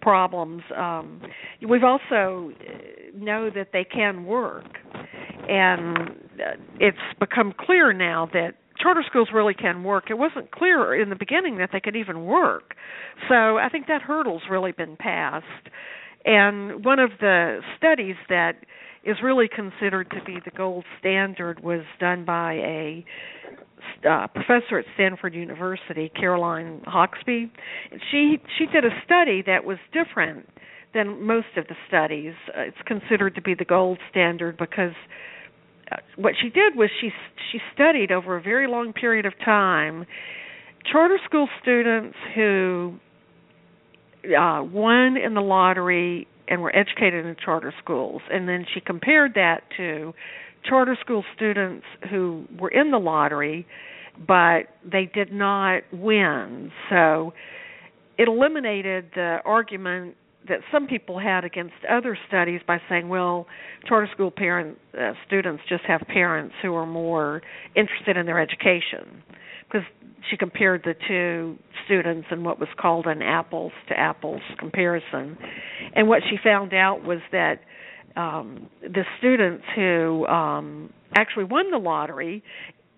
problems. 0.00 0.62
Um, 0.76 1.20
we've 1.68 1.84
also 1.84 2.52
know 3.14 3.50
that 3.54 3.68
they 3.72 3.84
can 3.84 4.24
work, 4.24 4.66
and 5.48 6.10
it's 6.80 6.98
become 7.18 7.52
clear 7.58 7.92
now 7.92 8.28
that 8.32 8.54
charter 8.78 9.02
schools 9.08 9.28
really 9.32 9.54
can 9.54 9.84
work. 9.84 10.04
It 10.10 10.18
wasn't 10.18 10.50
clear 10.50 11.00
in 11.00 11.08
the 11.08 11.16
beginning 11.16 11.58
that 11.58 11.70
they 11.72 11.80
could 11.80 11.96
even 11.96 12.24
work. 12.24 12.74
So 13.28 13.58
I 13.58 13.68
think 13.70 13.86
that 13.86 14.02
hurdle's 14.02 14.42
really 14.50 14.72
been 14.72 14.96
passed. 14.96 15.46
And 16.24 16.84
one 16.84 16.98
of 16.98 17.10
the 17.20 17.60
studies 17.76 18.16
that 18.28 18.56
is 19.04 19.16
really 19.22 19.48
considered 19.48 20.10
to 20.10 20.22
be 20.24 20.38
the 20.44 20.50
gold 20.50 20.84
standard 20.98 21.62
was 21.62 21.82
done 22.00 22.24
by 22.24 22.54
a 22.54 23.04
uh, 24.08 24.26
professor 24.28 24.78
at 24.78 24.84
Stanford 24.94 25.34
University, 25.34 26.10
Caroline 26.14 26.82
Hoxby. 26.86 27.50
She 28.10 28.38
she 28.58 28.66
did 28.66 28.84
a 28.84 28.90
study 29.04 29.42
that 29.46 29.64
was 29.64 29.78
different 29.92 30.48
than 30.94 31.26
most 31.26 31.48
of 31.56 31.66
the 31.66 31.74
studies. 31.88 32.34
Uh, 32.56 32.62
it's 32.62 32.76
considered 32.86 33.34
to 33.34 33.42
be 33.42 33.54
the 33.54 33.64
gold 33.64 33.98
standard 34.10 34.56
because 34.56 34.94
uh, 35.92 35.96
what 36.16 36.34
she 36.40 36.48
did 36.48 36.76
was 36.76 36.88
she 37.00 37.10
she 37.52 37.58
studied 37.74 38.10
over 38.10 38.36
a 38.36 38.42
very 38.42 38.68
long 38.68 38.92
period 38.92 39.26
of 39.26 39.32
time 39.44 40.06
charter 40.90 41.18
school 41.24 41.48
students 41.62 42.16
who 42.34 42.94
uh 44.36 44.62
won 44.62 45.16
in 45.16 45.34
the 45.34 45.40
lottery 45.40 46.26
and 46.48 46.62
were 46.62 46.74
educated 46.74 47.24
in 47.26 47.36
charter 47.42 47.72
schools 47.82 48.22
and 48.30 48.48
then 48.48 48.64
she 48.72 48.80
compared 48.80 49.34
that 49.34 49.62
to 49.76 50.12
charter 50.68 50.96
school 51.00 51.24
students 51.36 51.84
who 52.10 52.44
were 52.58 52.70
in 52.70 52.90
the 52.90 52.98
lottery 52.98 53.66
but 54.26 54.68
they 54.84 55.10
did 55.12 55.32
not 55.32 55.82
win. 55.92 56.70
So 56.90 57.32
it 58.18 58.28
eliminated 58.28 59.10
the 59.14 59.38
argument 59.44 60.16
that 60.46 60.60
some 60.70 60.86
people 60.86 61.18
had 61.18 61.44
against 61.44 61.74
other 61.90 62.18
studies 62.28 62.60
by 62.66 62.78
saying, 62.88 63.08
well, 63.08 63.46
charter 63.88 64.08
school 64.12 64.30
parent 64.30 64.78
uh, 64.98 65.12
students 65.26 65.62
just 65.68 65.84
have 65.84 66.02
parents 66.02 66.54
who 66.62 66.74
are 66.74 66.86
more 66.86 67.40
interested 67.74 68.16
in 68.16 68.26
their 68.26 68.38
education, 68.38 69.22
because 69.66 69.86
she 70.30 70.36
compared 70.36 70.82
the 70.84 70.94
two 71.08 71.56
students 71.86 72.26
in 72.30 72.44
what 72.44 72.60
was 72.60 72.68
called 72.78 73.06
an 73.06 73.22
apples 73.22 73.72
to 73.88 73.98
apples 73.98 74.42
comparison, 74.58 75.36
and 75.94 76.08
what 76.08 76.20
she 76.28 76.36
found 76.42 76.74
out 76.74 77.02
was 77.04 77.20
that 77.32 77.60
um, 78.16 78.68
the 78.82 79.04
students 79.18 79.64
who 79.74 80.26
um, 80.26 80.92
actually 81.16 81.44
won 81.44 81.70
the 81.70 81.78
lottery 81.78 82.42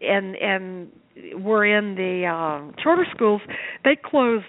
and 0.00 0.36
and 0.36 0.90
were 1.38 1.64
in 1.64 1.94
the 1.94 2.26
um, 2.26 2.74
charter 2.82 3.06
schools, 3.14 3.40
they 3.84 3.96
closed 3.96 4.44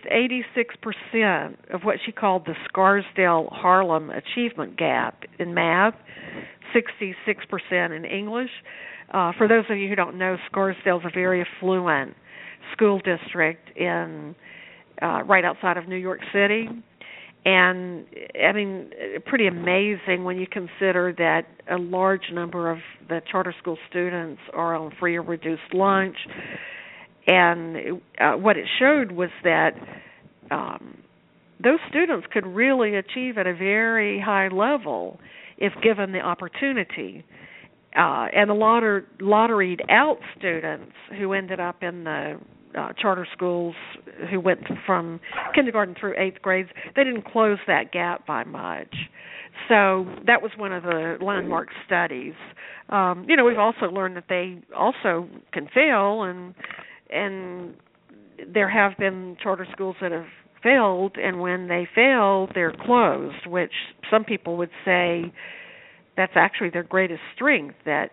86% 1.15 1.55
of 1.73 1.83
what 1.83 1.97
she 2.05 2.11
called 2.11 2.45
the 2.45 2.55
Scarsdale 2.67 3.47
Harlem 3.51 4.09
achievement 4.09 4.77
gap 4.77 5.23
in 5.39 5.53
math, 5.53 5.95
66% 6.75 7.95
in 7.95 8.03
English. 8.03 8.49
Uh, 9.13 9.31
for 9.37 9.47
those 9.47 9.63
of 9.69 9.77
you 9.77 9.87
who 9.87 9.95
don't 9.95 10.17
know, 10.17 10.35
Scarsdale 10.47 10.97
is 10.97 11.05
a 11.05 11.13
very 11.13 11.41
affluent 11.41 12.15
school 12.73 12.99
district 12.99 13.77
in 13.77 14.35
uh, 15.01 15.23
right 15.23 15.45
outside 15.45 15.77
of 15.77 15.87
New 15.87 15.95
York 15.95 16.19
City. 16.33 16.67
And 17.47 18.05
I 18.45 18.51
mean, 18.51 18.91
pretty 19.25 19.47
amazing 19.47 20.25
when 20.25 20.37
you 20.37 20.47
consider 20.51 21.13
that 21.17 21.43
a 21.71 21.77
large 21.77 22.29
number 22.33 22.69
of 22.69 22.79
the 23.07 23.21
charter 23.31 23.55
school 23.57 23.77
students 23.89 24.41
are 24.53 24.75
on 24.75 24.91
free 24.99 25.15
or 25.15 25.21
reduced 25.21 25.73
lunch. 25.73 26.17
And 27.25 28.01
uh, 28.19 28.33
what 28.33 28.57
it 28.57 28.65
showed 28.79 29.13
was 29.13 29.29
that 29.45 29.71
um, 30.51 30.97
those 31.63 31.79
students 31.89 32.27
could 32.33 32.45
really 32.45 32.95
achieve 32.95 33.37
at 33.37 33.47
a 33.47 33.55
very 33.55 34.19
high 34.19 34.49
level 34.49 35.17
if 35.57 35.71
given 35.81 36.11
the 36.11 36.19
opportunity. 36.19 37.23
Uh, 37.97 38.27
and 38.35 38.49
the 38.49 38.55
lotter, 38.55 39.05
lotteried 39.21 39.79
out 39.89 40.17
students 40.37 40.91
who 41.17 41.31
ended 41.31 41.61
up 41.61 41.81
in 41.81 42.03
the 42.03 42.41
uh, 42.77 42.93
charter 42.99 43.27
schools 43.33 43.75
who 44.29 44.39
went 44.39 44.61
from 44.85 45.19
kindergarten 45.53 45.95
through 45.99 46.15
eighth 46.17 46.41
grades, 46.41 46.69
they 46.95 47.03
didn't 47.03 47.25
close 47.25 47.57
that 47.67 47.91
gap 47.91 48.25
by 48.25 48.43
much. 48.43 48.93
So 49.67 50.05
that 50.25 50.41
was 50.41 50.51
one 50.57 50.71
of 50.71 50.83
the 50.83 51.17
landmark 51.21 51.69
studies. 51.85 52.33
Um, 52.89 53.25
you 53.27 53.35
know, 53.35 53.45
we've 53.45 53.57
also 53.57 53.87
learned 53.87 54.15
that 54.17 54.25
they 54.29 54.59
also 54.75 55.27
can 55.51 55.67
fail, 55.73 56.23
and 56.23 56.53
and 57.09 57.73
there 58.53 58.69
have 58.69 58.97
been 58.97 59.37
charter 59.41 59.65
schools 59.71 59.95
that 60.01 60.11
have 60.11 60.27
failed, 60.61 61.15
and 61.17 61.39
when 61.39 61.67
they 61.67 61.87
fail, 61.95 62.47
they're 62.53 62.75
closed, 62.85 63.47
which 63.47 63.71
some 64.11 64.23
people 64.23 64.57
would 64.57 64.69
say 64.85 65.33
that's 66.15 66.33
actually 66.35 66.69
their 66.69 66.83
greatest 66.83 67.21
strength. 67.35 67.75
That 67.85 68.11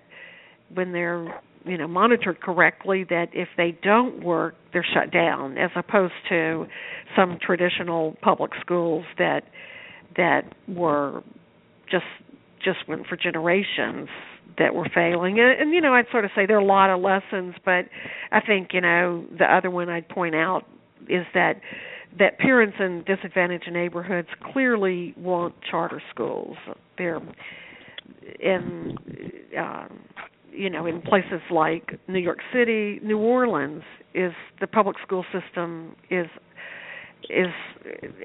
when 0.73 0.93
they're 0.93 1.41
you 1.65 1.79
know 1.79 1.89
monitored 1.89 2.41
correctly 2.41 3.05
that 3.09 3.27
if 3.33 3.49
they 3.57 3.77
don't 3.83 4.23
work 4.23 4.55
they're 4.73 4.87
shut 4.95 5.11
down 5.11 5.57
as 5.59 5.71
opposed 5.77 6.13
to 6.29 6.67
some 7.17 7.39
traditional 7.41 8.15
public 8.23 8.53
schools 8.61 9.05
that 9.19 9.43
that 10.17 10.43
were 10.69 11.23
just 11.91 12.05
just 12.65 12.79
went 12.89 13.07
for 13.07 13.17
generations 13.17 14.09
that 14.57 14.75
were 14.75 14.89
failing. 14.95 15.39
And, 15.41 15.61
and 15.61 15.75
you 15.75 15.81
know 15.81 15.95
I'd 15.95 16.07
sort 16.11 16.25
of 16.25 16.31
say 16.35 16.47
there 16.47 16.57
are 16.57 16.61
a 16.61 16.65
lot 16.65 16.91
of 16.91 17.01
lessons 17.01 17.55
but 17.65 17.87
I 18.31 18.41
think 18.41 18.71
you 18.73 18.81
know 18.81 19.25
the 19.39 19.45
other 19.45 19.71
one 19.71 19.89
I'd 19.89 20.09
point 20.09 20.35
out 20.35 20.63
is 21.09 21.27
that 21.35 21.61
that 22.19 22.39
parents 22.39 22.77
in 22.79 23.05
disadvantaged 23.05 23.71
neighborhoods 23.73 24.29
clearly 24.53 25.15
want 25.17 25.55
charter 25.69 26.01
schools. 26.11 26.57
They're 26.97 27.21
in 28.41 28.97
um 29.59 30.01
you 30.55 30.71
know 30.71 30.87
in 30.87 31.01
places 31.03 31.41
like 31.51 31.99
New 32.09 32.19
York 32.19 32.39
City, 32.53 33.01
New 33.03 33.19
Orleans 33.19 33.83
is 34.15 34.33
the 34.61 34.67
public 34.67 34.97
school 35.05 35.25
system 35.33 35.97
is 36.11 36.27
is 37.31 37.49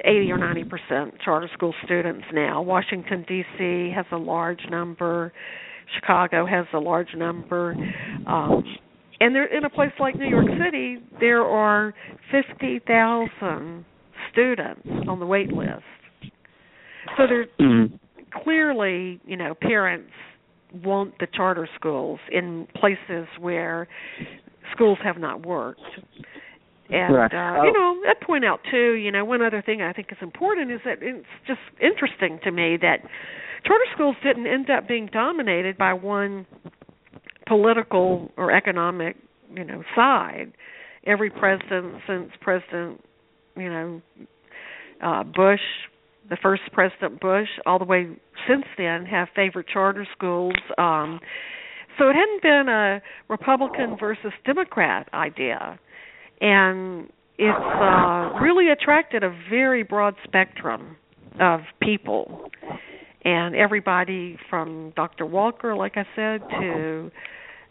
80 0.03 0.31
or 0.31 0.37
90 0.37 0.63
percent 0.65 1.13
charter 1.23 1.49
school 1.53 1.73
students 1.85 2.25
now. 2.33 2.61
Washington 2.61 3.25
D.C. 3.27 3.91
has 3.95 4.05
a 4.11 4.17
large 4.17 4.61
number. 4.69 5.31
Chicago 5.95 6.45
has 6.45 6.65
a 6.73 6.79
large 6.79 7.15
number. 7.15 7.75
Um, 8.27 8.63
and 9.19 9.35
there, 9.35 9.45
in 9.45 9.65
a 9.65 9.69
place 9.69 9.91
like 9.99 10.15
New 10.15 10.29
York 10.29 10.47
City, 10.63 10.97
there 11.19 11.43
are 11.43 11.93
50,000 12.31 13.85
students 14.31 14.87
on 15.07 15.19
the 15.19 15.25
wait 15.25 15.51
list. 15.51 15.83
So 17.17 17.23
there's 17.27 17.47
mm-hmm. 17.59 17.95
clearly, 18.43 19.19
you 19.25 19.35
know, 19.35 19.55
parents 19.59 20.11
want 20.73 21.17
the 21.19 21.27
charter 21.33 21.67
schools 21.75 22.19
in 22.31 22.67
places 22.75 23.27
where 23.39 23.87
schools 24.73 24.97
have 25.03 25.17
not 25.17 25.45
worked. 25.45 25.81
And 26.89 27.13
right. 27.13 27.31
uh, 27.31 27.63
you 27.63 27.71
know, 27.71 28.01
I'd 28.07 28.19
point 28.25 28.45
out 28.45 28.61
too, 28.69 28.93
you 28.93 29.11
know, 29.11 29.23
one 29.23 29.41
other 29.41 29.61
thing 29.63 29.81
I 29.81 29.93
think 29.93 30.07
is 30.11 30.17
important 30.21 30.71
is 30.71 30.79
that 30.85 30.97
it's 31.01 31.25
just 31.45 31.59
interesting 31.79 32.39
to 32.43 32.51
me 32.51 32.77
that 32.81 33.01
charter 33.65 33.85
schools 33.93 34.15
didn't 34.23 34.47
end 34.47 34.69
up 34.69 34.87
being 34.87 35.07
dominated 35.11 35.77
by 35.77 35.93
one 35.93 36.47
political 37.47 38.31
or 38.37 38.51
economic, 38.51 39.17
you 39.53 39.63
know, 39.63 39.83
side. 39.95 40.51
Every 41.05 41.29
president 41.29 41.95
since 42.07 42.31
President, 42.41 43.01
you 43.55 43.69
know, 43.69 44.01
uh 45.01 45.23
Bush 45.23 45.61
the 46.29 46.37
first 46.41 46.63
President 46.71 47.19
Bush, 47.19 47.47
all 47.65 47.79
the 47.79 47.85
way 47.85 48.07
since 48.47 48.65
then, 48.77 49.05
have 49.05 49.27
favored 49.35 49.67
charter 49.67 50.07
schools. 50.15 50.55
Um, 50.77 51.19
so 51.97 52.09
it 52.09 52.15
hadn't 52.15 52.41
been 52.41 52.69
a 52.69 53.01
Republican 53.27 53.97
versus 53.99 54.31
Democrat 54.45 55.09
idea, 55.13 55.79
and 56.39 57.09
it's 57.37 57.57
uh, 57.57 58.39
really 58.41 58.69
attracted 58.69 59.23
a 59.23 59.35
very 59.49 59.83
broad 59.83 60.15
spectrum 60.23 60.95
of 61.39 61.61
people, 61.81 62.49
and 63.25 63.55
everybody 63.55 64.37
from 64.49 64.93
Dr. 64.95 65.25
Walker, 65.25 65.75
like 65.75 65.97
I 65.97 66.05
said, 66.15 66.41
to 66.61 67.11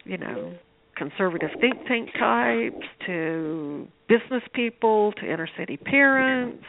you 0.05 0.17
know 0.17 0.53
conservative 0.95 1.49
think 1.61 1.75
tank 1.87 2.09
types 2.19 2.85
to 3.05 3.87
business 4.07 4.43
people 4.53 5.13
to 5.13 5.23
inner 5.23 5.47
city 5.57 5.77
parents 5.77 6.65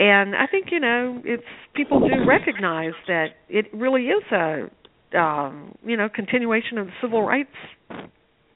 and 0.00 0.34
I 0.34 0.46
think 0.50 0.68
you 0.72 0.80
know 0.80 1.20
it's 1.24 1.44
people 1.74 2.00
do 2.00 2.24
recognize 2.26 2.94
that 3.06 3.28
it 3.48 3.66
really 3.72 4.06
is 4.06 4.24
a 4.32 5.18
um, 5.18 5.76
you 5.84 5.96
know 5.96 6.08
continuation 6.08 6.78
of 6.78 6.86
the 6.86 6.92
civil 7.02 7.22
rights 7.22 7.50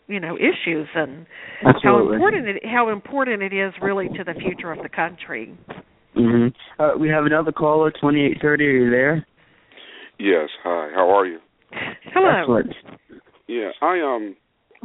you 0.09 0.18
know 0.18 0.37
issues 0.37 0.88
and 0.94 1.26
Absolutely. 1.64 1.83
how 1.85 2.12
important 2.12 2.48
it 2.48 2.66
how 2.66 2.88
important 2.88 3.42
it 3.42 3.52
is 3.52 3.74
really 3.83 4.09
to 4.09 4.24
the 4.24 4.35
future 4.35 4.72
of 4.72 4.83
the 4.83 4.88
country. 4.88 5.54
Mhm. 6.16 6.54
Uh, 6.78 6.92
we 6.98 7.09
have 7.09 7.26
another 7.26 7.52
caller, 7.52 7.92
twenty 8.00 8.24
eight 8.24 8.38
thirty. 8.40 8.64
Are 8.64 8.70
you 8.70 8.90
there? 8.90 9.26
Yes. 10.18 10.48
Hi. 10.62 10.90
How 10.94 11.11
are 11.11 11.26
you? 11.26 11.40
Hello. 12.12 12.40
Excellent. 12.40 12.74
Yeah, 13.48 13.70
I 13.83 14.00
um 14.00 14.37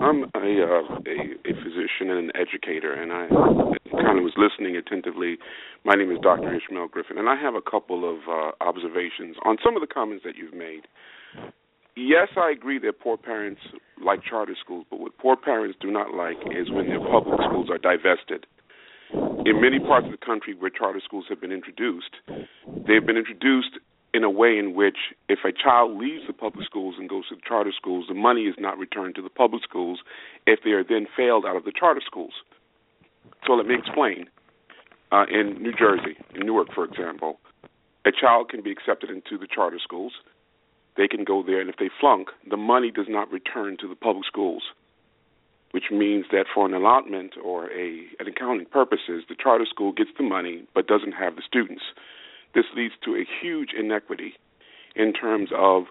I'm 0.02 0.24
a, 0.24 0.28
uh, 0.38 0.96
a 1.06 1.18
a 1.44 1.54
physician 1.60 2.10
and 2.10 2.30
an 2.30 2.32
educator, 2.36 2.94
and 2.94 3.12
I 3.12 3.28
kind 3.92 4.18
of 4.18 4.24
was 4.24 4.34
listening 4.38 4.78
attentively. 4.78 5.38
My 5.84 5.96
name 5.96 6.12
is 6.12 6.20
Dr. 6.22 6.56
Ishmael 6.56 6.88
Griffin, 6.88 7.18
and 7.18 7.28
I 7.28 7.36
have 7.36 7.56
a 7.56 7.62
couple 7.62 8.10
of 8.10 8.20
uh, 8.30 8.52
observations 8.64 9.36
on 9.44 9.58
some 9.64 9.76
of 9.76 9.82
the 9.82 9.88
comments 9.88 10.24
that 10.26 10.36
you've 10.38 10.54
made. 10.54 10.88
Yes, 11.98 12.30
I 12.38 12.52
agree 12.52 12.80
that 12.80 13.02
poor 13.02 13.18
parents 13.18 13.60
like 14.04 14.24
charter 14.24 14.56
schools, 14.64 14.86
but 14.90 15.02
what 15.02 15.18
poor 15.18 15.36
parents 15.36 15.78
do 15.82 15.92
not 15.92 16.14
like 16.14 16.38
is 16.48 16.72
when 16.72 16.88
their 16.88 17.00
public 17.00 17.40
schools 17.44 17.68
are 17.70 17.78
divested. 17.78 18.46
In 19.12 19.60
many 19.60 19.80
parts 19.80 20.06
of 20.06 20.12
the 20.12 20.26
country 20.26 20.54
where 20.54 20.70
charter 20.70 21.02
schools 21.04 21.26
have 21.28 21.42
been 21.42 21.52
introduced, 21.52 22.16
they've 22.88 23.06
been 23.06 23.18
introduced 23.18 23.80
in 24.14 24.24
a 24.24 24.30
way 24.30 24.58
in 24.58 24.74
which 24.74 24.98
if 25.28 25.40
a 25.46 25.52
child 25.52 25.98
leaves 25.98 26.24
the 26.28 26.34
public 26.34 26.66
schools 26.66 26.96
and 26.98 27.10
goes 27.10 27.28
to 27.30 27.36
the 27.36 27.42
charter 27.48 27.72
schools, 27.76 28.06
the 28.08 28.16
money 28.16 28.44
is 28.44 28.56
not 28.58 28.78
returned 28.78 29.16
to 29.16 29.22
the 29.22 29.30
public 29.30 29.64
schools 29.64 30.00
if 30.48 30.60
they 30.64 30.72
are 30.72 30.84
then 30.84 31.06
failed 31.16 31.46
out 31.46 31.56
of 31.56 31.66
the 31.66 31.72
charter 31.72 32.02
schools. 32.06 32.34
So 33.46 33.54
let 33.54 33.68
me 33.68 33.76
explain. 33.76 34.26
Uh, 35.12 35.26
in 35.30 35.62
New 35.62 35.74
Jersey, 35.74 36.18
in 36.36 36.46
Newark, 36.46 36.68
for 36.74 36.86
example, 36.86 37.40
a 38.06 38.12
child 38.12 38.50
can 38.50 38.62
be 38.62 38.72
accepted 38.72 39.10
into 39.10 39.38
the 39.40 39.48
charter 39.48 39.80
schools. 39.82 40.14
They 40.98 41.08
can 41.08 41.24
go 41.24 41.44
there, 41.44 41.60
and 41.62 41.70
if 41.70 41.78
they 41.78 41.90
flunk, 42.00 42.30
the 42.48 42.58
money 42.58 42.92
does 42.92 43.08
not 43.10 43.32
return 43.32 43.78
to 43.82 43.88
the 43.88 43.96
public 43.96 44.26
schools, 44.26 44.64
which 45.72 45.86
means 45.92 46.26
that 46.32 46.46
for 46.54 46.66
an 46.66 46.74
allotment 46.74 47.34
or 47.44 47.72
a 47.72 48.06
an 48.20 48.28
accounting 48.28 48.68
purposes, 48.68 49.24
the 49.28 49.36
charter 49.36 49.66
school 49.66 49.92
gets 49.92 50.12
the 50.18 50.24
money 50.24 50.64
but 50.76 50.88
doesn't 50.88 51.14
have 51.14 51.36
the 51.36 51.42
students. 51.46 51.84
This 52.54 52.66
leads 52.76 52.96
to 53.06 53.16
a 53.16 53.26
huge 53.42 53.70
inequity 53.78 54.34
in 54.96 55.14
terms 55.14 55.50
of 55.56 55.84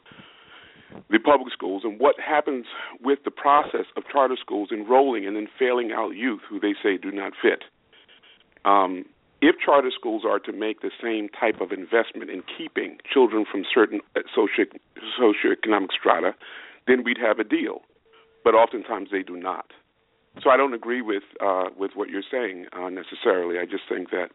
the 1.11 1.19
public 1.19 1.53
schools 1.53 1.83
and 1.85 2.01
what 2.01 2.17
happens 2.19 2.67
with 3.03 3.19
the 3.25 3.31
process 3.31 3.87
of 3.97 4.05
charter 4.11 4.37
schools 4.41 4.71
enrolling 4.73 5.27
and 5.27 5.37
then 5.37 5.49
failing 5.59 5.93
out 5.93 6.11
youth 6.11 6.41
who 6.49 6.59
they 6.59 6.75
say 6.83 6.97
do 6.97 7.11
not 7.11 7.33
fit. 7.41 7.65
Um, 8.65 9.05
if 9.41 9.57
charter 9.65 9.91
schools 9.95 10.25
are 10.27 10.41
to 10.41 10.53
make 10.53 10.81
the 10.81 10.91
same 11.01 11.29
type 11.29 11.61
of 11.61 11.71
investment 11.71 12.31
in 12.31 12.43
keeping 12.57 12.99
children 13.13 13.45
from 13.51 13.65
certain 13.73 14.01
uh, 14.17 14.21
socio 14.35 14.65
socioeconomic 15.21 15.93
strata, 15.97 16.35
then 16.87 17.05
we'd 17.05 17.19
have 17.19 17.39
a 17.39 17.45
deal. 17.45 17.83
But 18.43 18.55
oftentimes 18.55 19.11
they 19.13 19.23
do 19.23 19.37
not. 19.37 19.73
So 20.43 20.51
I 20.51 20.57
don't 20.57 20.75
agree 20.75 21.03
with 21.03 21.25
uh, 21.45 21.65
with 21.77 21.93
what 21.95 22.09
you're 22.09 22.23
saying 22.31 22.67
uh, 22.73 22.89
necessarily. 22.89 23.59
I 23.59 23.65
just 23.65 23.85
think 23.89 24.11
that 24.11 24.31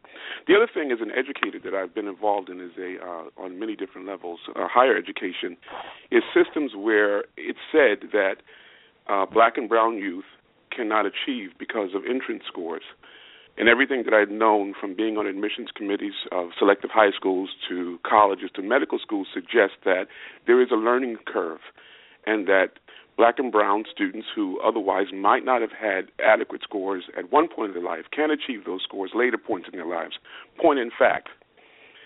the 0.47 0.55
other 0.55 0.67
thing, 0.71 0.91
as 0.91 0.99
an 1.01 1.11
educator 1.11 1.59
that 1.63 1.73
I've 1.73 1.95
been 1.95 2.07
involved 2.07 2.49
in, 2.49 2.59
is 2.59 2.71
a 2.77 2.97
uh, 3.03 3.43
on 3.43 3.59
many 3.59 3.75
different 3.75 4.07
levels, 4.07 4.39
uh, 4.49 4.67
higher 4.67 4.97
education, 4.97 5.55
is 6.11 6.23
systems 6.33 6.71
where 6.75 7.23
it's 7.37 7.59
said 7.71 8.09
that 8.11 8.35
uh, 9.07 9.25
black 9.25 9.57
and 9.57 9.69
brown 9.69 9.97
youth 9.97 10.25
cannot 10.75 11.05
achieve 11.05 11.51
because 11.57 11.89
of 11.95 12.03
entrance 12.09 12.43
scores. 12.47 12.83
And 13.55 13.69
everything 13.69 14.01
that 14.05 14.15
I've 14.15 14.31
known 14.31 14.73
from 14.79 14.95
being 14.95 15.17
on 15.17 15.27
admissions 15.27 15.69
committees 15.75 16.25
of 16.31 16.49
selective 16.57 16.89
high 16.89 17.11
schools 17.15 17.49
to 17.69 17.99
colleges 18.03 18.49
to 18.55 18.63
medical 18.63 18.97
schools 18.97 19.27
suggests 19.31 19.77
that 19.85 20.07
there 20.47 20.59
is 20.59 20.69
a 20.71 20.75
learning 20.75 21.17
curve, 21.27 21.59
and 22.25 22.47
that 22.47 22.79
black 23.17 23.39
and 23.39 23.51
brown 23.51 23.83
students 23.91 24.27
who 24.35 24.59
otherwise 24.61 25.07
might 25.13 25.45
not 25.45 25.61
have 25.61 25.71
had 25.71 26.05
adequate 26.23 26.61
scores 26.63 27.03
at 27.17 27.31
one 27.31 27.47
point 27.47 27.75
in 27.75 27.81
their 27.81 27.83
life 27.83 28.05
can 28.11 28.31
achieve 28.31 28.65
those 28.65 28.81
scores 28.83 29.11
later 29.13 29.37
points 29.37 29.67
in 29.71 29.77
their 29.77 29.87
lives. 29.87 30.15
Point 30.59 30.79
in 30.79 30.91
fact, 30.97 31.29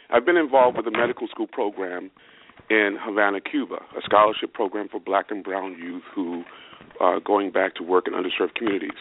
I've 0.10 0.26
been 0.26 0.38
involved 0.38 0.78
with 0.78 0.88
a 0.88 0.92
medical 0.92 1.28
school 1.28 1.48
program 1.48 2.12
in 2.70 2.98
Havana, 3.00 3.40
Cuba, 3.42 3.76
a 3.98 4.02
scholarship 4.04 4.54
program 4.54 4.88
for 4.90 5.00
black 5.00 5.32
and 5.32 5.44
brown 5.44 5.78
youth 5.78 6.04
who 6.14 6.44
are 7.00 7.20
going 7.20 7.52
back 7.52 7.76
to 7.76 7.84
work 7.84 8.08
in 8.08 8.14
underserved 8.14 8.56
communities. 8.56 8.98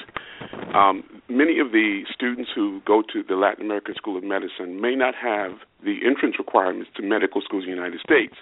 Um, 0.75 1.05
many 1.29 1.59
of 1.59 1.73
the 1.73 2.03
students 2.13 2.51
who 2.55 2.81
go 2.87 3.03
to 3.13 3.23
the 3.23 3.35
Latin 3.35 3.65
American 3.65 3.95
School 3.95 4.17
of 4.17 4.25
Medicine 4.25 4.81
may 4.81 4.95
not 4.95 5.15
have 5.15 5.53
the 5.83 5.99
entrance 6.07 6.37
requirements 6.39 6.91
to 6.97 7.03
medical 7.03 7.41
schools 7.41 7.65
in 7.65 7.71
the 7.71 7.77
United 7.77 8.01
States, 8.01 8.35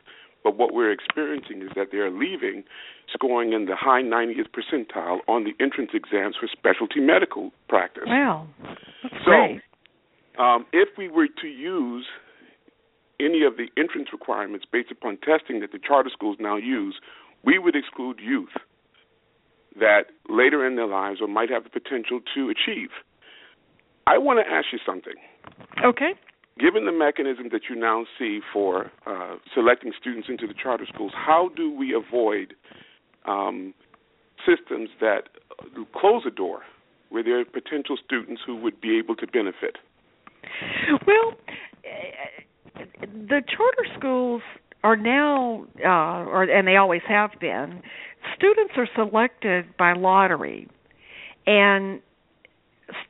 but 0.44 0.56
what 0.56 0.72
we're 0.72 0.92
experiencing 0.92 1.62
is 1.62 1.70
that 1.74 1.88
they're 1.90 2.10
leaving 2.10 2.62
scoring 3.12 3.52
in 3.52 3.64
the 3.64 3.74
high 3.74 4.02
90th 4.02 4.48
percentile 4.52 5.18
on 5.26 5.44
the 5.44 5.52
entrance 5.58 5.90
exams 5.94 6.36
for 6.38 6.46
specialty 6.46 7.00
medical 7.00 7.50
practice. 7.68 8.04
Wow. 8.06 8.46
That's 9.02 9.14
so, 9.24 9.30
great. 9.30 9.62
Um, 10.38 10.66
if 10.72 10.90
we 10.98 11.08
were 11.08 11.28
to 11.40 11.46
use 11.46 12.06
any 13.20 13.44
of 13.44 13.56
the 13.56 13.68
entrance 13.80 14.08
requirements 14.12 14.66
based 14.70 14.90
upon 14.90 15.16
testing 15.18 15.60
that 15.60 15.72
the 15.72 15.78
charter 15.78 16.10
schools 16.12 16.36
now 16.38 16.56
use, 16.56 16.96
we 17.44 17.58
would 17.58 17.74
exclude 17.74 18.20
youth 18.20 18.54
that 19.78 20.06
later 20.28 20.66
in 20.66 20.76
their 20.76 20.86
lives 20.86 21.20
or 21.20 21.28
might 21.28 21.50
have 21.50 21.64
the 21.64 21.70
potential 21.70 22.20
to 22.34 22.50
achieve. 22.50 22.90
I 24.06 24.18
want 24.18 24.44
to 24.44 24.52
ask 24.52 24.66
you 24.72 24.78
something. 24.84 25.14
Okay. 25.84 26.12
Given 26.58 26.86
the 26.86 26.92
mechanism 26.92 27.48
that 27.50 27.62
you 27.68 27.74
now 27.74 28.04
see 28.18 28.40
for 28.52 28.92
uh, 29.06 29.36
selecting 29.52 29.92
students 29.98 30.28
into 30.28 30.46
the 30.46 30.54
charter 30.54 30.86
schools, 30.92 31.12
how 31.14 31.50
do 31.56 31.70
we 31.70 31.92
avoid 31.92 32.54
um, 33.26 33.74
systems 34.46 34.90
that 35.00 35.28
close 35.92 36.22
a 36.26 36.30
door 36.30 36.60
where 37.08 37.24
there 37.24 37.40
are 37.40 37.44
potential 37.44 37.96
students 38.04 38.42
who 38.46 38.54
would 38.56 38.80
be 38.80 38.98
able 38.98 39.16
to 39.16 39.26
benefit? 39.26 39.78
Well, 41.06 41.34
the 42.74 43.42
charter 43.48 43.86
schools 43.98 44.42
are 44.84 44.96
now, 44.96 45.66
uh, 45.84 46.28
or 46.28 46.44
and 46.44 46.68
they 46.68 46.76
always 46.76 47.02
have 47.08 47.30
been, 47.40 47.82
students 48.36 48.74
are 48.76 48.88
selected 48.94 49.64
by 49.76 49.94
lottery, 49.94 50.68
and 51.46 52.00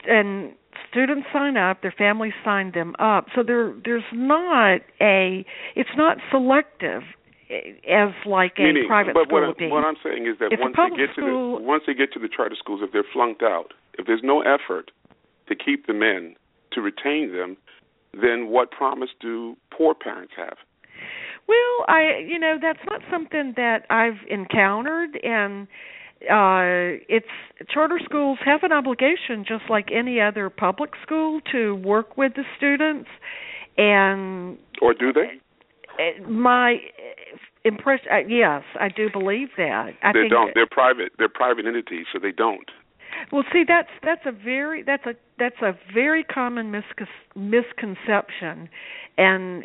and 0.08 0.52
students 0.94 1.26
sign 1.32 1.56
up, 1.56 1.82
their 1.82 1.94
families 1.96 2.32
sign 2.44 2.72
them 2.72 2.94
up. 2.98 3.26
So 3.34 3.42
there 3.42 3.74
there's 3.84 4.04
not 4.12 4.80
a 5.00 5.44
it's 5.74 5.90
not 5.96 6.18
selective 6.30 7.02
as 7.50 8.10
like 8.24 8.54
a 8.58 8.72
private 8.86 9.14
but 9.14 9.26
school 9.26 9.40
what, 9.40 9.48
would 9.48 9.56
be. 9.56 9.68
what 9.68 9.84
I'm 9.84 9.96
saying 10.02 10.26
is 10.26 10.38
that 10.38 10.52
a 10.52 10.56
once 10.60 10.74
they 10.76 10.96
get 10.96 11.10
school- 11.12 11.58
to 11.58 11.62
the 11.62 11.68
once 11.68 11.82
they 11.86 11.94
get 11.94 12.12
to 12.14 12.18
the 12.18 12.28
charter 12.28 12.56
schools, 12.58 12.80
if 12.82 12.92
they're 12.92 13.04
flunked 13.12 13.42
out, 13.42 13.74
if 13.98 14.06
there's 14.06 14.22
no 14.22 14.40
effort 14.40 14.90
to 15.48 15.54
keep 15.54 15.86
them 15.86 16.02
in, 16.02 16.36
to 16.72 16.80
retain 16.80 17.32
them, 17.36 17.56
then 18.12 18.48
what 18.48 18.70
promise 18.70 19.10
do 19.20 19.56
poor 19.76 19.94
parents 19.94 20.32
have? 20.36 20.56
Well, 21.46 21.84
I 21.88 22.24
you 22.26 22.38
know 22.38 22.56
that's 22.60 22.84
not 22.88 23.02
something 23.10 23.54
that 23.56 23.84
I've 23.90 24.24
encountered, 24.30 25.18
and 25.22 25.68
uh 26.30 26.98
it's 27.08 27.26
charter 27.70 27.98
schools 28.04 28.38
have 28.44 28.62
an 28.62 28.72
obligation 28.72 29.44
just 29.46 29.64
like 29.68 29.88
any 29.92 30.20
other 30.20 30.50
public 30.50 30.90
school 31.02 31.40
to 31.52 31.74
work 31.76 32.16
with 32.16 32.32
the 32.34 32.44
students 32.56 33.08
and 33.76 34.56
Or 34.80 34.94
do 34.94 35.12
they? 35.12 35.40
uh, 35.98 36.28
my 36.28 36.76
impression 37.64 38.06
uh, 38.12 38.18
yes 38.28 38.62
i 38.80 38.88
do 38.88 39.08
believe 39.12 39.48
that 39.56 39.92
i 40.02 40.12
they 40.12 40.28
don't. 40.28 40.52
They're 40.54 40.66
private. 40.66 41.12
They're 41.18 41.28
private 41.28 41.66
entities, 41.66 42.06
so 42.12 42.18
they 42.18 42.32
don't. 42.32 42.70
well 43.32 43.44
see 43.52 43.64
that's 43.66 43.88
that's 44.02 44.26
a 44.26 44.32
very 44.32 44.82
that's 44.82 45.06
a 45.06 45.14
that's 45.38 45.60
a 45.62 45.72
very 45.92 46.22
common 46.24 46.70
miscon- 46.72 47.06
misconception 47.36 48.68
and 49.18 49.64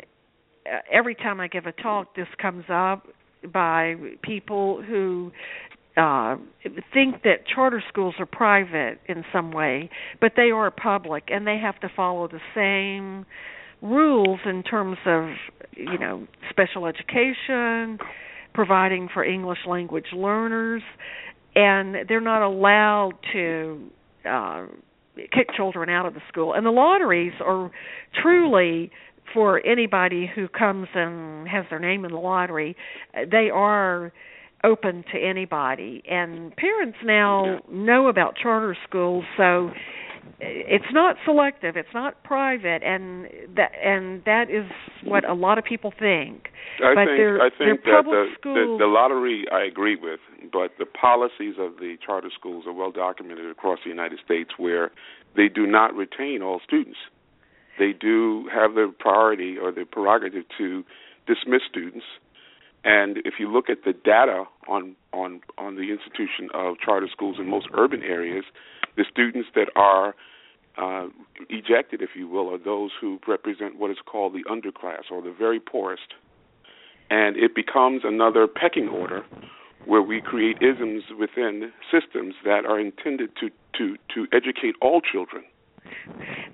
uh, 0.66 0.78
every 0.90 1.14
time 1.14 1.40
i 1.40 1.48
give 1.48 1.66
a 1.66 1.72
talk 1.72 2.14
this 2.16 2.28
comes 2.40 2.64
up 2.70 3.06
by 3.52 3.94
people 4.22 4.82
who 4.82 5.32
uh 5.96 6.36
think 6.92 7.22
that 7.24 7.46
charter 7.52 7.82
schools 7.88 8.14
are 8.18 8.26
private 8.26 8.98
in 9.08 9.24
some 9.32 9.50
way 9.50 9.90
but 10.20 10.32
they 10.36 10.50
are 10.50 10.70
public 10.70 11.24
and 11.28 11.46
they 11.46 11.58
have 11.58 11.78
to 11.80 11.88
follow 11.94 12.28
the 12.28 12.40
same 12.54 13.26
rules 13.82 14.38
in 14.44 14.62
terms 14.62 14.98
of 15.06 15.28
you 15.76 15.98
know 15.98 16.26
special 16.48 16.86
education 16.86 17.98
providing 18.54 19.08
for 19.12 19.24
english 19.24 19.58
language 19.66 20.06
learners 20.14 20.82
and 21.54 21.96
they're 22.08 22.20
not 22.20 22.42
allowed 22.42 23.12
to 23.32 23.90
uh 24.28 24.66
kick 25.32 25.48
children 25.56 25.90
out 25.90 26.06
of 26.06 26.14
the 26.14 26.20
school. 26.28 26.54
And 26.54 26.64
the 26.64 26.70
lotteries 26.70 27.32
are 27.44 27.70
truly 28.22 28.90
for 29.34 29.64
anybody 29.64 30.30
who 30.32 30.48
comes 30.48 30.88
and 30.94 31.46
has 31.48 31.64
their 31.70 31.78
name 31.78 32.04
in 32.04 32.10
the 32.10 32.18
lottery 32.18 32.76
they 33.30 33.48
are 33.52 34.12
open 34.64 35.04
to 35.12 35.18
anybody 35.18 36.02
and 36.08 36.54
parents 36.56 36.98
now 37.04 37.60
know 37.70 38.08
about 38.08 38.36
charter 38.36 38.76
schools 38.88 39.24
so 39.36 39.70
it's 40.38 40.92
not 40.92 41.16
selective 41.24 41.76
it's 41.76 41.94
not 41.94 42.22
private 42.24 42.82
and 42.82 43.26
that 43.56 43.72
and 43.82 44.22
that 44.24 44.50
is 44.50 44.70
what 45.04 45.28
a 45.28 45.34
lot 45.34 45.58
of 45.58 45.64
people 45.64 45.92
think 45.98 46.48
I 46.82 46.94
but 46.94 47.04
think 47.06 47.18
they're, 47.18 47.40
I 47.40 47.50
think 47.50 47.84
that 47.84 48.04
the, 48.04 48.26
the 48.42 48.76
the 48.80 48.86
lottery 48.86 49.44
I 49.52 49.64
agree 49.64 49.96
with, 49.96 50.20
but 50.52 50.72
the 50.78 50.86
policies 50.86 51.56
of 51.58 51.76
the 51.76 51.96
charter 52.04 52.30
schools 52.36 52.64
are 52.66 52.72
well 52.72 52.90
documented 52.90 53.50
across 53.50 53.80
the 53.84 53.90
United 53.90 54.18
States 54.24 54.50
where 54.56 54.90
they 55.36 55.48
do 55.48 55.66
not 55.66 55.94
retain 55.94 56.42
all 56.42 56.60
students. 56.64 56.98
They 57.78 57.92
do 57.92 58.48
have 58.52 58.74
the 58.74 58.92
priority 58.98 59.56
or 59.58 59.72
the 59.72 59.84
prerogative 59.84 60.44
to 60.58 60.84
dismiss 61.26 61.62
students. 61.68 62.04
And 62.84 63.18
if 63.18 63.34
you 63.38 63.52
look 63.52 63.68
at 63.68 63.84
the 63.84 63.92
data 63.92 64.44
on 64.68 64.96
on 65.12 65.40
on 65.58 65.76
the 65.76 65.90
institution 65.90 66.48
of 66.54 66.76
charter 66.78 67.08
schools 67.10 67.36
in 67.38 67.48
most 67.48 67.68
urban 67.74 68.02
areas, 68.02 68.44
the 68.96 69.04
students 69.10 69.48
that 69.54 69.68
are 69.76 70.14
uh, 70.78 71.08
ejected, 71.48 72.00
if 72.00 72.10
you 72.14 72.28
will, 72.28 72.52
are 72.52 72.58
those 72.58 72.90
who 73.00 73.18
represent 73.26 73.78
what 73.78 73.90
is 73.90 73.98
called 74.04 74.32
the 74.32 74.44
underclass 74.44 75.10
or 75.10 75.20
the 75.20 75.34
very 75.36 75.60
poorest. 75.60 76.14
And 77.10 77.36
it 77.36 77.54
becomes 77.54 78.02
another 78.04 78.46
pecking 78.46 78.88
order 78.88 79.24
where 79.84 80.02
we 80.02 80.20
create 80.20 80.58
isms 80.62 81.04
within 81.18 81.72
systems 81.90 82.34
that 82.44 82.64
are 82.64 82.78
intended 82.78 83.30
to, 83.40 83.50
to, 83.76 83.96
to 84.14 84.26
educate 84.32 84.74
all 84.80 85.00
children. 85.00 85.42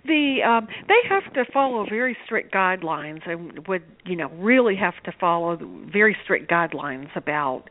The 0.07 0.38
um 0.46 0.68
they 0.88 1.09
have 1.09 1.32
to 1.34 1.44
follow 1.52 1.84
very 1.88 2.16
strict 2.24 2.52
guidelines 2.54 3.28
and 3.28 3.66
would 3.68 3.82
you 4.04 4.16
know 4.16 4.28
really 4.38 4.76
have 4.76 4.94
to 5.04 5.12
follow 5.18 5.59
very 5.92 6.16
strict 6.24 6.50
guidelines 6.50 7.09
about 7.16 7.64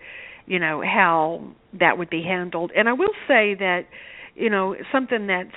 you 0.45 0.59
know 0.59 0.81
how 0.81 1.43
that 1.79 1.97
would 1.97 2.09
be 2.09 2.23
handled. 2.23 2.71
And 2.75 2.87
i 2.89 2.93
will 2.93 3.13
say 3.27 3.55
that 3.55 3.81
you 4.35 4.49
know 4.49 4.75
something 4.91 5.27
that's 5.27 5.55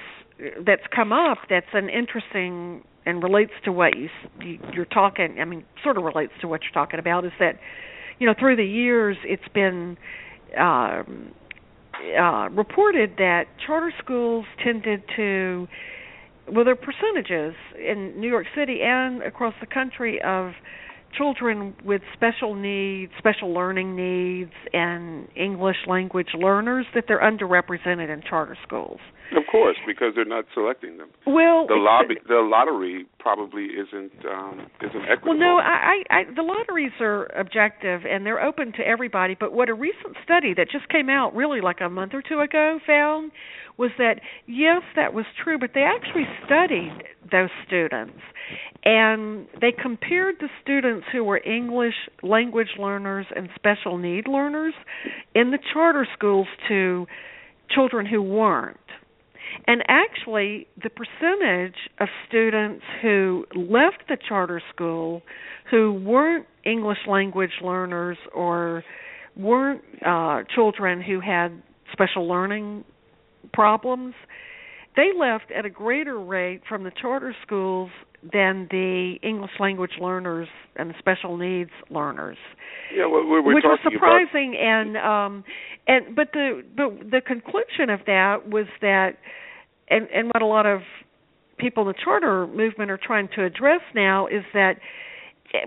that's 0.64 0.83
come 0.95 1.12
up 1.12 1.39
that's 1.51 1.66
an 1.72 1.89
interesting 1.89 2.83
and 3.05 3.22
relates 3.22 3.53
to 3.64 3.72
what 3.72 3.97
you 3.97 4.09
you- 4.41 4.59
you're 4.72 4.85
talking 4.85 5.39
i 5.41 5.45
mean 5.45 5.64
sort 5.83 5.99
of 5.99 6.05
relates 6.05 6.33
to 6.41 6.49
what 6.49 6.62
you're 6.62 6.72
talking 6.72 7.01
about 7.01 7.24
is 7.24 7.33
that 7.41 7.59
you 8.18 8.26
know 8.26 8.35
through 8.39 8.57
the 8.57 8.64
years 8.64 9.16
it's 9.24 9.49
been 9.53 9.97
um 10.59 11.33
uh 12.20 12.49
reported 12.51 13.14
that 13.18 13.45
charter 13.66 13.93
schools 14.03 14.45
tended 14.62 15.03
to 15.16 15.66
well 16.53 16.65
there 16.65 16.75
are 16.75 16.77
percentages 16.77 17.55
in 17.77 18.19
New 18.21 18.29
York 18.29 18.47
City 18.57 18.81
and 18.83 19.23
across 19.23 19.55
the 19.61 19.67
country 19.67 20.21
of 20.23 20.53
children 21.17 21.75
with 21.85 22.03
special 22.15 22.55
needs, 22.55 23.13
special 23.19 23.53
learning 23.53 23.97
needs 23.97 24.53
and 24.73 25.29
English 25.35 25.77
language 25.87 26.29
learners 26.35 26.87
that 26.95 27.05
they're 27.09 27.21
underrepresented 27.21 28.13
in 28.13 28.23
charter 28.29 28.57
schools. 28.67 29.01
Of 29.37 29.45
course, 29.51 29.76
because 29.87 30.12
they're 30.14 30.24
not 30.24 30.47
selecting 30.55 30.97
them. 30.97 31.09
Well, 31.26 31.66
The 31.66 31.76
lobby, 31.76 32.14
the 32.26 32.41
lottery 32.41 33.07
probably 33.18 33.64
isn't 33.64 34.12
um, 34.24 34.66
isn't 34.81 35.03
equitable. 35.03 35.29
Well, 35.29 35.39
no, 35.39 35.59
I, 35.59 36.03
I, 36.09 36.24
the 36.35 36.43
lotteries 36.43 36.93
are 37.01 37.26
objective 37.39 38.03
and 38.09 38.24
they're 38.24 38.43
open 38.43 38.72
to 38.72 38.87
everybody. 38.87 39.37
But 39.39 39.53
what 39.53 39.68
a 39.68 39.74
recent 39.74 40.16
study 40.24 40.55
that 40.55 40.68
just 40.70 40.89
came 40.89 41.11
out, 41.11 41.35
really 41.35 41.61
like 41.61 41.81
a 41.81 41.91
month 41.91 42.14
or 42.14 42.22
two 42.22 42.41
ago, 42.41 42.79
found 42.87 43.33
was 43.76 43.91
that 43.99 44.20
yes, 44.47 44.83
that 44.97 45.12
was 45.12 45.26
true, 45.45 45.59
but 45.59 45.70
they 45.74 45.83
actually 45.83 46.26
studied 46.47 46.93
those 47.31 47.51
students 47.66 48.18
and 48.85 49.47
they 49.61 49.72
compared 49.72 50.37
the 50.41 50.49
students 50.62 51.07
who 51.12 51.22
were 51.22 51.39
English 51.45 51.95
language 52.22 52.68
learners 52.79 53.26
and 53.35 53.49
special 53.55 53.99
need 53.99 54.26
learners 54.26 54.74
in 55.35 55.51
the 55.51 55.59
charter 55.72 56.07
schools 56.16 56.47
to 56.68 57.07
children 57.70 58.07
who 58.07 58.22
weren't. 58.22 58.79
And 59.67 59.83
actually, 59.89 60.67
the 60.83 60.91
percentage 60.91 61.77
of 62.01 62.09
students 62.29 62.85
who 63.03 63.47
left 63.55 64.05
the 64.09 64.17
charter 64.29 64.63
school 64.75 65.23
who 65.71 65.93
weren't 65.93 66.47
English 66.65 66.99
language 67.07 67.53
learners 67.63 68.17
or 68.35 68.85
weren't 69.37 69.83
uh 70.05 70.43
children 70.55 71.01
who 71.03 71.21
had 71.21 71.63
special 71.93 72.29
learning 72.29 72.85
problems, 73.53 74.15
they 74.97 75.11
left 75.19 75.51
at 75.57 75.65
a 75.65 75.71
greater 75.71 76.19
rate 76.19 76.63
from 76.69 76.85
the 76.85 76.91
charter 77.01 77.35
schools 77.47 77.91
than 78.23 78.66
the 78.71 79.16
English 79.23 79.53
language 79.61 79.93
learners 80.01 80.49
and 80.77 80.91
the 80.91 80.95
special 80.99 81.37
needs 81.37 81.71
learners. 81.91 82.37
Yeah, 82.95 83.07
well, 83.07 83.25
we're, 83.25 83.43
we're 83.43 83.55
which 83.55 83.64
was 83.64 83.79
surprising 83.83 84.57
and 84.59 84.97
um 84.97 85.45
and 85.87 86.16
but 86.16 86.33
the 86.33 86.62
but 86.77 87.11
the 87.11 87.21
conclusion 87.21 87.91
of 87.91 88.01
that 88.07 88.49
was 88.49 88.66
that 88.81 89.19
and 89.89 90.09
and 90.14 90.29
what 90.29 90.43
a 90.43 90.47
lot 90.47 90.66
of 90.66 90.81
people 91.59 91.83
in 91.85 91.89
the 91.89 91.95
charter 92.03 92.47
movement 92.47 92.91
are 92.91 93.01
trying 93.03 93.29
to 93.37 93.45
address 93.45 93.81
now 93.95 94.27
is 94.27 94.45
that 94.55 94.75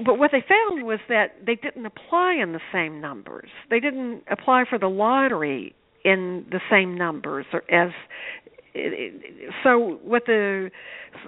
but 0.06 0.20
what 0.20 0.32
they 0.32 0.44
found 0.48 0.86
was 0.86 1.00
that 1.10 1.38
they 1.46 1.56
didn't 1.56 1.86
apply 1.86 2.36
in 2.36 2.54
the 2.54 2.60
same 2.72 3.02
numbers. 3.02 3.50
They 3.70 3.80
didn't 3.80 4.24
apply 4.30 4.66
for 4.70 4.78
the 4.78 4.88
lottery 4.88 5.74
in 6.04 6.46
the 6.52 6.60
same 6.70 6.96
numbers 6.96 7.46
or 7.54 7.64
as 7.72 7.92
so 9.64 10.00
what 10.04 10.24
the 10.26 10.72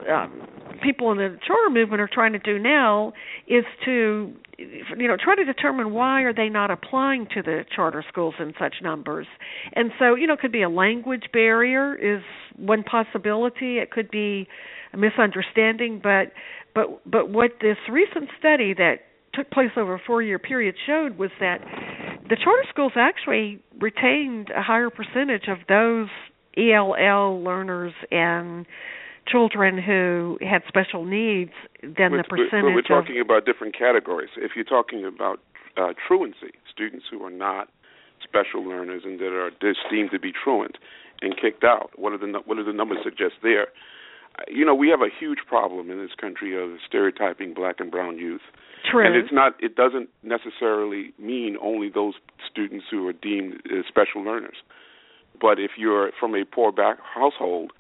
um, 0.09 0.47
people 0.81 1.11
in 1.11 1.17
the 1.17 1.37
charter 1.45 1.69
movement 1.69 2.01
are 2.01 2.09
trying 2.11 2.31
to 2.33 2.39
do 2.39 2.57
now 2.57 3.11
is 3.47 3.65
to 3.83 4.31
you 4.57 5.07
know 5.07 5.17
try 5.21 5.35
to 5.35 5.43
determine 5.43 5.91
why 5.91 6.21
are 6.21 6.33
they 6.33 6.47
not 6.47 6.71
applying 6.71 7.27
to 7.33 7.41
the 7.41 7.65
charter 7.75 8.03
schools 8.07 8.35
in 8.39 8.53
such 8.57 8.75
numbers. 8.81 9.27
And 9.73 9.91
so 9.99 10.15
you 10.15 10.25
know 10.25 10.33
it 10.33 10.39
could 10.39 10.53
be 10.53 10.61
a 10.61 10.69
language 10.69 11.23
barrier 11.33 11.95
is 11.95 12.23
one 12.55 12.83
possibility. 12.83 13.77
It 13.77 13.91
could 13.91 14.09
be 14.09 14.47
a 14.93 14.97
misunderstanding 14.97 15.99
but 16.01 16.31
but 16.73 17.01
but 17.09 17.29
what 17.29 17.51
this 17.61 17.77
recent 17.89 18.29
study 18.39 18.73
that 18.75 18.99
took 19.33 19.49
place 19.51 19.71
over 19.75 19.95
a 19.95 19.99
four 20.05 20.21
year 20.21 20.39
period 20.39 20.75
showed 20.85 21.17
was 21.17 21.31
that 21.41 21.59
the 22.29 22.37
charter 22.41 22.63
schools 22.69 22.93
actually 22.95 23.59
retained 23.81 24.49
a 24.55 24.61
higher 24.61 24.89
percentage 24.89 25.49
of 25.49 25.57
those 25.67 26.07
ELL 26.58 27.43
learners 27.43 27.93
and 28.12 28.66
children 29.28 29.82
who 29.82 30.38
had 30.41 30.62
special 30.68 31.06
needs 31.06 31.51
than 31.82 32.12
we're, 32.12 32.18
the 32.18 32.24
percentage 32.24 32.64
we're, 32.64 32.74
we're 32.74 32.80
of 32.80 32.86
talking 32.86 33.20
about 33.20 33.45
different 33.45 33.78
categories. 33.78 34.30
If 34.38 34.51
you're 34.56 34.66
talking 34.66 35.06
about 35.06 35.39
uh, 35.78 35.93
truancy, 36.08 36.54
students 36.72 37.06
who 37.10 37.24
are 37.24 37.32
not 37.32 37.70
special 38.22 38.64
learners 38.64 39.04
and 39.06 39.20
that 39.20 39.34
are 39.34 39.51
deemed 39.89 40.12
to 40.12 40.20
be 40.20 40.32
truant 40.32 40.78
and 41.22 41.36
kicked 41.39 41.64
out, 41.64 41.91
what 41.95 42.14
are 42.14 42.18
the 42.18 42.28
what 42.45 42.56
do 42.56 42.64
the 42.64 42.74
numbers 42.74 42.99
suggest 43.04 43.36
there? 43.41 43.68
Uh, 44.38 44.43
you 44.47 44.66
know, 44.66 44.76
we 44.76 44.89
have 44.89 45.01
a 45.01 45.10
huge 45.20 45.39
problem 45.47 45.89
in 45.89 45.97
this 45.97 46.16
country 46.20 46.58
of 46.62 46.78
stereotyping 46.86 47.54
black 47.54 47.80
and 47.80 47.91
brown 47.91 48.18
youth. 48.18 48.41
True. 48.89 49.06
And 49.06 49.16
it's 49.16 49.32
not. 49.32 49.54
It 49.60 49.76
doesn't 49.76 50.10
necessarily 50.24 51.14
mean 51.18 51.56
only 51.62 51.89
those 51.89 52.16
students 52.49 52.86
who 52.91 53.08
are 53.08 53.14
deemed 53.14 53.62
uh, 53.66 53.84
special 53.88 54.24
learners. 54.24 54.58
But 55.43 55.59
if 55.59 55.71
you're 55.77 56.11
from 56.17 56.35
a 56.35 56.45
poor 56.45 56.71
back 56.71 56.99
household 57.03 57.73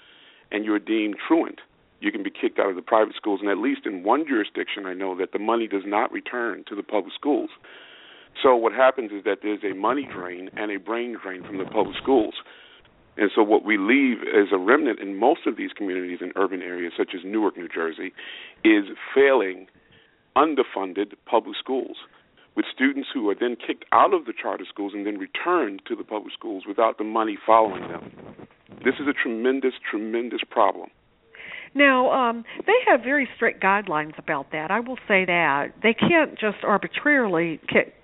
and 0.51 0.65
you're 0.65 0.79
deemed 0.79 1.15
truant, 1.25 1.61
you 2.01 2.11
can 2.11 2.21
be 2.21 2.29
kicked 2.29 2.59
out 2.59 2.69
of 2.69 2.75
the 2.75 2.81
private 2.81 3.15
schools. 3.15 3.39
And 3.41 3.49
at 3.49 3.57
least 3.57 3.85
in 3.85 4.03
one 4.03 4.25
jurisdiction, 4.27 4.85
I 4.85 4.93
know 4.93 5.17
that 5.17 5.31
the 5.31 5.39
money 5.39 5.69
does 5.69 5.83
not 5.85 6.11
return 6.11 6.65
to 6.67 6.75
the 6.75 6.83
public 6.83 7.13
schools. 7.15 7.49
So 8.43 8.53
what 8.53 8.73
happens 8.73 9.13
is 9.13 9.23
that 9.23 9.37
there's 9.43 9.63
a 9.63 9.73
money 9.73 10.05
drain 10.13 10.49
and 10.57 10.71
a 10.71 10.77
brain 10.77 11.17
drain 11.23 11.41
from 11.41 11.57
the 11.57 11.63
public 11.63 11.95
schools. 11.95 12.33
And 13.15 13.31
so 13.33 13.41
what 13.41 13.63
we 13.63 13.77
leave 13.77 14.17
as 14.23 14.51
a 14.51 14.57
remnant 14.57 14.99
in 14.99 15.17
most 15.17 15.47
of 15.47 15.55
these 15.55 15.71
communities 15.71 16.19
in 16.19 16.33
urban 16.35 16.61
areas, 16.61 16.91
such 16.97 17.11
as 17.15 17.21
Newark, 17.23 17.55
New 17.55 17.69
Jersey, 17.69 18.11
is 18.65 18.85
failing, 19.15 19.67
underfunded 20.35 21.13
public 21.25 21.55
schools 21.57 21.95
with 22.55 22.65
students 22.73 23.09
who 23.13 23.29
are 23.29 23.35
then 23.39 23.55
kicked 23.55 23.85
out 23.91 24.13
of 24.13 24.25
the 24.25 24.33
charter 24.39 24.65
schools 24.69 24.93
and 24.95 25.05
then 25.05 25.17
returned 25.17 25.81
to 25.87 25.95
the 25.95 26.03
public 26.03 26.33
schools 26.33 26.63
without 26.67 26.97
the 26.97 27.03
money 27.03 27.37
following 27.45 27.87
them. 27.87 28.11
This 28.83 28.95
is 28.99 29.07
a 29.07 29.13
tremendous, 29.13 29.73
tremendous 29.89 30.41
problem. 30.49 30.89
Now, 31.75 32.11
um, 32.11 32.43
they 32.67 32.73
have 32.87 33.01
very 33.01 33.27
strict 33.35 33.63
guidelines 33.63 34.17
about 34.19 34.51
that. 34.51 34.69
I 34.69 34.79
will 34.79 34.97
say 35.07 35.25
that 35.25 35.73
they 35.81 35.93
can't 35.95 36.37
just 36.37 36.57
arbitrarily 36.63 37.59
kick 37.67 37.95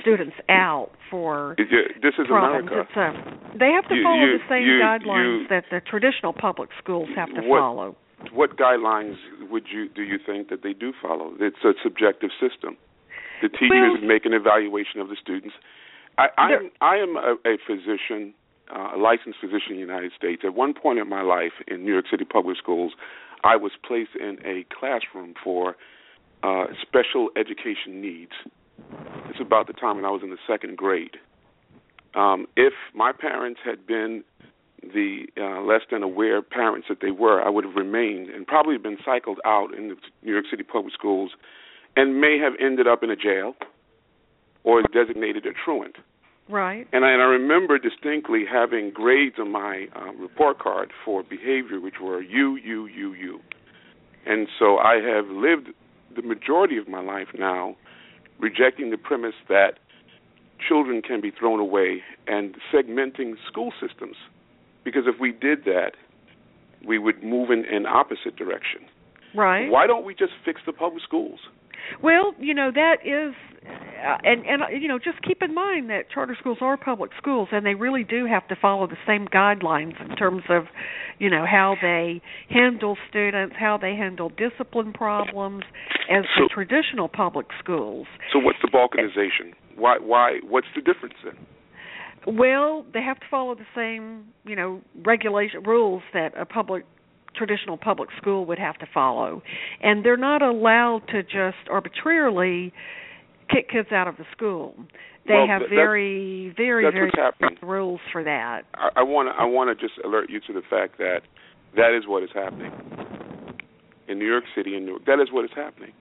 students 0.00 0.34
out 0.50 0.90
for 1.10 1.54
this 1.56 2.12
is 2.18 2.26
problems. 2.26 2.68
America. 2.68 2.88
It's 2.90 3.54
a, 3.54 3.58
they 3.58 3.70
have 3.70 3.88
to 3.88 3.94
You- 3.94 4.02
follow 4.02 4.24
you- 4.24 4.38
the 4.38 4.44
same 4.48 4.66
you- 4.66 4.80
guidelines 4.80 5.48
that 5.48 5.64
the 5.70 5.80
traditional 5.80 6.32
public 6.32 6.68
schools 6.82 7.08
have 7.14 7.32
to 7.34 7.40
What- 7.42 7.60
follow. 7.60 7.96
What 8.32 8.56
guidelines 8.56 9.16
would 9.50 9.70
you 9.70 9.88
do 9.88 10.02
you 10.02 10.18
think 10.18 10.48
that 10.48 10.62
they 10.62 10.72
do 10.72 10.92
follow? 11.00 11.34
It's 11.38 11.62
a 11.64 11.74
subjective 11.82 12.30
system. 12.40 12.76
The 13.42 13.48
teachers 13.48 13.98
Well- 13.98 14.02
make 14.02 14.24
an 14.24 14.32
evaluation 14.32 15.00
of 15.00 15.08
the 15.08 15.16
students. 15.16 15.54
I, 16.16 16.28
I 16.38 16.52
am, 16.52 16.70
I 16.80 16.96
am 16.96 17.16
a, 17.16 17.34
a 17.44 17.58
physician, 17.66 18.34
uh, 18.74 18.92
a 18.94 18.98
licensed 18.98 19.40
physician 19.40 19.72
in 19.72 19.74
the 19.74 19.80
United 19.80 20.12
States. 20.16 20.42
At 20.44 20.54
one 20.54 20.72
point 20.72 20.98
in 21.00 21.08
my 21.08 21.22
life 21.22 21.52
in 21.66 21.84
New 21.84 21.92
York 21.92 22.06
City 22.08 22.24
public 22.24 22.56
schools, 22.56 22.92
I 23.42 23.56
was 23.56 23.72
placed 23.84 24.14
in 24.18 24.38
a 24.44 24.64
classroom 24.72 25.34
for 25.42 25.76
uh, 26.42 26.66
special 26.80 27.30
education 27.36 28.00
needs. 28.00 28.32
It's 29.28 29.40
about 29.40 29.66
the 29.66 29.72
time 29.72 29.96
when 29.96 30.04
I 30.04 30.10
was 30.10 30.22
in 30.22 30.30
the 30.30 30.38
second 30.46 30.76
grade. 30.76 31.16
Um, 32.14 32.46
if 32.56 32.74
my 32.94 33.12
parents 33.12 33.60
had 33.64 33.86
been 33.86 34.22
the 34.82 35.26
uh, 35.36 35.62
less 35.62 35.80
than 35.90 36.02
aware 36.02 36.42
parents 36.42 36.86
that 36.88 36.98
they 37.00 37.10
were, 37.10 37.42
I 37.42 37.48
would 37.48 37.64
have 37.64 37.74
remained 37.74 38.28
and 38.28 38.46
probably 38.46 38.78
been 38.78 38.98
cycled 39.04 39.40
out 39.44 39.74
in 39.74 39.88
the 39.88 39.96
New 40.22 40.32
York 40.32 40.44
City 40.50 40.62
public 40.62 40.92
schools 40.92 41.32
and 41.96 42.20
may 42.20 42.38
have 42.38 42.52
ended 42.60 42.86
up 42.86 43.02
in 43.02 43.10
a 43.10 43.16
jail 43.16 43.54
or 44.64 44.82
designated 44.82 45.46
a 45.46 45.52
truant. 45.64 45.96
Right. 46.48 46.86
And 46.92 47.04
I, 47.04 47.12
and 47.12 47.22
I 47.22 47.26
remember 47.26 47.78
distinctly 47.78 48.44
having 48.50 48.90
grades 48.90 49.36
on 49.38 49.50
my 49.50 49.86
uh, 49.96 50.12
report 50.14 50.58
card 50.58 50.90
for 51.04 51.22
behavior, 51.22 51.80
which 51.80 51.94
were 52.02 52.20
U, 52.20 52.56
U, 52.56 52.86
U, 52.86 53.14
U. 53.14 53.40
And 54.26 54.48
so 54.58 54.78
I 54.78 54.96
have 54.96 55.26
lived 55.28 55.68
the 56.14 56.22
majority 56.22 56.76
of 56.76 56.88
my 56.88 57.00
life 57.00 57.28
now 57.38 57.76
rejecting 58.38 58.90
the 58.90 58.98
premise 58.98 59.34
that 59.48 59.78
children 60.68 61.02
can 61.02 61.20
be 61.20 61.30
thrown 61.30 61.60
away 61.60 62.02
and 62.26 62.54
segmenting 62.72 63.34
school 63.48 63.72
systems. 63.80 64.16
Because 64.84 65.04
if 65.06 65.20
we 65.20 65.32
did 65.32 65.64
that, 65.64 65.92
we 66.86 66.98
would 66.98 67.22
move 67.22 67.50
in 67.50 67.64
an 67.70 67.86
opposite 67.86 68.36
direction. 68.36 68.82
Right. 69.34 69.70
Why 69.70 69.86
don't 69.86 70.04
we 70.04 70.14
just 70.14 70.32
fix 70.44 70.60
the 70.66 70.72
public 70.72 71.02
schools? 71.02 71.40
Well, 72.02 72.34
you 72.38 72.54
know 72.54 72.70
that 72.74 72.96
is, 73.04 73.34
uh, 73.66 74.18
and 74.24 74.44
and 74.46 74.82
you 74.82 74.88
know 74.88 74.98
just 74.98 75.22
keep 75.22 75.42
in 75.42 75.54
mind 75.54 75.90
that 75.90 76.10
charter 76.12 76.36
schools 76.38 76.58
are 76.60 76.76
public 76.76 77.10
schools, 77.18 77.48
and 77.52 77.64
they 77.64 77.74
really 77.74 78.04
do 78.04 78.26
have 78.26 78.46
to 78.48 78.56
follow 78.56 78.86
the 78.86 78.96
same 79.06 79.26
guidelines 79.28 80.00
in 80.00 80.16
terms 80.16 80.42
of, 80.48 80.64
you 81.18 81.30
know, 81.30 81.44
how 81.46 81.76
they 81.80 82.20
handle 82.50 82.96
students, 83.08 83.56
how 83.58 83.78
they 83.78 83.94
handle 83.94 84.30
discipline 84.30 84.92
problems, 84.92 85.64
as 86.10 86.24
So- 86.36 86.44
the 86.44 86.48
traditional 86.48 87.08
public 87.08 87.46
schools. 87.58 88.06
So 88.32 88.38
what's 88.38 88.58
the 88.62 88.68
balkanization? 88.68 89.54
Why 89.76 89.98
why 89.98 90.38
what's 90.48 90.68
the 90.74 90.82
difference 90.82 91.14
then? 91.24 91.36
Well, 92.26 92.86
they 92.94 93.02
have 93.02 93.20
to 93.20 93.26
follow 93.30 93.54
the 93.54 93.66
same, 93.74 94.28
you 94.46 94.56
know, 94.56 94.80
regulation 95.04 95.62
rules 95.62 96.02
that 96.14 96.32
a 96.38 96.46
public 96.46 96.84
traditional 97.36 97.76
public 97.76 98.08
school 98.16 98.46
would 98.46 98.58
have 98.58 98.78
to 98.78 98.86
follow. 98.92 99.42
And 99.82 100.04
they're 100.04 100.16
not 100.16 100.42
allowed 100.42 101.02
to 101.08 101.22
just 101.22 101.68
arbitrarily 101.70 102.72
kick 103.50 103.70
kids 103.70 103.88
out 103.92 104.08
of 104.08 104.16
the 104.16 104.24
school. 104.32 104.74
They 105.26 105.34
Well, 105.34 105.46
have 105.46 105.62
very 105.70 106.52
very 106.56 106.84
very 106.90 107.10
strict 107.10 107.62
rules 107.62 108.00
for 108.12 108.22
that. 108.24 108.62
I 108.74 109.02
want 109.02 109.28
to 109.28 109.32
I 109.40 109.44
want 109.46 109.76
to 109.76 109.86
just 109.86 109.98
alert 110.04 110.28
you 110.30 110.40
to 110.46 110.52
the 110.52 110.62
fact 110.68 110.98
that 110.98 111.20
that 111.76 111.96
is 111.96 112.06
what 112.06 112.22
is 112.22 112.30
happening 112.34 112.72
in 114.06 114.18
New 114.18 114.26
York 114.26 114.44
City 114.54 114.76
and 114.76 114.86
York, 114.86 115.02
That 115.06 115.18
is 115.20 115.28
what 115.32 115.44
is 115.44 115.50
happening. 115.56 115.92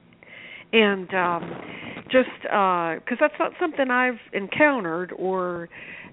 and 0.74 1.14
um 1.14 1.52
just 2.12 2.46
uh 2.52 2.96
because 2.96 3.18
that's 3.20 3.40
not 3.40 3.54
something 3.60 3.90
I've 3.90 4.20
encountered 4.34 5.14
or 5.18 5.70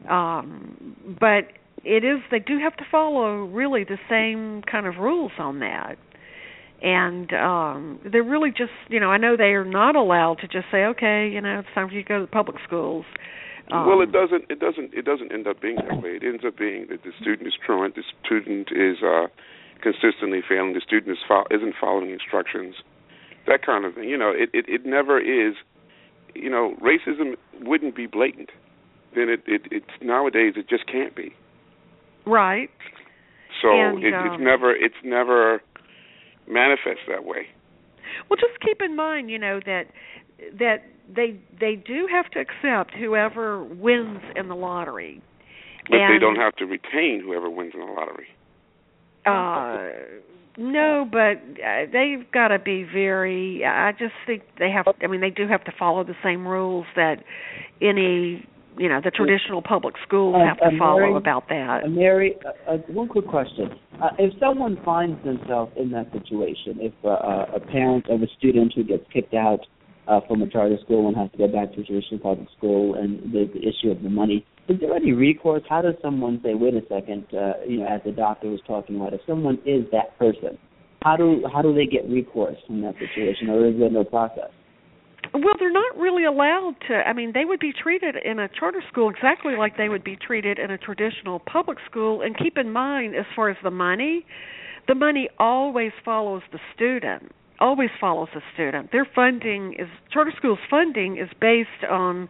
um 0.08 0.96
but 1.18 1.48
it 1.84 2.04
is 2.04 2.20
they 2.30 2.38
do 2.38 2.58
have 2.58 2.76
to 2.76 2.84
follow 2.90 3.44
really 3.44 3.84
the 3.84 3.98
same 4.08 4.62
kind 4.70 4.86
of 4.86 4.96
rules 4.96 5.32
on 5.38 5.60
that 5.60 5.96
and 6.82 7.32
um 7.32 8.00
they're 8.10 8.22
really 8.22 8.50
just 8.50 8.72
you 8.88 9.00
know 9.00 9.10
I 9.10 9.18
know 9.18 9.36
they 9.36 9.54
are 9.54 9.64
not 9.64 9.96
allowed 9.96 10.38
to 10.40 10.48
just 10.48 10.66
say 10.70 10.84
okay 10.84 11.28
you 11.32 11.40
know 11.40 11.60
it's 11.60 11.68
time 11.74 11.88
for 11.88 11.94
you 11.94 12.02
to 12.02 12.08
go 12.08 12.18
to 12.20 12.26
the 12.26 12.30
public 12.30 12.56
schools 12.66 13.04
um, 13.72 13.86
well, 13.86 14.00
it 14.00 14.10
doesn't 14.10 14.50
it 14.50 14.58
doesn't 14.58 14.94
it 14.94 15.04
doesn't 15.04 15.32
end 15.32 15.46
up 15.46 15.60
being 15.60 15.76
that 15.76 16.02
way. 16.02 16.18
It 16.18 16.24
ends 16.24 16.42
up 16.44 16.58
being 16.58 16.86
that 16.90 17.02
the 17.04 17.12
student 17.20 17.46
is 17.46 17.54
truant, 17.54 17.94
the 17.94 18.02
student 18.24 18.68
is 18.72 19.02
uh 19.02 19.28
consistently 19.80 20.40
failing, 20.46 20.74
the 20.74 20.80
student 20.80 21.12
is 21.12 21.22
fo- 21.26 21.46
isn't 21.50 21.74
following 21.80 22.10
instructions, 22.10 22.74
that 23.46 23.64
kind 23.64 23.84
of 23.84 23.94
thing. 23.94 24.08
You 24.08 24.18
know, 24.18 24.32
it 24.34 24.50
it, 24.52 24.66
it 24.68 24.86
never 24.86 25.20
is. 25.20 25.54
You 26.34 26.50
know, 26.50 26.74
racism 26.82 27.36
wouldn't 27.62 27.94
be 27.94 28.06
blatant. 28.06 28.50
Then 29.14 29.28
it 29.28 29.42
it 29.46 29.62
it's 29.70 29.94
nowadays 30.02 30.54
it 30.56 30.68
just 30.68 30.86
can't 30.86 31.14
be. 31.14 31.32
Right 32.26 32.70
So 33.62 33.68
And, 33.70 34.04
it, 34.04 34.14
um, 34.14 34.26
it's 34.26 34.42
never 34.42 34.74
it's 34.74 34.94
never 35.04 35.62
manifest 36.48 37.00
that 37.08 37.24
way. 37.24 37.46
Well, 38.28 38.36
just 38.36 38.60
keep 38.60 38.80
in 38.82 38.96
mind, 38.96 39.30
you 39.30 39.38
know 39.38 39.60
that 39.64 39.84
that 40.58 40.84
they 41.14 41.40
they 41.58 41.76
do 41.76 42.08
have 42.10 42.30
to 42.30 42.40
accept 42.40 42.94
whoever 42.94 43.62
wins 43.64 44.20
in 44.36 44.48
the 44.48 44.54
lottery. 44.54 45.22
But 45.88 45.98
and, 45.98 46.14
they 46.14 46.18
don't 46.18 46.36
have 46.36 46.54
to 46.56 46.66
retain 46.66 47.22
whoever 47.24 47.50
wins 47.50 47.72
in 47.74 47.80
the 47.80 47.86
lottery. 47.86 48.28
Uh, 49.26 50.20
no, 50.56 51.06
but 51.10 51.42
uh, 51.62 51.86
they've 51.92 52.30
got 52.32 52.48
to 52.48 52.58
be 52.58 52.84
very. 52.84 53.64
I 53.64 53.92
just 53.92 54.14
think 54.26 54.42
they 54.58 54.70
have. 54.70 54.86
I 55.02 55.06
mean, 55.06 55.20
they 55.20 55.30
do 55.30 55.46
have 55.48 55.64
to 55.64 55.72
follow 55.78 56.04
the 56.04 56.16
same 56.22 56.46
rules 56.46 56.86
that 56.96 57.16
any 57.80 58.46
you 58.78 58.88
know 58.88 59.00
the 59.02 59.10
traditional 59.10 59.62
public 59.62 59.94
schools 60.06 60.34
Uh, 60.36 60.44
have 60.46 60.58
to 60.58 60.78
follow 60.78 61.00
Mary- 61.00 61.16
about 61.16 61.48
that. 61.48 61.90
Mary, 61.90 62.36
uh, 62.44 62.72
uh, 62.72 62.76
one 62.88 63.08
quick 63.08 63.26
question: 63.26 63.70
uh, 64.00 64.10
If 64.18 64.38
someone 64.38 64.76
finds 64.84 65.22
themselves 65.24 65.72
in 65.76 65.90
that 65.90 66.10
situation, 66.12 66.78
if 66.80 66.92
uh, 67.04 67.08
uh, 67.08 67.46
a 67.54 67.60
parent 67.60 68.08
of 68.08 68.22
a 68.22 68.28
student 68.38 68.72
who 68.74 68.84
gets 68.84 69.04
kicked 69.12 69.34
out 69.34 69.60
uh, 70.08 70.20
from 70.26 70.42
a 70.42 70.48
charter 70.48 70.78
school 70.84 71.08
and 71.08 71.16
has 71.16 71.30
to 71.32 71.38
go 71.38 71.48
back 71.48 71.72
to 71.74 71.80
a 71.80 71.84
traditional 71.84 72.20
public 72.20 72.48
school, 72.56 72.94
and 72.94 73.32
the, 73.32 73.50
the 73.54 73.60
issue 73.60 73.90
of 73.90 74.02
the 74.02 74.10
money, 74.10 74.44
is 74.68 74.78
there 74.80 74.94
any 74.94 75.12
recourse? 75.12 75.62
How 75.68 75.82
does 75.82 75.94
someone 76.02 76.40
say, 76.42 76.54
"Wait 76.54 76.74
a 76.74 76.82
second, 76.88 77.24
uh, 77.34 77.54
you 77.66 77.78
know, 77.78 77.86
as 77.86 78.00
the 78.04 78.12
doctor 78.12 78.48
was 78.48 78.60
talking 78.66 78.96
about, 78.96 79.14
if 79.14 79.20
someone 79.26 79.58
is 79.66 79.84
that 79.92 80.16
person, 80.18 80.58
how 81.02 81.16
do 81.16 81.42
how 81.52 81.62
do 81.62 81.74
they 81.74 81.86
get 81.86 82.08
recourse 82.08 82.56
from 82.66 82.80
that 82.82 82.94
situation, 82.98 83.50
or 83.50 83.66
is 83.66 83.78
there 83.78 83.90
no 83.90 84.04
process?" 84.04 84.50
Well, 85.32 85.54
they're 85.58 85.70
not 85.72 85.96
really 85.96 86.24
allowed 86.24 86.74
to. 86.88 86.94
I 86.94 87.12
mean, 87.12 87.32
they 87.32 87.44
would 87.44 87.60
be 87.60 87.72
treated 87.72 88.16
in 88.24 88.40
a 88.40 88.48
charter 88.48 88.82
school 88.90 89.10
exactly 89.10 89.54
like 89.56 89.76
they 89.76 89.88
would 89.88 90.02
be 90.02 90.16
treated 90.16 90.58
in 90.58 90.70
a 90.70 90.78
traditional 90.78 91.38
public 91.38 91.78
school. 91.88 92.22
And 92.22 92.36
keep 92.36 92.58
in 92.58 92.72
mind, 92.72 93.14
as 93.14 93.26
far 93.36 93.48
as 93.48 93.56
the 93.62 93.70
money, 93.70 94.26
the 94.88 94.94
money 94.96 95.28
always 95.38 95.92
follows 96.04 96.42
the 96.52 96.58
student. 96.74 97.32
Always 97.60 97.90
follows 98.00 98.28
the 98.34 98.40
student. 98.54 98.90
Their 98.90 99.06
funding 99.14 99.74
is 99.78 99.86
charter 100.12 100.32
schools' 100.36 100.58
funding 100.68 101.18
is 101.18 101.28
based 101.40 101.84
on 101.88 102.28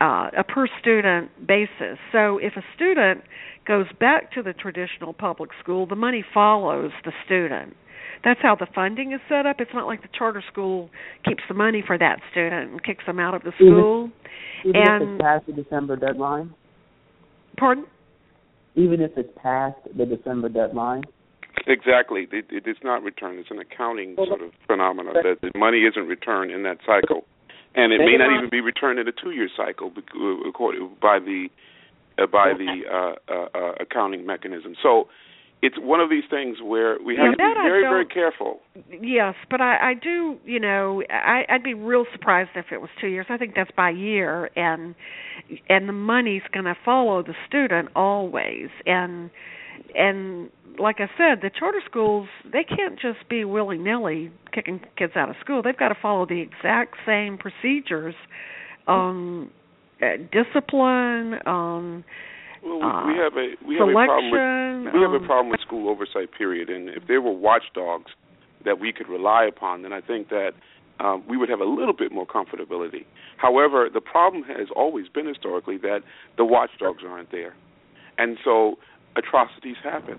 uh, 0.00 0.30
a 0.36 0.44
per 0.44 0.66
student 0.80 1.30
basis. 1.46 1.98
So 2.12 2.38
if 2.38 2.52
a 2.56 2.62
student 2.76 3.22
goes 3.66 3.86
back 3.98 4.32
to 4.32 4.42
the 4.42 4.52
traditional 4.52 5.14
public 5.14 5.50
school, 5.62 5.86
the 5.86 5.96
money 5.96 6.24
follows 6.34 6.92
the 7.04 7.12
student. 7.24 7.74
That's 8.24 8.40
how 8.42 8.56
the 8.56 8.66
funding 8.74 9.12
is 9.12 9.20
set 9.28 9.44
up. 9.44 9.56
It's 9.60 9.74
not 9.74 9.86
like 9.86 10.02
the 10.02 10.08
charter 10.16 10.42
school 10.50 10.88
keeps 11.24 11.42
the 11.46 11.54
money 11.54 11.82
for 11.86 11.98
that 11.98 12.20
student 12.30 12.70
and 12.72 12.82
kicks 12.82 13.04
them 13.06 13.18
out 13.18 13.34
of 13.34 13.42
the 13.42 13.52
school. 13.56 14.10
Even 14.64 14.80
if 14.80 14.88
And- 14.88 15.02
it's 15.10 15.22
past 15.22 15.46
the 15.46 15.52
December 15.52 15.96
deadline, 15.96 16.54
Pardon? 17.58 17.84
even 18.74 19.00
if 19.02 19.16
it's 19.16 19.30
past 19.40 19.76
the 19.94 20.06
December 20.06 20.48
deadline. 20.48 21.04
Exactly. 21.66 22.26
It, 22.32 22.46
it 22.50 22.66
is 22.66 22.76
not 22.82 23.02
returned. 23.02 23.38
It's 23.38 23.50
an 23.50 23.58
accounting 23.58 24.16
sort 24.16 24.42
of 24.42 24.50
phenomenon 24.66 25.14
that 25.14 25.40
the 25.40 25.56
money 25.56 25.84
isn't 25.84 26.06
returned 26.08 26.50
in 26.50 26.62
that 26.64 26.78
cycle, 26.84 27.24
and 27.74 27.92
it 27.92 27.98
may 27.98 28.16
not 28.16 28.36
even 28.36 28.48
be 28.50 28.60
returned 28.60 28.98
in 28.98 29.06
a 29.06 29.12
two-year 29.12 29.48
cycle 29.56 29.90
bec- 29.90 30.14
uh, 30.18 30.48
according 30.48 30.90
by 31.00 31.18
the 31.20 31.48
uh, 32.18 32.26
by 32.26 32.52
the 32.54 32.82
uh, 32.90 33.14
uh, 33.32 33.46
uh, 33.54 33.72
accounting 33.80 34.26
mechanism. 34.26 34.74
So 34.82 35.08
it's 35.64 35.76
one 35.78 36.00
of 36.00 36.10
these 36.10 36.24
things 36.28 36.58
where 36.62 36.98
we 37.02 37.16
have 37.16 37.24
Yeah, 37.24 37.30
to 37.30 37.36
be 37.36 37.68
very 37.68 37.82
very 37.82 38.06
careful. 38.06 38.60
Yes, 39.00 39.34
but 39.50 39.62
I, 39.62 39.90
I 39.90 39.94
do, 39.94 40.36
you 40.44 40.60
know, 40.60 41.02
I, 41.08 41.44
I'd 41.48 41.62
be 41.62 41.72
real 41.72 42.04
surprised 42.12 42.50
if 42.54 42.66
it 42.70 42.82
was 42.82 42.90
two 43.00 43.06
years. 43.06 43.26
I 43.30 43.38
think 43.38 43.54
that's 43.56 43.70
by 43.70 43.88
year, 43.88 44.50
and 44.56 44.94
and 45.70 45.88
the 45.88 45.94
money's 45.94 46.42
going 46.52 46.66
to 46.66 46.76
follow 46.84 47.22
the 47.22 47.32
student 47.48 47.88
always. 47.96 48.68
And 48.84 49.30
and 49.94 50.50
like 50.78 50.96
I 50.98 51.08
said, 51.16 51.40
the 51.40 51.50
charter 51.58 51.80
schools 51.88 52.28
they 52.44 52.64
can't 52.64 53.00
just 53.00 53.26
be 53.30 53.46
willy 53.46 53.78
nilly 53.78 54.30
kicking 54.52 54.80
kids 54.98 55.14
out 55.16 55.30
of 55.30 55.36
school. 55.40 55.62
They've 55.62 55.76
got 55.76 55.88
to 55.88 55.98
follow 56.00 56.26
the 56.26 56.42
exact 56.42 56.96
same 57.06 57.38
procedures 57.38 58.14
on 58.86 59.50
uh, 60.02 60.18
discipline, 60.30 61.34
on 61.46 62.04
Well, 62.64 62.82
uh, 62.82 63.06
we, 63.06 63.12
we 63.12 63.18
have 63.18 63.36
a 63.36 63.48
we 63.66 63.74
have 63.76 63.88
a 63.88 63.92
problem 63.92 64.30
with 64.30 64.40
selection. 64.40 64.92
we 64.94 65.00
have 65.02 65.12
a 65.12 65.22
um, 65.22 65.26
problem 65.26 65.50
with 65.50 65.60
school 65.60 65.88
oversight 65.88 66.30
period 66.36 66.70
and 66.70 66.88
if 66.88 67.06
there 67.06 67.20
were 67.20 67.32
watchdogs 67.32 68.12
that 68.64 68.80
we 68.80 68.92
could 68.92 69.08
rely 69.08 69.44
upon 69.44 69.82
then 69.82 69.92
i 69.92 70.00
think 70.00 70.30
that 70.30 70.52
um, 71.00 71.24
we 71.28 71.36
would 71.36 71.48
have 71.48 71.60
a 71.60 71.64
little 71.64 71.92
bit 71.92 72.10
more 72.10 72.26
comfortability 72.26 73.04
however 73.36 73.88
the 73.92 74.00
problem 74.00 74.42
has 74.44 74.68
always 74.74 75.08
been 75.08 75.26
historically 75.26 75.76
that 75.76 76.00
the 76.38 76.44
watchdogs 76.44 77.02
aren't 77.06 77.30
there 77.30 77.54
and 78.16 78.38
so 78.42 78.76
atrocities 79.16 79.76
happen 79.82 80.18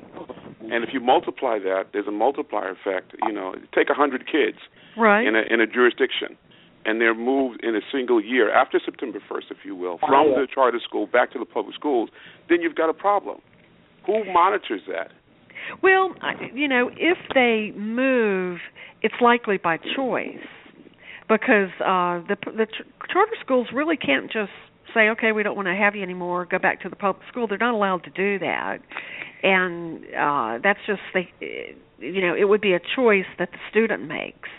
and 0.71 0.83
if 0.83 0.89
you 0.93 0.99
multiply 0.99 1.57
that 1.57 1.85
there's 1.93 2.07
a 2.07 2.11
multiplier 2.11 2.69
effect 2.69 3.15
you 3.25 3.33
know 3.33 3.55
take 3.73 3.89
a 3.89 3.93
hundred 3.93 4.25
kids 4.25 4.57
right. 4.97 5.25
in 5.25 5.35
a 5.35 5.41
in 5.49 5.59
a 5.59 5.67
jurisdiction 5.67 6.37
and 6.85 7.01
they're 7.01 7.15
moved 7.15 7.63
in 7.63 7.75
a 7.75 7.81
single 7.91 8.21
year 8.23 8.53
after 8.53 8.79
September 8.83 9.19
1st 9.29 9.51
if 9.51 9.57
you 9.63 9.75
will 9.75 9.97
from 9.97 10.29
the 10.35 10.47
charter 10.53 10.79
school 10.83 11.07
back 11.07 11.31
to 11.31 11.39
the 11.39 11.45
public 11.45 11.75
schools 11.75 12.09
then 12.49 12.61
you've 12.61 12.75
got 12.75 12.89
a 12.89 12.93
problem 12.93 13.39
who 14.05 14.23
monitors 14.31 14.81
that 14.87 15.11
Well, 15.81 16.13
you 16.53 16.67
know, 16.67 16.91
if 16.95 17.17
they 17.33 17.71
move, 17.77 18.59
it's 19.01 19.15
likely 19.21 19.57
by 19.57 19.77
choice 19.95 20.45
because 21.27 21.69
uh 21.81 22.21
the 22.27 22.37
the 22.45 22.67
ch- 22.67 22.85
charter 23.11 23.35
schools 23.43 23.67
really 23.73 23.97
can't 23.97 24.31
just 24.31 24.51
say, 24.93 25.09
"Okay, 25.09 25.31
we 25.31 25.41
don't 25.43 25.55
want 25.55 25.67
to 25.67 25.75
have 25.75 25.95
you 25.95 26.03
anymore. 26.03 26.45
Go 26.45 26.59
back 26.59 26.81
to 26.81 26.89
the 26.89 26.95
public 26.95 27.25
school." 27.31 27.47
They're 27.47 27.57
not 27.57 27.73
allowed 27.73 28.03
to 28.03 28.11
do 28.11 28.37
that, 28.39 28.77
and 29.41 30.03
uh 30.15 30.59
that's 30.63 30.79
just 30.85 31.01
they, 31.13 31.29
you 31.99 32.21
know, 32.21 32.35
it 32.35 32.47
would 32.47 32.61
be 32.61 32.73
a 32.73 32.79
choice 32.95 33.25
that 33.39 33.49
the 33.51 33.57
student 33.71 34.07
makes. 34.07 34.49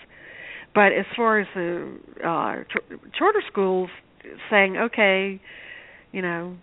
But 0.77 0.93
as 0.93 1.07
far 1.17 1.41
as 1.41 1.47
the 1.55 1.99
uh 2.23 2.65
ch- 2.65 3.01
charter 3.19 3.43
schools 3.51 3.89
saying, 4.51 4.77
"Okay, 4.77 5.41
you 6.13 6.21
know, 6.21 6.57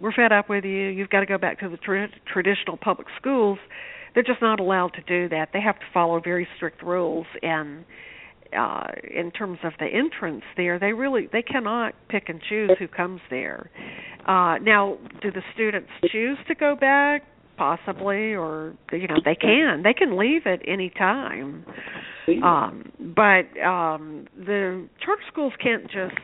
we're 0.00 0.12
fed 0.12 0.32
up 0.32 0.48
with 0.48 0.64
you. 0.64 0.88
You've 0.88 1.10
got 1.10 1.20
to 1.20 1.26
go 1.26 1.36
back 1.36 1.60
to 1.60 1.68
the 1.68 1.76
tra- 1.76 2.08
traditional 2.32 2.78
public 2.78 3.08
schools." 3.20 3.58
They're 4.14 4.22
just 4.24 4.40
not 4.40 4.58
allowed 4.58 4.94
to 4.94 5.02
do 5.02 5.28
that. 5.28 5.50
They 5.52 5.60
have 5.60 5.78
to 5.78 5.84
follow 5.92 6.18
very 6.18 6.48
strict 6.56 6.82
rules 6.82 7.26
and 7.42 7.84
uh 8.56 8.86
in 9.04 9.30
terms 9.30 9.58
of 9.62 9.72
the 9.78 9.84
entrance 9.84 10.42
there 10.56 10.78
they 10.78 10.94
really 10.94 11.28
they 11.30 11.42
cannot 11.42 11.94
pick 12.08 12.30
and 12.30 12.40
choose 12.48 12.70
who 12.78 12.88
comes 12.88 13.20
there 13.28 13.70
uh 14.26 14.56
now 14.62 14.96
do 15.20 15.30
the 15.30 15.42
students 15.52 15.90
choose 16.10 16.38
to 16.48 16.54
go 16.54 16.74
back 16.74 17.24
possibly 17.58 18.34
or 18.34 18.74
you 18.92 19.06
know 19.08 19.16
they 19.24 19.34
can. 19.34 19.82
They 19.82 19.92
can 19.92 20.16
leave 20.16 20.46
at 20.46 20.60
any 20.66 20.90
time. 20.90 21.64
Um 22.42 22.92
but 22.98 23.46
um 23.62 24.26
the 24.38 24.86
charter 25.04 25.22
schools 25.30 25.52
can't 25.62 25.84
just 25.84 26.16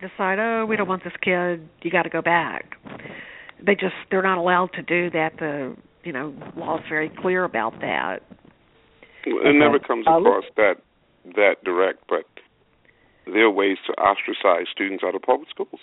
decide 0.00 0.38
oh 0.38 0.66
we 0.68 0.76
don't 0.76 0.88
want 0.88 1.02
this 1.04 1.14
kid. 1.22 1.68
You 1.82 1.90
got 1.90 2.02
to 2.02 2.10
go 2.10 2.20
back. 2.22 2.76
They 3.64 3.74
just 3.74 3.94
they're 4.10 4.22
not 4.22 4.38
allowed 4.38 4.72
to 4.74 4.82
do 4.82 5.10
that. 5.10 5.32
The 5.38 5.74
you 6.04 6.12
know 6.12 6.34
law's 6.56 6.82
very 6.88 7.10
clear 7.20 7.44
about 7.44 7.80
that. 7.80 8.18
It 9.24 9.56
never 9.56 9.78
comes 9.78 10.06
Uh, 10.06 10.20
across 10.20 10.44
that 10.56 10.76
that 11.34 11.64
direct 11.64 12.00
but 12.08 12.24
there 13.26 13.44
are 13.46 13.50
ways 13.50 13.78
to 13.86 13.92
ostracize 13.94 14.66
students 14.70 15.02
out 15.04 15.14
of 15.16 15.22
public 15.22 15.48
schools. 15.50 15.80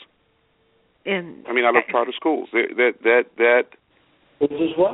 And 1.05 1.45
i 1.47 1.51
mean 1.51 1.65
out 1.65 1.75
of 1.75 1.83
charter 1.91 2.13
schools. 2.15 2.49
There- 2.53 2.73
that 2.75 2.93
that 3.03 3.23
that 3.37 3.63
Which 4.39 4.51
is 4.51 4.71
what? 4.77 4.93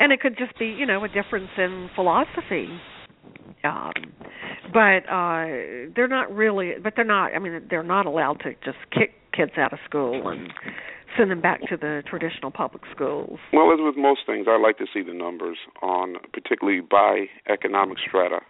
and 0.00 0.12
it 0.12 0.20
could 0.20 0.36
just 0.36 0.58
be 0.58 0.66
you 0.66 0.86
know 0.86 1.04
a 1.04 1.08
difference 1.08 1.50
in 1.56 1.88
philosophy 1.94 2.68
um 3.62 3.92
but 4.72 5.08
uh 5.08 5.46
they're 5.94 6.08
not 6.08 6.34
really 6.34 6.72
but 6.82 6.94
they're 6.96 7.04
not 7.04 7.32
i 7.34 7.38
mean 7.38 7.62
they're 7.70 7.82
not 7.82 8.06
allowed 8.06 8.40
to 8.40 8.52
just 8.64 8.78
kick 8.90 9.14
kids 9.32 9.52
out 9.56 9.72
of 9.72 9.78
school 9.88 10.28
and 10.28 10.48
send 11.16 11.30
them 11.30 11.40
back 11.40 11.60
to 11.68 11.76
the 11.76 12.02
traditional 12.08 12.50
public 12.50 12.82
schools 12.94 13.38
Well, 13.52 13.72
as 13.72 13.78
with 13.80 13.96
most 13.96 14.20
things, 14.26 14.46
I 14.48 14.58
like 14.58 14.78
to 14.78 14.86
see 14.92 15.00
the 15.02 15.14
numbers 15.14 15.58
on, 15.80 16.16
particularly 16.32 16.80
by 16.80 17.26
economic 17.48 17.98
strata. 18.06 18.40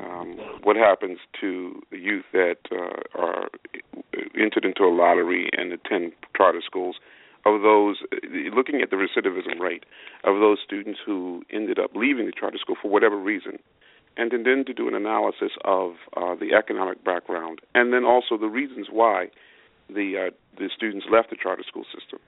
Um, 0.00 0.38
what 0.62 0.76
happens 0.76 1.18
to 1.42 1.82
the 1.90 1.98
youth 1.98 2.24
that 2.32 2.56
uh, 2.72 3.20
are 3.20 3.48
entered 4.34 4.64
into 4.64 4.84
a 4.84 4.92
lottery 4.92 5.50
and 5.52 5.72
attend 5.72 6.12
charter 6.34 6.62
schools? 6.64 6.96
Of 7.46 7.60
those, 7.60 7.98
looking 8.54 8.80
at 8.80 8.88
the 8.88 8.96
recidivism 8.96 9.60
rate 9.60 9.84
of 10.24 10.40
those 10.40 10.58
students 10.64 10.98
who 11.04 11.42
ended 11.52 11.78
up 11.78 11.90
leaving 11.94 12.24
the 12.24 12.32
charter 12.32 12.56
school 12.58 12.76
for 12.80 12.90
whatever 12.90 13.18
reason, 13.18 13.58
and 14.16 14.30
then, 14.30 14.64
to 14.64 14.72
do 14.72 14.88
an 14.88 14.94
analysis 14.94 15.52
of 15.64 15.92
uh, 16.16 16.34
the 16.36 16.54
economic 16.56 17.04
background, 17.04 17.60
and 17.74 17.92
then 17.92 18.04
also 18.04 18.38
the 18.38 18.46
reasons 18.46 18.86
why 18.90 19.28
the 19.88 20.28
uh, 20.28 20.30
the 20.58 20.70
students 20.74 21.06
left 21.12 21.30
the 21.30 21.36
charter 21.36 21.64
school 21.68 21.84
system. 21.84 22.18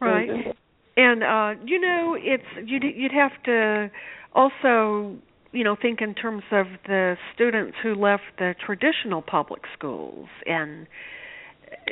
right 0.00 0.56
and 0.96 1.22
uh 1.22 1.54
you 1.64 1.80
know 1.80 2.16
it's 2.18 2.44
you'd 2.68 2.82
you'd 2.82 3.12
have 3.12 3.32
to 3.44 3.90
also 4.34 5.16
you 5.52 5.64
know 5.64 5.76
think 5.80 6.00
in 6.00 6.14
terms 6.14 6.42
of 6.50 6.66
the 6.86 7.16
students 7.34 7.76
who 7.82 7.94
left 7.94 8.22
the 8.38 8.54
traditional 8.64 9.22
public 9.22 9.62
schools 9.76 10.28
and 10.46 10.86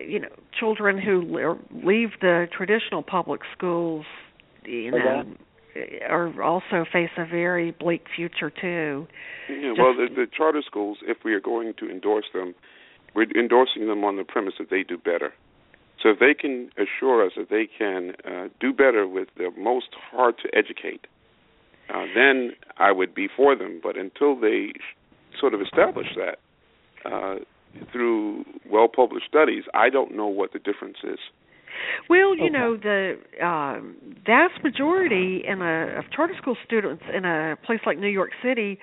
you 0.07 0.19
know 0.19 0.29
children 0.59 0.99
who 0.99 1.21
leave 1.85 2.11
the 2.21 2.47
traditional 2.57 3.03
public 3.03 3.41
schools 3.57 4.05
you 4.65 4.91
know 4.91 5.25
are 6.09 6.43
also 6.43 6.85
face 6.91 7.11
a 7.17 7.25
very 7.25 7.71
bleak 7.73 8.05
future 8.15 8.51
too. 8.51 9.07
Yeah, 9.49 9.73
well, 9.79 9.95
the, 9.95 10.09
the 10.15 10.27
charter 10.27 10.63
schools, 10.67 10.99
if 11.03 11.19
we 11.25 11.35
are 11.35 11.41
going 11.41 11.73
to 11.79 11.91
endorse 11.91 12.27
them, 12.33 12.55
we're 13.15 13.31
endorsing 13.39 13.87
them 13.87 14.05
on 14.05 14.17
the 14.17 14.25
premise 14.25 14.55
that 14.59 14.71
they 14.71 14.83
do 14.83 14.99
better. 14.99 15.33
So 16.03 16.11
if 16.11 16.19
they 16.21 16.35
can 16.35 16.71
assure 16.77 17.25
us 17.25 17.33
that 17.37 17.51
they 17.51 17.67
can 17.67 18.13
uh, 18.25 18.49
do 18.61 18.73
better 18.73 19.07
with 19.07 19.29
the 19.37 19.51
most 19.59 19.89
hard 20.11 20.37
to 20.43 20.57
educate, 20.57 21.07
uh, 21.93 22.05
then 22.15 22.53
I 22.77 22.93
would 22.93 23.15
be 23.15 23.29
for 23.35 23.57
them. 23.57 23.81
But 23.83 23.97
until 23.97 24.39
they 24.39 24.73
sort 25.39 25.55
of 25.55 25.61
establish 25.61 26.09
that 26.17 26.39
uh, 27.11 27.37
through 27.93 28.45
well 28.71 28.89
published 28.89 29.27
studies, 29.29 29.65
I 29.75 29.91
don't 29.91 30.17
know 30.17 30.27
what 30.27 30.53
the 30.53 30.59
difference 30.59 30.99
is. 31.05 31.19
Well, 32.09 32.35
you 32.35 32.47
okay. 32.47 32.53
know, 32.53 32.77
the 32.77 33.17
um, 33.45 33.97
vast 34.27 34.63
majority 34.65 35.45
in 35.47 35.63
a, 35.63 35.99
of 35.99 36.11
charter 36.15 36.35
school 36.41 36.57
students 36.65 37.05
in 37.15 37.25
a 37.25 37.57
place 37.65 37.81
like 37.87 37.99
New 37.99 38.09
York 38.09 38.31
City 38.43 38.79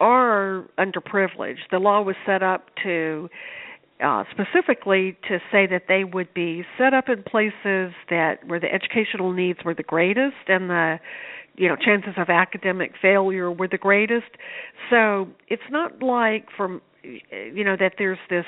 are 0.00 0.64
underprivileged. 0.78 1.70
The 1.70 1.78
law 1.78 2.02
was 2.02 2.16
set 2.26 2.42
up 2.42 2.66
to 2.82 3.28
uh, 4.04 4.24
specifically 4.30 5.16
to 5.28 5.38
say 5.52 5.66
that 5.66 5.84
they 5.88 6.04
would 6.04 6.32
be 6.34 6.64
set 6.76 6.92
up 6.92 7.08
in 7.08 7.22
places 7.22 7.94
that 8.10 8.38
where 8.46 8.60
the 8.60 8.72
educational 8.72 9.32
needs 9.32 9.60
were 9.64 9.74
the 9.74 9.84
greatest 9.84 10.48
and 10.48 10.68
the 10.68 10.98
you 11.56 11.68
know 11.68 11.76
chances 11.76 12.14
of 12.16 12.28
academic 12.28 12.92
failure 13.00 13.50
were 13.50 13.68
the 13.68 13.78
greatest. 13.78 14.30
So 14.90 15.28
it's 15.48 15.62
not 15.70 16.02
like 16.02 16.48
from 16.56 16.82
you 17.02 17.64
know 17.64 17.76
that 17.78 17.94
there's 17.98 18.18
this 18.30 18.46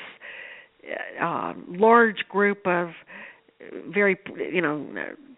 uh, 1.21 1.53
large 1.67 2.27
group 2.29 2.65
of 2.65 2.89
very 3.89 4.17
you 4.51 4.61
know 4.61 4.87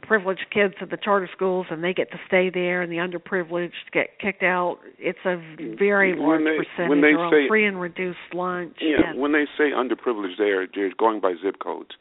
privileged 0.02 0.46
kids 0.52 0.74
at 0.82 0.90
the 0.90 0.98
charter 0.98 1.30
schools 1.36 1.68
and 1.70 1.84
they 1.84 1.94
get 1.94 2.10
to 2.12 2.18
stay 2.28 2.50
there 2.50 2.82
and 2.82 2.92
the 2.92 2.98
underprivileged 2.98 3.92
get 3.94 4.20
kicked 4.20 4.44
out. 4.44 4.80
It's 4.98 5.20
a 5.26 5.38
very 5.78 6.16
large 6.18 6.42
when 6.42 6.46
they, 6.46 6.58
percentage. 6.58 6.90
when 6.90 7.02
they 7.02 7.14
say, 7.30 7.48
free 7.48 7.66
and 7.66 7.80
reduced 7.80 8.18
lunch 8.34 8.78
yeah 8.82 9.12
and, 9.12 9.20
when 9.20 9.34
they 9.34 9.46
say 9.58 9.72
underprivileged 9.72 10.38
there 10.38 10.68
they're 10.74 10.94
going 10.98 11.20
by 11.20 11.34
zip 11.44 11.58
codes 11.62 11.92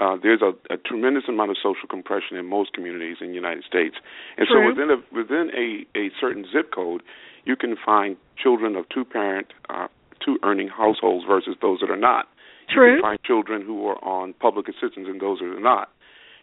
uh, 0.00 0.16
there's 0.20 0.42
a, 0.42 0.52
a 0.72 0.76
tremendous 0.76 1.24
amount 1.28 1.50
of 1.50 1.56
social 1.56 1.88
compression 1.88 2.36
in 2.36 2.46
most 2.46 2.72
communities 2.72 3.18
in 3.20 3.28
the 3.28 3.34
United 3.34 3.64
States, 3.64 3.96
and 4.36 4.46
True. 4.46 4.62
so 4.62 4.68
within 4.68 4.90
a 4.90 4.98
within 5.14 5.50
a, 5.54 5.98
a 5.98 6.10
certain 6.20 6.44
zip 6.52 6.72
code, 6.74 7.02
you 7.44 7.56
can 7.56 7.76
find 7.76 8.16
children 8.36 8.74
of 8.76 8.88
two 8.88 9.04
parent, 9.04 9.48
uh, 9.68 9.86
two 10.24 10.38
earning 10.42 10.68
households 10.68 11.24
versus 11.26 11.56
those 11.62 11.80
that 11.80 11.90
are 11.90 11.96
not. 11.96 12.26
True. 12.68 12.96
You 12.96 12.96
can 12.96 13.02
find 13.02 13.22
children 13.22 13.62
who 13.62 13.86
are 13.86 14.02
on 14.02 14.34
public 14.34 14.68
assistance 14.68 15.06
and 15.06 15.20
those 15.20 15.38
that 15.38 15.46
are 15.46 15.60
not. 15.60 15.90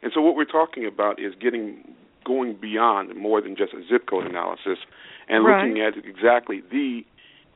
And 0.02 0.12
so 0.14 0.22
what 0.22 0.36
we're 0.36 0.46
talking 0.46 0.86
about 0.86 1.20
is 1.20 1.34
getting 1.40 1.96
going 2.26 2.56
beyond 2.60 3.16
more 3.16 3.42
than 3.42 3.56
just 3.56 3.74
a 3.74 3.82
zip 3.90 4.08
code 4.08 4.28
analysis 4.28 4.78
and 5.28 5.46
right. 5.46 5.66
looking 5.66 5.82
at 5.82 5.94
exactly 6.06 6.62
the 6.72 7.02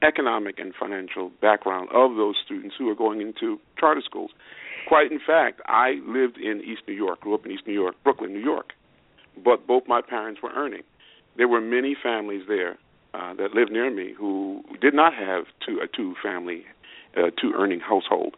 economic 0.02 0.60
and 0.60 0.74
financial 0.78 1.32
background 1.42 1.90
of 1.94 2.16
those 2.16 2.36
students 2.44 2.76
who 2.78 2.90
are 2.90 2.96
going 2.96 3.22
into 3.22 3.60
charter 3.80 4.02
schools. 4.04 4.32
Quite 4.88 5.12
in 5.12 5.20
fact, 5.26 5.62
I 5.66 5.96
lived 6.06 6.38
in 6.38 6.62
East 6.62 6.82
New 6.88 6.94
York, 6.94 7.22
grew 7.22 7.34
up 7.34 7.46
in 7.46 7.52
East 7.52 7.64
New 7.66 7.74
York, 7.74 7.96
Brooklyn, 8.04 8.34
New 8.34 8.44
York, 8.44 8.74
but 9.44 9.68
both 9.68 9.84
my 9.88 10.02
parents 10.02 10.42
were 10.42 10.52
earning. 10.56 10.84
There 11.38 11.48
were 11.48 11.62
many 11.62 11.96
families 12.02 12.44
there 12.48 12.78
uh, 13.14 13.34
that 13.36 13.54
lived 13.54 13.72
near 13.72 13.90
me 13.90 14.14
who 14.18 14.64
did 14.82 14.94
not 14.94 15.14
have 15.14 15.46
two, 15.66 15.80
a 15.84 15.88
two 15.88 16.16
family, 16.22 16.64
uh, 17.18 17.32
two 17.42 17.54
earning 17.56 17.80
household. 17.80 18.36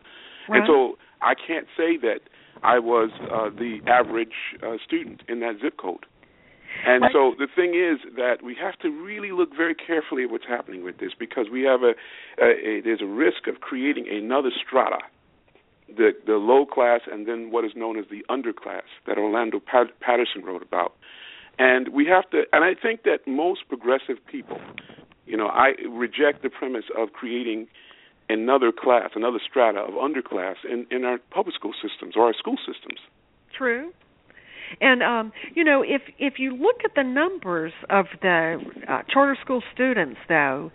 Right. 0.50 0.60
And 0.60 0.68
so 0.68 0.98
I 1.22 1.34
can't 1.36 1.68
say 1.76 1.98
that 1.98 2.22
I 2.64 2.80
was 2.80 3.10
uh, 3.22 3.50
the 3.50 3.80
average 3.88 4.56
uh, 4.64 4.78
student 4.86 5.22
in 5.28 5.39
that 5.41 5.56
zip 5.62 5.78
code. 5.78 6.06
And 6.86 7.02
right. 7.04 7.12
so 7.12 7.34
the 7.38 7.48
thing 7.54 7.74
is 7.74 8.16
that 8.18 8.43
we 8.43 8.56
have 8.62 8.78
to 8.80 8.89
really 8.89 9.32
look 9.32 9.50
very 9.56 9.76
carefully 9.76 10.24
at 10.24 10.30
what's 10.30 10.48
happening 10.48 10.84
with 10.84 11.00
this 11.00 11.12
because 11.18 11.48
we 11.52 11.64
have 11.64 11.82
a, 11.82 11.93
a, 12.41 12.50
a 12.50 12.82
there's 12.82 13.02
a 13.02 13.08
risk 13.08 13.48
of 13.48 13.62
creating 13.62 14.08
another 14.10 14.50
strata, 14.66 15.00
the 15.88 16.12
the 16.26 16.34
low 16.34 16.66
class 16.66 17.02
and 17.12 17.28
then 17.28 17.52
what 17.52 17.66
is 17.66 17.72
known 17.76 17.98
as 17.98 18.06
the 18.10 18.24
underclass 18.30 18.88
that 19.06 19.18
Orlando 19.18 19.60
Pat- 19.60 20.00
Patterson 20.00 20.44
wrote 20.44 20.62
about. 20.62 20.94
And 21.60 21.90
we 21.90 22.06
have 22.06 22.30
to 22.32 22.44
and 22.54 22.64
I 22.64 22.74
think 22.80 23.04
that 23.04 23.28
most 23.28 23.68
progressive 23.68 24.18
people, 24.30 24.60
you 25.26 25.38
know, 25.38 25.48
I 25.48 25.74
reject 25.90 26.44
the 26.44 26.50
premise 26.50 26.86
of 26.98 27.14
creating 27.14 27.68
another 28.30 28.72
class, 28.72 29.12
another 29.16 29.40
strata 29.48 29.80
of 29.80 29.94
underclass 29.94 30.56
in, 30.70 30.86
in 30.92 31.06
our 31.06 31.18
public 31.32 31.56
school 31.56 31.74
systems 31.82 32.16
or 32.16 32.26
our 32.26 32.34
school 32.34 32.58
systems. 32.58 33.00
True. 33.58 33.92
And 34.82 35.02
um, 35.02 35.32
you 35.56 35.64
know, 35.64 35.82
if 35.82 36.02
if 36.20 36.40
you 36.40 36.56
look 36.56 36.78
at 36.84 36.92
the 36.96 37.04
numbers 37.04 37.72
of 37.90 38.06
the 38.22 38.60
uh, 38.88 39.02
charter 39.10 39.38
school 39.42 39.64
students, 39.74 40.20
though, 40.28 40.72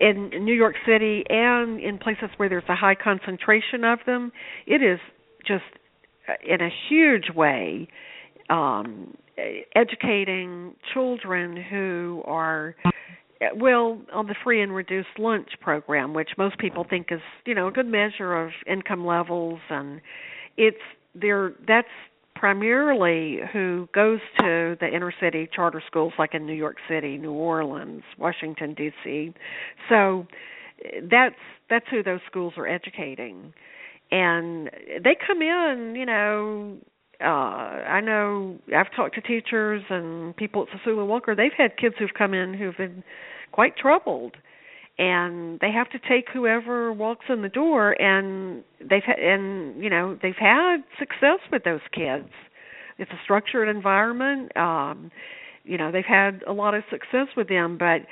in 0.00 0.30
New 0.44 0.54
York 0.54 0.76
City 0.86 1.24
and 1.28 1.80
in 1.80 1.98
places 1.98 2.30
where 2.36 2.48
there's 2.48 2.64
a 2.68 2.74
high 2.74 2.94
concentration 2.94 3.84
of 3.84 3.98
them, 4.06 4.32
it 4.66 4.82
is 4.82 4.98
just 5.46 5.64
uh, 6.28 6.32
in 6.46 6.60
a 6.60 6.70
huge 6.88 7.30
way 7.34 7.88
um, 8.50 9.16
educating 9.74 10.74
children 10.92 11.56
who 11.70 12.22
are 12.24 12.74
well 13.56 14.00
on 14.12 14.26
the 14.26 14.34
free 14.42 14.62
and 14.62 14.74
reduced 14.74 15.08
lunch 15.18 15.48
program 15.60 16.14
which 16.14 16.30
most 16.38 16.56
people 16.58 16.86
think 16.88 17.08
is 17.10 17.20
you 17.44 17.54
know 17.54 17.68
a 17.68 17.70
good 17.70 17.86
measure 17.86 18.34
of 18.34 18.50
income 18.66 19.04
levels 19.04 19.58
and 19.70 20.00
it's 20.56 20.76
there 21.14 21.52
that's 21.66 21.88
primarily 22.34 23.40
who 23.52 23.88
goes 23.94 24.20
to 24.38 24.76
the 24.80 24.88
inner 24.92 25.12
city 25.20 25.48
charter 25.54 25.82
schools 25.86 26.12
like 26.18 26.34
in 26.34 26.46
New 26.46 26.54
York 26.54 26.76
City, 26.88 27.16
New 27.16 27.32
Orleans, 27.32 28.02
Washington 28.18 28.74
D.C. 28.74 29.32
So 29.88 30.26
that's 31.10 31.36
that's 31.70 31.86
who 31.90 32.02
those 32.02 32.20
schools 32.26 32.54
are 32.56 32.66
educating. 32.66 33.52
And 34.10 34.70
they 35.02 35.16
come 35.26 35.40
in, 35.42 35.94
you 35.96 36.06
know, 36.06 36.76
uh 37.20 37.24
I 37.24 38.00
know 38.00 38.58
I've 38.76 38.94
talked 38.94 39.14
to 39.14 39.20
teachers 39.20 39.82
and 39.88 40.36
people 40.36 40.66
at 40.70 40.80
Sisulu 40.80 41.06
Walker. 41.06 41.34
They've 41.34 41.52
had 41.56 41.76
kids 41.76 41.94
who've 41.98 42.14
come 42.16 42.34
in 42.34 42.54
who've 42.54 42.76
been 42.76 43.02
quite 43.52 43.76
troubled, 43.76 44.36
and 44.98 45.58
they 45.60 45.72
have 45.72 45.90
to 45.90 45.98
take 45.98 46.26
whoever 46.32 46.92
walks 46.92 47.26
in 47.28 47.42
the 47.42 47.48
door. 47.48 48.00
And 48.00 48.62
they've 48.80 49.02
had, 49.04 49.18
and 49.18 49.82
you 49.82 49.90
know 49.90 50.18
they've 50.22 50.34
had 50.38 50.78
success 50.98 51.40
with 51.50 51.64
those 51.64 51.80
kids. 51.92 52.28
It's 52.98 53.10
a 53.10 53.18
structured 53.24 53.68
environment. 53.68 54.56
Um, 54.56 55.10
you 55.64 55.78
know 55.78 55.90
they've 55.90 56.04
had 56.06 56.42
a 56.46 56.52
lot 56.52 56.74
of 56.74 56.84
success 56.90 57.28
with 57.36 57.48
them, 57.48 57.76
but 57.78 58.02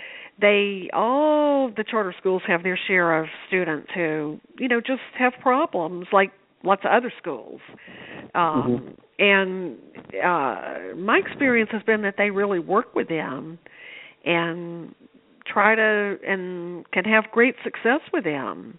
they 0.41 0.91
all 0.93 1.71
the 1.77 1.85
charter 1.89 2.15
schools 2.19 2.43
have 2.47 2.63
their 2.63 2.79
share 2.89 3.21
of 3.23 3.29
students 3.47 3.89
who 3.95 4.41
you 4.59 4.69
know 4.69 4.81
just 4.81 5.03
have 5.19 5.35
problems 5.41 6.07
like 6.13 6.33
lots 6.65 6.83
of 6.85 6.91
other 6.91 7.13
schools. 7.21 7.61
Um, 8.35 8.65
mm-hmm. 8.65 8.89
And 9.19 9.79
uh, 10.25 10.97
my 10.97 11.19
experience 11.25 11.71
has 11.73 11.83
been 11.83 12.03
that 12.03 12.15
they 12.19 12.31
really 12.31 12.59
work 12.59 12.95
with 12.95 13.09
them 13.09 13.59
and 14.25 14.95
try 15.47 15.75
to 15.75 16.19
and 16.27 16.91
can 16.91 17.05
have 17.05 17.25
great 17.33 17.55
success 17.65 18.01
with 18.13 18.25
them. 18.25 18.79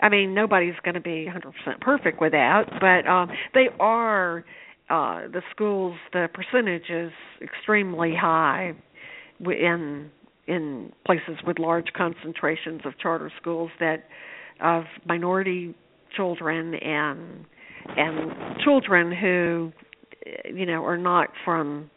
I 0.00 0.08
mean, 0.08 0.32
nobody's 0.32 0.74
going 0.84 0.94
to 0.94 1.00
be 1.00 1.26
100% 1.28 1.80
perfect 1.80 2.20
with 2.20 2.32
that, 2.32 2.64
but 2.80 3.08
um, 3.10 3.30
they 3.52 3.68
are 3.80 4.44
uh, 4.90 5.22
the 5.32 5.42
schools. 5.50 5.96
The 6.12 6.28
percentage 6.32 6.88
is 6.88 7.12
extremely 7.42 8.14
high 8.14 8.74
in 9.40 10.10
in 10.46 10.92
places 11.04 11.36
with 11.46 11.58
large 11.58 11.88
concentrations 11.94 12.80
of 12.86 12.98
charter 12.98 13.30
schools 13.40 13.70
that 13.80 14.04
of 14.60 14.84
minority 15.06 15.74
children 16.16 16.74
and 16.74 17.44
and 17.96 18.32
children 18.64 19.12
who 19.12 19.72
you 20.52 20.66
know 20.66 20.84
are 20.84 20.96
not 20.96 21.28
from 21.44 21.90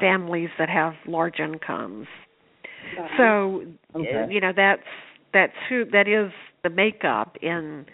families 0.00 0.50
that 0.58 0.68
have 0.68 0.94
large 1.06 1.38
incomes. 1.38 2.06
So 3.16 3.62
okay. 3.94 4.26
you 4.30 4.40
know 4.40 4.52
that's 4.54 4.82
that's 5.32 5.52
who 5.68 5.84
that 5.86 6.08
is 6.08 6.32
the 6.62 6.70
makeup 6.70 7.36
in 7.42 7.86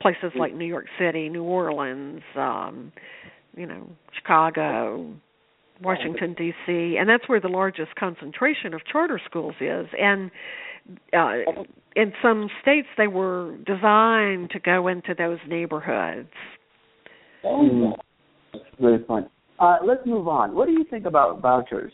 places 0.00 0.32
like 0.34 0.54
New 0.54 0.66
York 0.66 0.86
City, 0.98 1.28
New 1.28 1.42
Orleans, 1.42 2.22
um, 2.36 2.92
you 3.56 3.66
know, 3.66 3.88
Chicago, 4.14 5.12
Washington 5.82 6.34
D.C., 6.36 6.96
and 6.98 7.08
that's 7.08 7.28
where 7.28 7.40
the 7.40 7.48
largest 7.48 7.94
concentration 7.96 8.74
of 8.74 8.82
charter 8.90 9.20
schools 9.24 9.54
is. 9.60 9.86
And 9.98 10.30
uh, 11.16 11.62
in 11.96 12.12
some 12.22 12.48
states, 12.60 12.88
they 12.98 13.06
were 13.06 13.56
designed 13.66 14.50
to 14.50 14.60
go 14.60 14.88
into 14.88 15.14
those 15.16 15.38
neighborhoods. 15.48 16.28
Mm. 17.44 17.92
Very 18.78 19.04
fun. 19.04 19.28
Uh, 19.58 19.78
let's 19.84 20.04
move 20.06 20.28
on. 20.28 20.54
What 20.54 20.66
do 20.66 20.72
you 20.72 20.84
think 20.88 21.06
about 21.06 21.40
vouchers? 21.40 21.92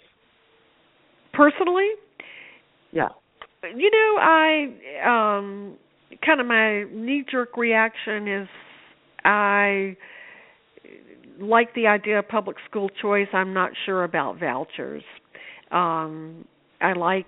Personally, 1.33 1.89
yeah. 2.93 3.09
You 3.75 3.91
know, 3.91 4.17
I 4.21 5.37
um 5.39 5.77
kind 6.25 6.41
of 6.41 6.47
my 6.47 6.85
knee 6.85 7.25
jerk 7.31 7.57
reaction 7.57 8.29
is 8.29 8.49
I 9.25 9.97
like 11.41 11.75
the 11.75 11.87
idea 11.89 12.21
of 12.21 12.29
public 12.29 12.57
school 12.69 12.89
choice. 13.03 13.29
I'm 13.33 13.53
not 13.53 13.73
sure 13.85 14.05
about 14.05 14.39
vouchers. 14.39 15.03
Um, 15.71 16.47
I 16.81 16.93
like 16.93 17.27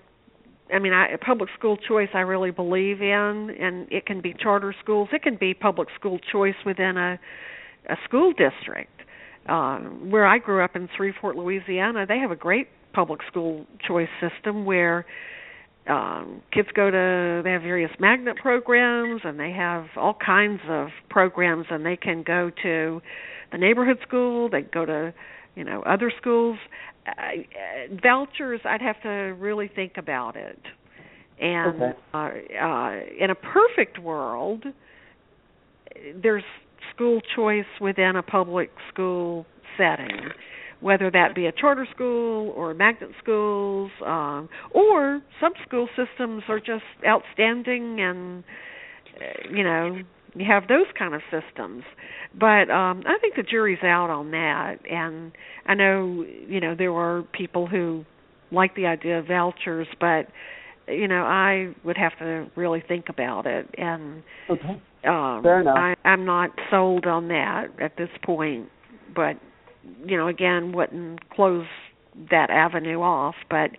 I 0.72 0.78
mean, 0.78 0.92
I, 0.92 1.16
public 1.24 1.48
school 1.58 1.76
choice 1.76 2.08
I 2.14 2.20
really 2.20 2.50
believe 2.50 3.00
in, 3.00 3.56
and 3.58 3.90
it 3.90 4.06
can 4.06 4.20
be 4.20 4.34
charter 4.38 4.74
schools. 4.82 5.08
It 5.12 5.22
can 5.22 5.36
be 5.36 5.54
public 5.54 5.88
school 5.98 6.18
choice 6.30 6.54
within 6.64 6.96
a 6.96 7.18
a 7.88 7.96
school 8.04 8.32
district. 8.32 8.92
Uh, 9.48 9.78
where 9.78 10.26
I 10.26 10.36
grew 10.36 10.62
up 10.62 10.76
in 10.76 10.90
Shreveport, 10.94 11.36
Louisiana, 11.36 12.04
they 12.06 12.18
have 12.18 12.30
a 12.30 12.36
great 12.36 12.68
public 12.92 13.20
school 13.30 13.64
choice 13.86 14.08
system 14.20 14.66
where 14.66 15.06
um 15.88 16.42
kids 16.52 16.68
go 16.74 16.90
to 16.90 17.40
they 17.42 17.50
have 17.50 17.62
various 17.62 17.90
magnet 17.98 18.36
programs 18.36 19.22
and 19.24 19.38
they 19.38 19.50
have 19.50 19.86
all 19.96 20.14
kinds 20.14 20.60
of 20.68 20.88
programs 21.08 21.66
and 21.70 21.84
they 21.84 21.96
can 21.96 22.22
go 22.22 22.50
to 22.62 23.00
the 23.52 23.58
neighborhood 23.58 23.98
school 24.06 24.48
they 24.48 24.62
go 24.62 24.84
to 24.84 25.12
you 25.54 25.64
know 25.64 25.82
other 25.82 26.12
schools. 26.20 26.58
Uh, 27.06 27.94
vouchers 28.02 28.60
i'd 28.64 28.82
have 28.82 29.00
to 29.02 29.08
really 29.08 29.68
think 29.74 29.92
about 29.96 30.36
it. 30.36 30.60
And 31.40 31.82
okay. 31.82 31.98
uh, 32.12 32.64
uh 32.64 33.00
in 33.18 33.30
a 33.30 33.34
perfect 33.34 33.98
world 33.98 34.64
there's 36.22 36.44
school 36.94 37.20
choice 37.34 37.64
within 37.80 38.16
a 38.16 38.22
public 38.22 38.70
school 38.92 39.46
setting 39.76 40.28
whether 40.80 41.10
that 41.10 41.34
be 41.34 41.46
a 41.46 41.52
charter 41.52 41.86
school 41.94 42.50
or 42.56 42.72
magnet 42.74 43.10
schools 43.22 43.90
um 44.06 44.48
or 44.70 45.20
some 45.40 45.52
school 45.66 45.88
systems 45.96 46.42
are 46.48 46.60
just 46.60 46.84
outstanding 47.06 48.00
and 48.00 48.44
uh, 49.20 49.54
you 49.54 49.64
know 49.64 49.98
you 50.34 50.44
have 50.46 50.68
those 50.68 50.86
kind 50.96 51.14
of 51.14 51.22
systems. 51.30 51.82
But 52.38 52.70
um 52.70 53.02
i 53.06 53.18
think 53.20 53.34
the 53.36 53.42
jury's 53.42 53.82
out 53.82 54.10
on 54.10 54.30
that. 54.32 54.76
And 54.88 55.32
i 55.66 55.74
know 55.74 56.24
you 56.46 56.60
know 56.60 56.74
there 56.76 56.92
are 56.92 57.22
people 57.32 57.66
who 57.66 58.04
like 58.52 58.74
the 58.76 58.86
idea 58.86 59.18
of 59.18 59.26
vouchers 59.26 59.86
but 60.00 60.26
you 60.86 61.08
know 61.08 61.22
i 61.22 61.74
would 61.84 61.96
have 61.98 62.16
to 62.18 62.46
really 62.56 62.82
think 62.86 63.06
about 63.08 63.46
it. 63.46 63.68
And 63.76 64.22
okay. 64.48 64.80
um 65.04 65.42
Fair 65.42 65.60
enough. 65.60 65.76
i 65.76 65.94
i'm 66.04 66.24
not 66.24 66.50
sold 66.70 67.06
on 67.06 67.28
that 67.28 67.66
at 67.80 67.96
this 67.96 68.10
point 68.24 68.68
but 69.14 69.36
you 70.06 70.16
know 70.16 70.28
again 70.28 70.72
wouldn't 70.72 71.28
close 71.30 71.66
that 72.30 72.50
avenue 72.50 73.00
off 73.00 73.34
but 73.48 73.70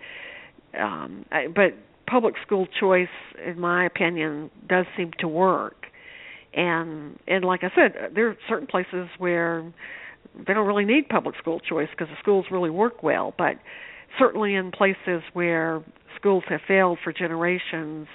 um 0.79 1.25
I, 1.31 1.47
but 1.47 1.73
public 2.09 2.35
school 2.45 2.67
choice 2.79 3.07
in 3.45 3.59
my 3.59 3.85
opinion 3.85 4.49
does 4.67 4.85
seem 4.97 5.11
to 5.19 5.27
work. 5.27 5.85
And 6.53 7.19
and 7.27 7.45
like 7.45 7.63
I 7.63 7.69
said 7.75 8.11
there 8.15 8.27
are 8.27 8.37
certain 8.47 8.67
places 8.67 9.07
where 9.17 9.71
they 10.35 10.53
don't 10.53 10.65
really 10.67 10.85
need 10.85 11.07
public 11.09 11.35
school 11.37 11.59
choice 11.59 11.87
because 11.91 12.07
the 12.07 12.17
schools 12.19 12.45
really 12.51 12.69
work 12.71 13.03
well 13.03 13.33
but 13.37 13.55
certainly 14.17 14.55
in 14.55 14.71
places 14.71 15.21
where 15.33 15.83
schools 16.15 16.43
have 16.49 16.61
failed 16.67 16.97
for 17.03 17.13
generations 17.13 18.07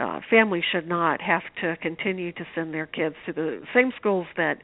uh 0.00 0.20
families 0.28 0.64
should 0.72 0.88
not 0.88 1.20
have 1.20 1.42
to 1.60 1.76
continue 1.76 2.32
to 2.32 2.44
send 2.54 2.74
their 2.74 2.86
kids 2.86 3.14
to 3.26 3.32
the 3.32 3.60
same 3.72 3.92
schools 3.96 4.26
that 4.36 4.58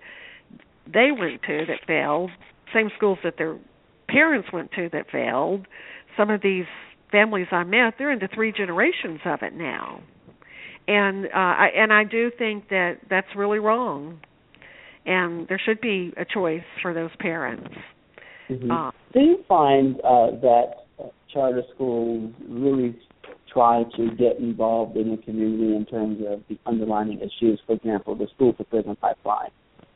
they 0.92 1.10
went 1.12 1.42
to 1.42 1.64
that 1.66 1.80
failed, 1.86 2.30
same 2.72 2.90
schools 2.96 3.18
that 3.24 3.34
their 3.38 3.56
parents 4.08 4.48
went 4.52 4.72
to 4.72 4.88
that 4.92 5.06
failed. 5.10 5.66
Some 6.16 6.30
of 6.30 6.42
these 6.42 6.66
families 7.10 7.46
I 7.50 7.64
met, 7.64 7.94
they're 7.98 8.12
into 8.12 8.28
three 8.28 8.52
generations 8.52 9.20
of 9.24 9.42
it 9.42 9.54
now. 9.54 10.00
And 10.88 11.26
uh 11.26 11.28
I 11.34 11.68
and 11.76 11.92
I 11.92 12.04
do 12.04 12.30
think 12.36 12.68
that 12.70 12.98
that's 13.08 13.28
really 13.36 13.58
wrong. 13.58 14.20
And 15.06 15.46
there 15.48 15.60
should 15.64 15.80
be 15.80 16.12
a 16.16 16.24
choice 16.24 16.62
for 16.82 16.92
those 16.92 17.10
parents. 17.18 17.74
Mhm. 18.48 18.70
Uh, 18.70 18.90
Do 19.12 19.20
you 19.20 19.44
find 19.48 20.00
uh, 20.00 20.32
that 20.42 20.86
charter 21.32 21.62
schools 21.74 22.32
really 22.48 22.98
try 23.52 23.84
to 23.96 24.10
get 24.16 24.38
involved 24.38 24.96
in 24.96 25.10
the 25.10 25.16
community 25.18 25.74
in 25.74 25.86
terms 25.86 26.18
of 26.26 26.42
the 26.48 26.58
underlying 26.66 27.18
issues? 27.20 27.60
For 27.66 27.74
example, 27.74 28.14
the 28.14 28.26
school 28.34 28.52
to 28.54 28.64
prison 28.64 28.96
pipeline. 28.96 29.50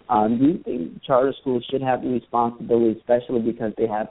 Um, 0.09 0.39
do 0.39 0.45
you 0.47 0.63
think 0.63 1.03
charter 1.03 1.33
schools 1.41 1.65
should 1.71 1.83
have 1.83 2.03
the 2.03 2.09
responsibility, 2.09 2.99
especially 2.99 3.41
because 3.41 3.73
they 3.79 3.87
have 3.87 4.09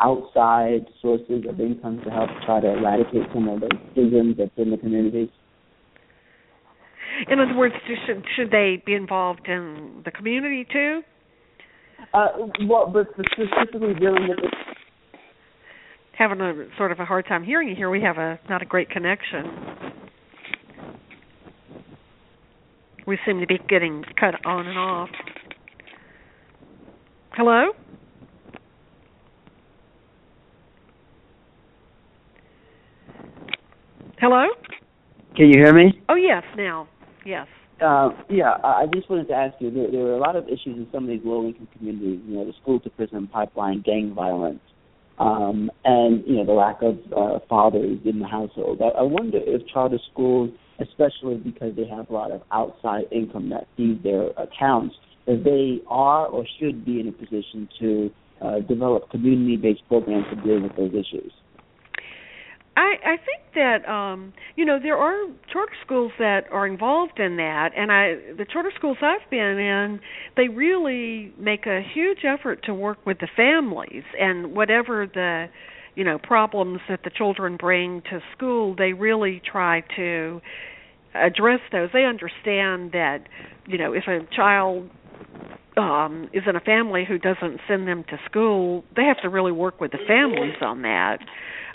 outside 0.00 0.86
sources 1.00 1.44
of 1.48 1.60
income 1.60 2.00
to 2.04 2.10
help 2.10 2.28
try 2.44 2.60
to 2.60 2.68
eradicate 2.68 3.22
some 3.32 3.48
of 3.48 3.60
the 3.60 3.70
isms 3.96 4.36
that's 4.36 4.50
in 4.56 4.70
the 4.70 4.76
communities? 4.76 5.28
in 7.28 7.40
other 7.40 7.54
words, 7.54 7.74
should 8.06 8.24
should 8.36 8.50
they 8.50 8.82
be 8.84 8.94
involved 8.94 9.46
in 9.46 10.02
the 10.04 10.10
community 10.10 10.66
too? 10.70 11.02
Uh, 12.12 12.28
well, 12.68 12.86
but 12.86 13.06
specifically 13.32 13.94
dealing 13.94 14.28
with 14.28 14.38
the 14.38 14.48
Having 16.16 16.40
a 16.42 16.66
sort 16.76 16.92
of 16.92 17.00
a 17.00 17.04
hard 17.04 17.26
time 17.26 17.42
hearing 17.42 17.68
you 17.68 17.74
here. 17.74 17.90
We 17.90 18.00
have 18.02 18.18
a 18.18 18.38
not 18.48 18.62
a 18.62 18.64
great 18.64 18.88
connection. 18.88 19.93
We 23.06 23.18
seem 23.26 23.40
to 23.40 23.46
be 23.46 23.58
getting 23.68 24.02
cut 24.18 24.34
on 24.46 24.66
and 24.66 24.78
off. 24.78 25.10
Hello? 27.32 27.72
Hello? 34.18 34.46
Can 35.36 35.48
you 35.48 35.58
hear 35.58 35.74
me? 35.74 36.00
Oh 36.08 36.14
yes, 36.14 36.44
now. 36.56 36.88
Yes. 37.26 37.46
Uh, 37.84 38.10
yeah, 38.30 38.54
I 38.62 38.86
just 38.94 39.10
wanted 39.10 39.28
to 39.28 39.34
ask 39.34 39.54
you. 39.60 39.70
There, 39.70 39.90
there 39.90 40.06
are 40.06 40.14
a 40.14 40.18
lot 40.18 40.36
of 40.36 40.44
issues 40.44 40.78
in 40.78 40.86
some 40.92 41.04
of 41.04 41.10
these 41.10 41.20
low-income 41.24 41.68
communities. 41.76 42.20
You 42.26 42.36
know, 42.36 42.46
the 42.46 42.52
school-to-prison 42.62 43.28
pipeline, 43.32 43.82
gang 43.84 44.14
violence, 44.14 44.60
um, 45.18 45.70
and 45.84 46.24
you 46.26 46.36
know 46.36 46.46
the 46.46 46.52
lack 46.52 46.80
of 46.80 46.96
uh, 47.14 47.40
fathers 47.48 47.98
in 48.04 48.20
the 48.20 48.26
household. 48.26 48.80
I, 48.80 49.00
I 49.00 49.02
wonder 49.02 49.38
if 49.42 49.66
charter 49.66 49.98
schools, 50.12 50.50
especially 50.80 51.36
because 51.36 51.74
they 51.76 51.86
have 51.86 52.08
a 52.10 52.12
lot 52.12 52.30
of 52.30 52.42
outside 52.52 53.04
income 53.12 53.50
that 53.50 53.66
feeds 53.76 54.02
their 54.02 54.28
accounts, 54.30 54.94
if 55.26 55.42
they 55.44 55.82
are 55.88 56.26
or 56.26 56.44
should 56.58 56.84
be 56.84 57.00
in 57.00 57.08
a 57.08 57.12
position 57.12 57.68
to 57.80 58.10
uh, 58.42 58.60
develop 58.60 59.08
community-based 59.10 59.82
programs 59.88 60.24
to 60.30 60.36
deal 60.42 60.60
with 60.60 60.76
those 60.76 60.90
issues. 60.90 61.32
I 62.76 62.94
I 63.04 63.16
think 63.16 63.54
that 63.54 63.88
um 63.88 64.32
you 64.56 64.64
know 64.64 64.78
there 64.82 64.96
are 64.96 65.26
charter 65.52 65.72
schools 65.84 66.12
that 66.18 66.46
are 66.50 66.66
involved 66.66 67.20
in 67.20 67.36
that 67.36 67.70
and 67.76 67.92
I 67.92 68.14
the 68.36 68.44
charter 68.44 68.72
schools 68.76 68.96
I've 69.00 69.28
been 69.30 69.58
in 69.58 70.00
they 70.36 70.48
really 70.48 71.32
make 71.38 71.66
a 71.66 71.80
huge 71.94 72.24
effort 72.24 72.64
to 72.64 72.74
work 72.74 72.98
with 73.06 73.18
the 73.18 73.28
families 73.36 74.02
and 74.18 74.56
whatever 74.56 75.06
the 75.06 75.46
you 75.94 76.04
know 76.04 76.18
problems 76.18 76.80
that 76.88 77.00
the 77.04 77.10
children 77.10 77.56
bring 77.56 78.02
to 78.02 78.20
school 78.36 78.74
they 78.76 78.92
really 78.92 79.40
try 79.50 79.82
to 79.96 80.40
address 81.14 81.60
those. 81.72 81.90
They 81.92 82.04
understand 82.04 82.92
that 82.92 83.20
you 83.66 83.78
know 83.78 83.92
if 83.92 84.04
a 84.06 84.20
child 84.34 84.90
um 85.76 86.28
is 86.32 86.42
in 86.46 86.56
a 86.56 86.60
family 86.60 87.04
who 87.06 87.18
doesn't 87.18 87.60
send 87.66 87.88
them 87.88 88.04
to 88.08 88.16
school 88.26 88.84
they 88.94 89.04
have 89.04 89.20
to 89.22 89.28
really 89.28 89.52
work 89.52 89.80
with 89.80 89.92
the 89.92 89.98
families 90.06 90.56
on 90.60 90.82
that. 90.82 91.18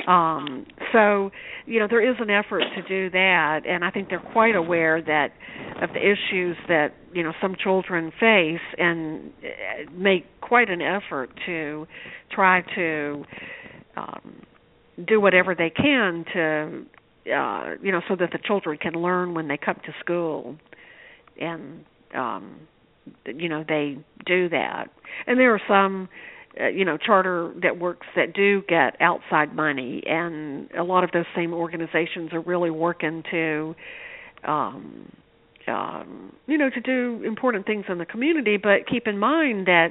Um 0.07 0.65
so 0.93 1.31
you 1.65 1.79
know 1.79 1.87
there 1.89 2.07
is 2.07 2.15
an 2.19 2.29
effort 2.29 2.63
to 2.75 2.81
do 2.87 3.09
that 3.11 3.61
and 3.67 3.83
i 3.83 3.91
think 3.91 4.09
they're 4.09 4.19
quite 4.19 4.55
aware 4.55 5.01
that 5.01 5.33
of 5.81 5.89
the 5.93 5.99
issues 5.99 6.57
that 6.67 6.93
you 7.13 7.21
know 7.21 7.33
some 7.41 7.55
children 7.61 8.11
face 8.19 8.61
and 8.77 9.31
uh, 9.43 9.91
make 9.91 10.25
quite 10.41 10.69
an 10.69 10.81
effort 10.81 11.29
to 11.45 11.85
try 12.31 12.61
to 12.75 13.23
um 13.99 14.45
do 15.07 15.19
whatever 15.21 15.55
they 15.55 15.69
can 15.69 16.25
to 16.33 16.85
uh 17.33 17.75
you 17.81 17.91
know 17.91 18.01
so 18.07 18.15
that 18.15 18.31
the 18.31 18.39
children 18.43 18.77
can 18.77 18.93
learn 18.93 19.33
when 19.33 19.47
they 19.47 19.57
come 19.57 19.75
to 19.85 19.93
school. 19.99 20.55
And 21.39 21.85
um 22.15 22.61
you 23.25 23.49
know 23.49 23.63
they 23.67 23.97
do 24.25 24.49
that. 24.49 24.85
And 25.27 25.39
there 25.39 25.53
are 25.53 25.61
some 25.67 26.09
uh, 26.59 26.67
you 26.67 26.85
know 26.85 26.97
charter 26.97 27.53
networks 27.61 28.07
that 28.15 28.33
do 28.33 28.61
get 28.67 28.99
outside 29.01 29.55
money. 29.55 30.03
And 30.05 30.69
a 30.71 30.83
lot 30.83 31.03
of 31.03 31.11
those 31.11 31.25
same 31.35 31.53
organizations 31.53 32.33
are 32.33 32.41
really 32.41 32.71
working 32.71 33.23
to 33.31 33.75
um 34.43 35.11
um 35.67 36.33
you 36.47 36.57
know 36.57 36.69
to 36.69 36.81
do 36.81 37.23
important 37.25 37.65
things 37.65 37.85
in 37.89 37.97
the 37.97 38.05
community. 38.05 38.57
But 38.57 38.87
keep 38.87 39.07
in 39.07 39.17
mind 39.17 39.67
that 39.67 39.89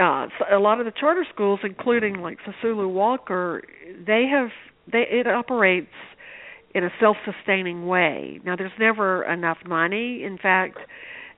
uh 0.00 0.26
a 0.50 0.58
lot 0.58 0.80
of 0.80 0.86
the 0.86 0.92
charter 0.98 1.26
schools 1.32 1.60
including 1.64 2.20
like 2.20 2.38
Sisulu 2.46 2.90
Walker 2.90 3.62
they 4.06 4.26
have 4.30 4.48
they 4.90 5.04
it 5.10 5.26
operates 5.26 5.92
in 6.74 6.84
a 6.84 6.90
self-sustaining 6.98 7.86
way. 7.86 8.40
Now 8.46 8.56
there's 8.56 8.72
never 8.80 9.22
enough 9.30 9.58
money. 9.66 10.24
In 10.24 10.38
fact 10.38 10.78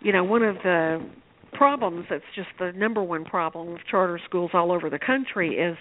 you 0.00 0.12
know 0.12 0.24
one 0.24 0.42
of 0.42 0.56
the 0.56 1.04
problems 1.52 2.06
that's 2.10 2.24
just 2.34 2.48
the 2.58 2.72
number 2.72 3.02
one 3.02 3.24
problem 3.24 3.72
with 3.72 3.82
charter 3.90 4.20
schools 4.24 4.50
all 4.54 4.72
over 4.72 4.90
the 4.90 4.98
country 4.98 5.56
is 5.56 5.76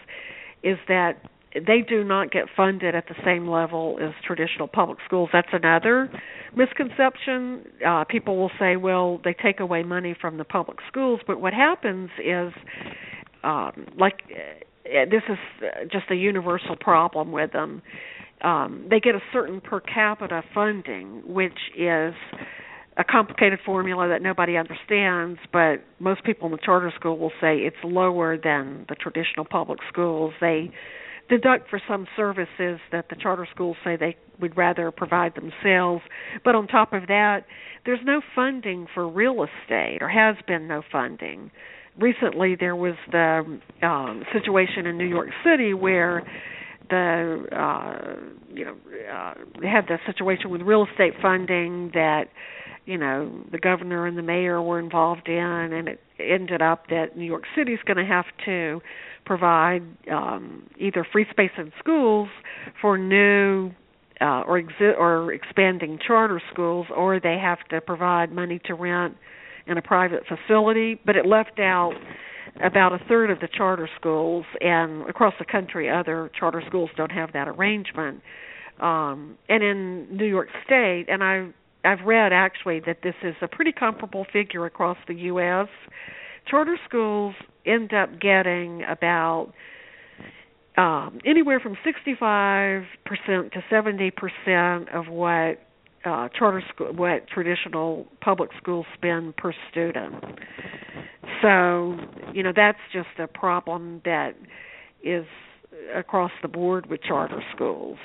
is 0.64 0.78
that 0.88 1.22
they 1.54 1.82
do 1.88 2.04
not 2.04 2.32
get 2.32 2.46
funded 2.56 2.96
at 2.96 3.08
the 3.08 3.16
same 3.24 3.48
level 3.48 3.98
as 4.02 4.12
traditional 4.26 4.68
public 4.68 5.00
schools. 5.06 5.30
That's 5.32 5.50
another 5.52 6.10
misconception. 6.56 7.66
Uh, 7.86 8.04
people 8.06 8.38
will 8.38 8.52
say, 8.60 8.76
well, 8.76 9.20
they 9.24 9.34
take 9.34 9.60
away 9.60 9.84
money 9.84 10.16
from 10.20 10.38
the 10.38 10.44
public 10.44 10.80
schools, 10.88 11.20
but 11.28 11.40
what 11.40 11.54
happens 11.54 12.10
is, 12.20 12.54
um, 13.44 13.88
like, 14.00 14.22
uh, 14.32 15.06
this 15.10 15.24
is 15.30 15.38
just 15.92 16.06
a 16.10 16.16
universal 16.16 16.76
problem 16.76 17.32
with 17.32 17.52
them. 17.52 17.82
Um, 18.42 18.88
they 18.90 19.00
get 19.00 19.16
a 19.16 19.22
certain 19.32 19.62
per 19.62 19.80
capita 19.80 20.44
funding, 20.54 21.24
which 21.26 21.58
is 21.78 22.14
a 22.98 23.04
complicated 23.04 23.60
formula 23.66 24.08
that 24.10 24.22
nobody 24.22 24.58
understands, 24.58 25.40
but 25.52 25.78
most 26.00 26.24
people 26.24 26.48
in 26.48 26.52
the 26.52 26.60
charter 26.64 26.92
school 26.96 27.18
will 27.18 27.32
say 27.42 27.58
it's 27.58 27.78
lower 27.84 28.38
than 28.38 28.86
the 28.90 28.96
traditional 28.96 29.46
public 29.46 29.80
schools. 29.90 30.34
They 30.42 30.72
deduct 31.30 31.70
for 31.70 31.82
some 31.88 32.08
services 32.16 32.80
that 32.92 33.06
the 33.10 33.16
charter 33.16 33.48
schools 33.54 33.78
say 33.84 33.96
they 33.96 34.16
would 34.40 34.58
rather 34.58 34.92
provide 34.92 35.34
themselves. 35.36 36.02
But 36.44 36.56
on 36.56 36.68
top 36.68 36.94
of 36.94 37.08
that, 37.08 37.46
there's 37.86 38.00
no 38.04 38.22
funding 38.36 38.88
for 38.94 39.08
real 39.08 39.44
estate, 39.44 40.00
or 40.02 40.10
has 40.10 40.36
been 40.48 40.68
no 40.68 40.82
funding. 40.92 41.52
Recently, 42.00 42.56
there 42.60 42.76
was 42.76 42.96
the 43.12 43.60
um, 43.82 44.24
situation 44.34 44.86
in 44.86 44.98
New 44.98 45.08
York 45.08 45.30
City 45.46 45.74
where 45.74 46.24
the 46.90 47.46
uh, 47.52 48.16
you 48.54 48.66
know 48.66 48.76
uh, 49.12 49.34
had 49.62 49.86
the 49.88 49.98
situation 50.06 50.50
with 50.50 50.62
real 50.62 50.86
estate 50.92 51.14
funding 51.22 51.92
that 51.94 52.26
you 52.86 52.98
know 52.98 53.44
the 53.52 53.60
governor 53.60 54.08
and 54.08 54.18
the 54.18 54.22
mayor 54.22 54.62
were 54.62 54.80
involved 54.80 55.28
in, 55.28 55.36
and 55.36 55.88
it 55.88 56.00
ended 56.20 56.62
up 56.62 56.88
that 56.90 57.16
New 57.16 57.26
York 57.26 57.44
City 57.56 57.74
is 57.74 57.80
going 57.86 57.98
to 57.98 58.06
have 58.06 58.26
to 58.46 58.82
provide 59.26 59.84
um, 60.12 60.70
either 60.78 61.06
free 61.12 61.26
space 61.32 61.52
in 61.58 61.72
schools 61.80 62.30
for 62.82 62.98
new 62.98 63.72
uh, 64.22 64.42
or 64.48 64.62
exi- 64.62 64.98
or 64.98 65.34
expanding 65.34 66.00
charter 66.06 66.42
schools, 66.52 66.88
or 66.96 67.20
they 67.20 67.38
have 67.42 67.60
to 67.70 67.82
provide 67.82 68.32
money 68.32 68.60
to 68.66 68.74
rent 68.74 69.16
in 69.68 69.78
a 69.78 69.82
private 69.82 70.24
facility. 70.28 71.00
But 71.06 71.16
it 71.16 71.26
left 71.26 71.60
out 71.60 71.94
about 72.64 72.94
a 72.94 73.00
third 73.08 73.32
of 73.32 73.40
the 73.40 73.48
charter 73.48 73.90
schools, 74.00 74.46
and 74.62 75.10
across 75.10 75.34
the 75.40 75.46
country, 75.46 75.90
other 75.90 76.32
charter 76.38 76.62
schools 76.68 76.90
don't 76.96 77.12
have 77.12 77.34
that 77.34 77.48
arrangement. 77.48 78.22
Um, 78.80 79.38
and 79.50 79.64
in 79.64 80.08
New 80.16 80.26
York 80.26 80.50
State, 80.66 81.06
and 81.10 81.24
I 81.24 81.50
I've 81.86 82.06
read 82.06 82.32
actually 82.32 82.80
that 82.86 83.00
this 83.04 83.16
is 83.24 83.36
a 83.42 83.48
pretty 83.48 83.72
comparable 83.74 84.26
figure 84.32 84.66
across 84.66 84.98
the 85.08 85.16
U.S. 85.16 85.68
Charter 86.50 86.78
schools 86.88 87.36
end 87.66 87.94
up 87.94 88.20
getting 88.20 88.84
about 88.84 89.54
um, 90.78 91.20
anywhere 91.26 91.60
from 91.60 91.78
65% 91.86 92.86
to 93.52 93.64
70% 93.72 94.96
of 94.96 95.08
what 95.08 95.60
uh, 96.06 96.28
charter 96.38 96.64
school, 96.74 96.92
what 96.94 97.28
traditional 97.28 98.08
public 98.22 98.50
schools 98.58 98.86
spend 98.96 99.36
per 99.38 99.54
student. 99.72 100.16
So, 101.42 101.98
you 102.34 102.44
know, 102.44 102.52
that's 102.56 102.80
just 102.92 103.08
a 103.20 103.28
problem 103.28 104.02
that 104.04 104.32
is 105.04 105.26
across 105.96 106.32
the 106.42 106.48
board 106.48 106.86
with 106.90 107.02
charter 107.04 107.42
schools. 107.56 107.98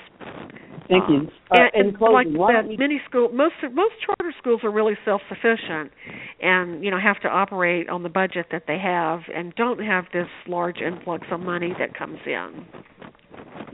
Thank 0.88 1.08
you. 1.08 1.16
Um, 1.16 1.30
uh, 1.50 1.60
and, 1.74 1.88
and 1.88 1.98
closing, 1.98 2.34
like 2.34 2.54
that, 2.54 2.78
many 2.78 3.00
school, 3.08 3.30
most 3.30 3.54
most 3.72 3.94
charter 4.04 4.34
schools 4.38 4.60
are 4.64 4.70
really 4.70 4.94
self-sufficient, 5.04 5.92
and 6.40 6.82
you 6.82 6.90
know 6.90 6.98
have 6.98 7.20
to 7.20 7.28
operate 7.28 7.88
on 7.88 8.02
the 8.02 8.08
budget 8.08 8.46
that 8.52 8.64
they 8.66 8.78
have, 8.78 9.20
and 9.34 9.54
don't 9.54 9.80
have 9.80 10.04
this 10.12 10.28
large 10.46 10.78
influx 10.78 11.26
of 11.30 11.40
money 11.40 11.74
that 11.78 11.96
comes 11.96 12.18
in. 12.26 12.64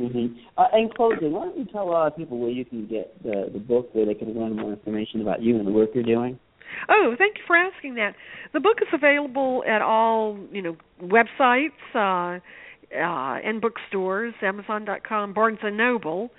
Mm-hmm. 0.01 0.27
Uh, 0.59 0.65
in 0.77 0.91
closing, 0.95 1.31
why 1.33 1.45
don't 1.45 1.57
you 1.57 1.67
tell 1.67 1.85
a 1.85 1.91
lot 1.91 2.07
of 2.09 2.17
people 2.17 2.39
where 2.39 2.51
you 2.51 2.65
can 2.65 2.87
get 2.87 3.23
the 3.23 3.49
the 3.53 3.61
book, 3.61 3.95
where 3.95 4.07
they 4.07 4.15
can 4.15 4.35
learn 4.39 4.57
more 4.57 4.73
information 4.73 5.21
about 5.21 5.41
you 5.41 5.57
and 5.57 5.67
the 5.67 5.73
work 5.73 5.91
you're 5.95 6.03
doing? 6.03 6.39
Oh, 6.89 7.15
thank 7.17 7.37
you 7.39 7.45
for 7.47 7.57
asking 7.57 7.95
that. 7.97 8.15
The 8.53 8.61
book 8.61 8.79
is 8.83 8.89
available 8.93 9.63
at 9.69 9.83
all, 9.83 10.39
you 10.51 10.63
know, 10.63 10.77
websites. 11.01 11.71
Uh, 11.95 12.41
uh, 12.95 13.39
and 13.45 13.61
bookstores, 13.61 14.33
Amazon.com, 14.43 15.35
Barnes 15.35 15.59
and 15.63 15.77
Noble, 15.77 16.31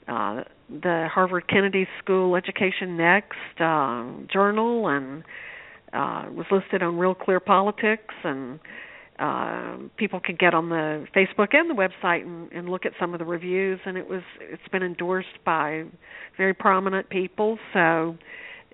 uh, 0.06 0.44
the 0.68 1.08
Harvard 1.12 1.48
Kennedy 1.48 1.86
School 2.02 2.36
Education 2.36 2.96
Next 2.96 3.60
uh, 3.60 4.04
journal 4.32 4.88
and 4.88 5.22
uh, 5.92 6.30
was 6.30 6.46
listed 6.50 6.82
on 6.82 6.98
Real 6.98 7.14
Clear 7.14 7.40
Politics 7.40 8.14
and 8.24 8.60
uh, 9.18 9.76
people 9.96 10.20
can 10.20 10.36
get 10.38 10.54
on 10.54 10.68
the 10.68 11.06
Facebook 11.14 11.48
and 11.52 11.68
the 11.68 11.74
website 11.74 12.22
and, 12.22 12.52
and 12.52 12.68
look 12.68 12.86
at 12.86 12.92
some 13.00 13.14
of 13.14 13.18
the 13.18 13.24
reviews 13.24 13.80
and 13.84 13.96
it 13.96 14.08
was 14.08 14.22
it's 14.40 14.68
been 14.70 14.82
endorsed 14.82 15.42
by 15.44 15.84
very 16.36 16.54
prominent 16.54 17.08
people. 17.10 17.58
So 17.72 18.16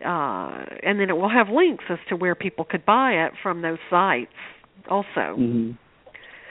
uh, 0.05 0.65
and 0.83 1.01
then 1.01 1.09
it 1.09 1.17
will 1.17 1.31
have 1.31 1.49
links 1.49 1.85
as 1.89 1.99
to 2.09 2.17
where 2.17 2.35
people 2.35 2.65
could 2.65 2.85
buy 2.85 3.13
it 3.13 3.33
from 3.43 3.63
those 3.63 3.79
sites 3.89 4.33
also. 4.89 5.37
Mm-hmm. 5.39 5.71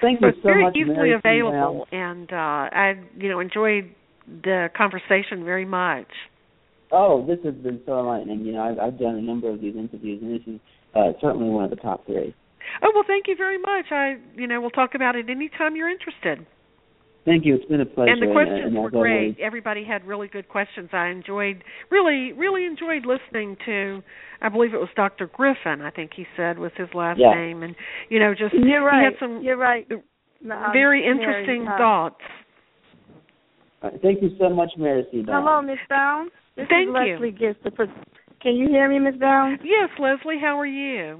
Thank 0.02 0.20
so 0.20 0.26
you 0.26 0.30
it's 0.30 0.38
so 0.40 0.44
very 0.44 0.64
much, 0.64 0.76
easily 0.76 0.96
Mary 0.96 1.14
available, 1.14 1.88
and 1.92 2.32
uh, 2.32 2.36
I, 2.36 2.94
you 3.18 3.30
know, 3.30 3.40
enjoyed 3.40 3.96
the 4.28 4.70
conversation 4.76 5.46
very 5.46 5.66
much. 5.66 6.08
Oh, 6.92 7.26
this 7.26 7.40
has 7.46 7.56
been 7.56 7.82
so 7.86 8.00
enlightening. 8.00 8.42
You 8.42 8.54
know, 8.54 8.64
I've, 8.64 8.80
I've 8.80 9.00
done 9.00 9.16
a 9.16 9.22
number 9.22 9.50
of 9.50 9.62
these 9.62 9.76
interviews, 9.76 10.22
and 10.22 10.34
this 10.34 10.48
is 10.48 10.60
uh, 10.94 11.14
certainly 11.22 11.50
one 11.50 11.64
of 11.64 11.70
the 11.70 11.78
top 11.78 12.06
three. 12.06 12.36
Oh 12.82 12.92
well, 12.94 13.04
thank 13.08 13.28
you 13.28 13.36
very 13.36 13.58
much. 13.58 13.86
I, 13.92 14.16
you 14.36 14.48
know, 14.48 14.62
we'll 14.62 14.72
talk 14.72 14.96
about 14.96 15.16
it 15.16 15.30
anytime 15.30 15.76
you're 15.76 15.90
interested. 15.90 16.46
Thank 17.26 17.46
you. 17.46 17.56
It's 17.56 17.66
been 17.66 17.80
a 17.80 17.86
pleasure. 17.86 18.12
And 18.12 18.22
the 18.22 18.34
questions 18.34 18.60
and, 18.66 18.76
and 18.76 18.84
were 18.84 18.90
as 18.90 18.94
always- 18.94 19.36
great. 19.36 19.40
Everybody 19.40 19.84
had 19.86 20.06
really 20.06 20.28
good 20.28 20.50
questions. 20.50 20.90
I 20.92 21.08
enjoyed, 21.08 21.64
really, 21.90 22.34
really 22.34 22.66
enjoyed 22.66 23.06
listening 23.06 23.56
to. 23.66 24.04
I 24.42 24.50
believe 24.50 24.74
it 24.74 24.78
was 24.80 24.90
Dr. 24.96 25.28
Griffin. 25.28 25.82
I 25.82 25.90
think 25.90 26.12
he 26.16 26.26
said 26.36 26.60
was 26.60 26.72
his 26.76 26.90
last 26.94 27.20
Yeah. 27.20 27.34
name, 27.34 27.64
and 27.64 27.76
you 28.10 28.20
know, 28.20 28.34
just 28.34 28.54
You're 28.54 28.84
right. 28.84 29.00
he 29.00 29.06
had 29.06 29.14
some 29.20 29.42
You're 29.42 29.56
right. 29.58 29.88
No, 30.42 30.56
I'm 30.56 30.74
very 30.74 31.00
Mary, 31.02 31.12
interesting 31.12 31.66
uh, 31.66 31.78
thoughts. 31.78 32.22
Uh, 33.82 33.90
thank 34.02 34.22
you 34.22 34.32
so 34.40 34.50
much, 34.50 34.72
Mary 34.78 35.06
C. 35.12 35.22
Bounds. 35.22 35.30
Hello, 35.48 35.62
Miss 35.62 35.80
Bounds. 35.90 36.32
This 36.56 36.68
Thank 36.70 36.90
is 36.90 36.96
you. 37.08 37.14
Leslie 37.14 37.32
Gist. 37.32 37.64
the 37.64 37.72
pres- 37.72 37.90
Can 38.42 38.56
you 38.56 38.68
hear 38.70 38.90
me, 38.90 39.00
Miss 39.00 39.16
Bounds? 39.16 39.62
Yes, 39.64 39.90
Leslie, 40.00 40.40
how 40.40 40.60
are 40.60 40.66
you? 40.66 41.20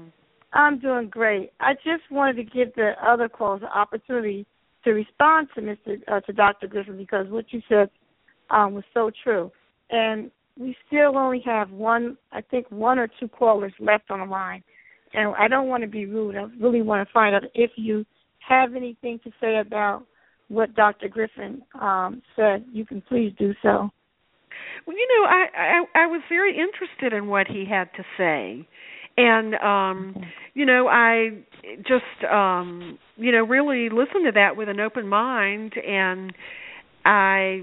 I'm 0.52 0.78
doing 0.78 1.08
great. 1.08 1.50
I 1.60 1.74
just 1.74 2.08
wanted 2.10 2.36
to 2.36 2.44
give 2.44 2.74
the 2.74 2.92
other 3.02 3.28
callers 3.28 3.62
an 3.62 3.68
opportunity 3.74 4.46
to 4.84 4.92
respond 4.92 5.48
to 5.54 5.60
Mr. 5.60 6.00
Uh, 6.08 6.20
to 6.20 6.32
Dr. 6.32 6.66
Griffin 6.66 6.96
because 6.96 7.26
what 7.28 7.52
you 7.52 7.60
said 7.68 7.90
um, 8.50 8.74
was 8.74 8.84
so 8.92 9.10
true. 9.22 9.50
And 9.90 10.30
we 10.58 10.76
still 10.86 11.16
only 11.18 11.42
have 11.44 11.70
one, 11.70 12.16
I 12.32 12.40
think, 12.40 12.70
one 12.70 12.98
or 12.98 13.08
two 13.20 13.28
callers 13.28 13.72
left 13.80 14.10
on 14.10 14.20
the 14.20 14.26
line. 14.26 14.62
And 15.12 15.34
I 15.36 15.48
don't 15.48 15.68
want 15.68 15.82
to 15.82 15.88
be 15.88 16.06
rude. 16.06 16.36
I 16.36 16.44
really 16.60 16.82
want 16.82 17.06
to 17.06 17.12
find 17.12 17.34
out 17.34 17.42
if 17.54 17.72
you 17.76 18.04
have 18.46 18.74
anything 18.74 19.20
to 19.24 19.30
say 19.40 19.58
about 19.58 20.04
what 20.48 20.74
Dr. 20.74 21.08
Griffin 21.08 21.62
um, 21.80 22.22
said. 22.36 22.64
You 22.72 22.84
can 22.84 23.00
please 23.00 23.32
do 23.38 23.54
so. 23.62 23.90
Well, 24.86 24.96
you 24.96 25.08
know, 25.08 25.28
I, 25.28 25.46
I 25.56 26.02
I 26.02 26.06
was 26.06 26.22
very 26.28 26.56
interested 26.56 27.12
in 27.16 27.26
what 27.26 27.46
he 27.46 27.64
had 27.68 27.88
to 27.96 28.04
say, 28.16 28.66
and 29.16 29.54
um, 29.54 30.24
you 30.54 30.66
know, 30.66 30.88
I 30.88 31.30
just 31.78 32.30
um, 32.30 32.98
you 33.16 33.32
know 33.32 33.44
really 33.44 33.88
listened 33.88 34.26
to 34.26 34.32
that 34.34 34.56
with 34.56 34.68
an 34.68 34.80
open 34.80 35.06
mind, 35.06 35.74
and 35.76 36.32
I 37.04 37.62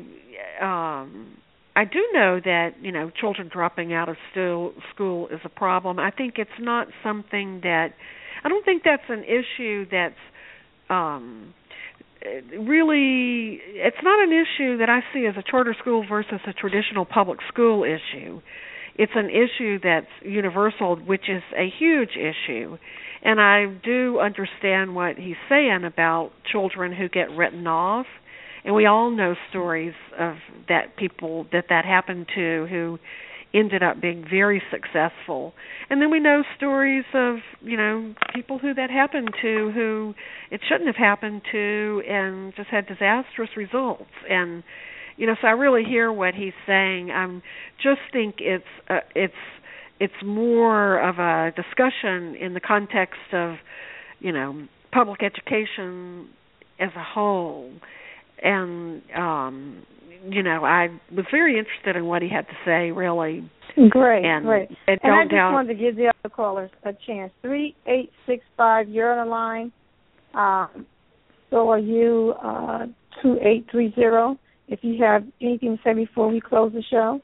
um, 0.62 1.38
I 1.76 1.86
do 1.86 2.00
know 2.14 2.40
that 2.44 2.72
you 2.82 2.92
know 2.92 3.10
children 3.10 3.50
dropping 3.52 3.94
out 3.94 4.10
of 4.10 4.18
still 4.32 4.74
school 4.94 5.28
is 5.28 5.40
a 5.44 5.50
problem. 5.50 6.00
I 6.00 6.12
think 6.12 6.36
it's 6.38 6.50
not 6.60 6.88
something 7.04 7.62
that 7.64 7.90
I 8.44 8.50
don't 8.50 8.66
think 8.66 8.84
that's 8.84 9.10
an 9.10 9.24
issue 9.24 9.86
that's 9.90 10.16
um 10.90 11.54
really 12.24 13.60
it's 13.74 13.98
not 14.04 14.22
an 14.22 14.32
issue 14.32 14.78
that 14.78 14.90
I 14.90 15.00
see 15.14 15.26
as 15.26 15.36
a 15.38 15.44
charter 15.50 15.76
school 15.80 16.06
versus 16.08 16.40
a 16.48 16.54
traditional 16.54 17.06
public 17.06 17.40
school 17.48 17.84
issue. 17.84 18.42
It's 18.96 19.12
an 19.16 19.30
issue 19.30 19.80
that's 19.84 20.08
universal, 20.24 20.96
which 20.96 21.30
is 21.30 21.44
a 21.58 21.70
huge 21.80 22.12
issue. 22.18 22.78
And 23.24 23.40
I 23.40 23.66
do 23.84 24.20
understand 24.20 24.96
what 24.96 25.18
he's 25.18 25.36
saying 25.48 25.84
about 25.86 26.32
children 26.52 26.94
who 26.94 27.08
get 27.08 27.30
written 27.32 27.68
off. 27.68 28.08
And 28.64 28.76
we 28.76 28.86
all 28.86 29.10
know 29.12 29.36
stories 29.50 29.94
of 30.20 30.36
that 30.68 30.96
people 30.98 31.46
that 31.52 31.66
that 31.70 31.86
happened 31.86 32.28
to 32.36 32.68
who 32.70 33.00
ended 33.54 33.84
up 33.84 34.00
being 34.02 34.26
very 34.30 34.62
successful. 34.72 35.54
And 35.90 36.02
then 36.02 36.10
we 36.10 36.20
know 36.20 36.44
stories 36.56 37.04
of, 37.14 37.38
you 37.62 37.76
know, 37.76 38.14
people 38.34 38.60
who 38.60 38.74
that 38.74 38.90
happened 38.90 39.32
to 39.42 39.72
who 39.74 40.14
it 40.50 40.62
shouldn't 40.68 40.88
have 40.88 40.96
happened 40.96 41.42
to 41.52 42.02
and 42.08 42.56
just 42.56 42.70
had 42.70 42.88
disastrous 42.88 43.50
results. 43.58 44.12
And 44.30 44.64
you 45.18 45.28
know, 45.28 45.36
so 45.42 45.48
I 45.48 45.52
really 45.52 45.84
hear 45.84 46.12
what 46.12 46.34
he's 46.34 46.54
saying. 46.66 47.12
I 47.12 47.24
um 47.24 47.42
just 47.82 48.02
think 48.12 48.36
it's 48.40 48.64
uh, 48.90 49.00
it's 49.16 49.34
it's 50.00 50.14
more 50.26 51.00
of 51.00 51.20
a 51.20 51.52
discussion 51.56 52.36
in 52.36 52.54
the 52.54 52.60
context 52.60 53.20
of, 53.34 53.56
you 54.20 54.32
know, 54.32 54.68
public 54.92 55.22
education 55.24 56.30
as 56.80 56.90
a 56.96 57.04
whole. 57.04 57.72
And 58.42 59.02
um 59.16 59.84
you 60.30 60.44
know, 60.44 60.64
I 60.64 60.90
was 61.12 61.26
very 61.32 61.58
interested 61.58 61.96
in 61.96 62.06
what 62.06 62.22
he 62.22 62.30
had 62.30 62.48
to 62.48 62.54
say. 62.64 62.92
Really, 62.92 63.50
great, 63.90 64.24
and, 64.24 64.46
great. 64.46 64.70
And, 64.88 65.00
and 65.02 65.14
I 65.14 65.24
just 65.24 65.32
doubt, 65.32 65.54
wanted 65.54 65.70
to 65.70 65.80
give 65.80 65.96
the 65.96 66.14
other 66.14 66.30
callers 66.30 66.70
a 66.84 66.94
chance. 67.08 67.32
Three 67.42 67.76
eight 67.88 68.12
six 68.28 68.44
five. 68.56 68.88
You're 68.88 69.20
on 69.20 69.26
the 69.26 69.32
line. 69.32 69.72
Um, 70.36 70.86
so 71.50 71.70
are 71.70 71.80
you. 71.80 72.34
Uh, 72.44 72.86
two 73.22 73.38
eight 73.44 73.66
three 73.70 73.94
zero. 73.96 74.38
If 74.72 74.80
you 74.84 75.04
have 75.04 75.24
anything 75.42 75.78
to 75.78 75.84
say 75.84 75.94
before 75.94 76.28
we 76.28 76.42
close 76.42 76.74
the 76.74 76.84
show. 76.84 77.22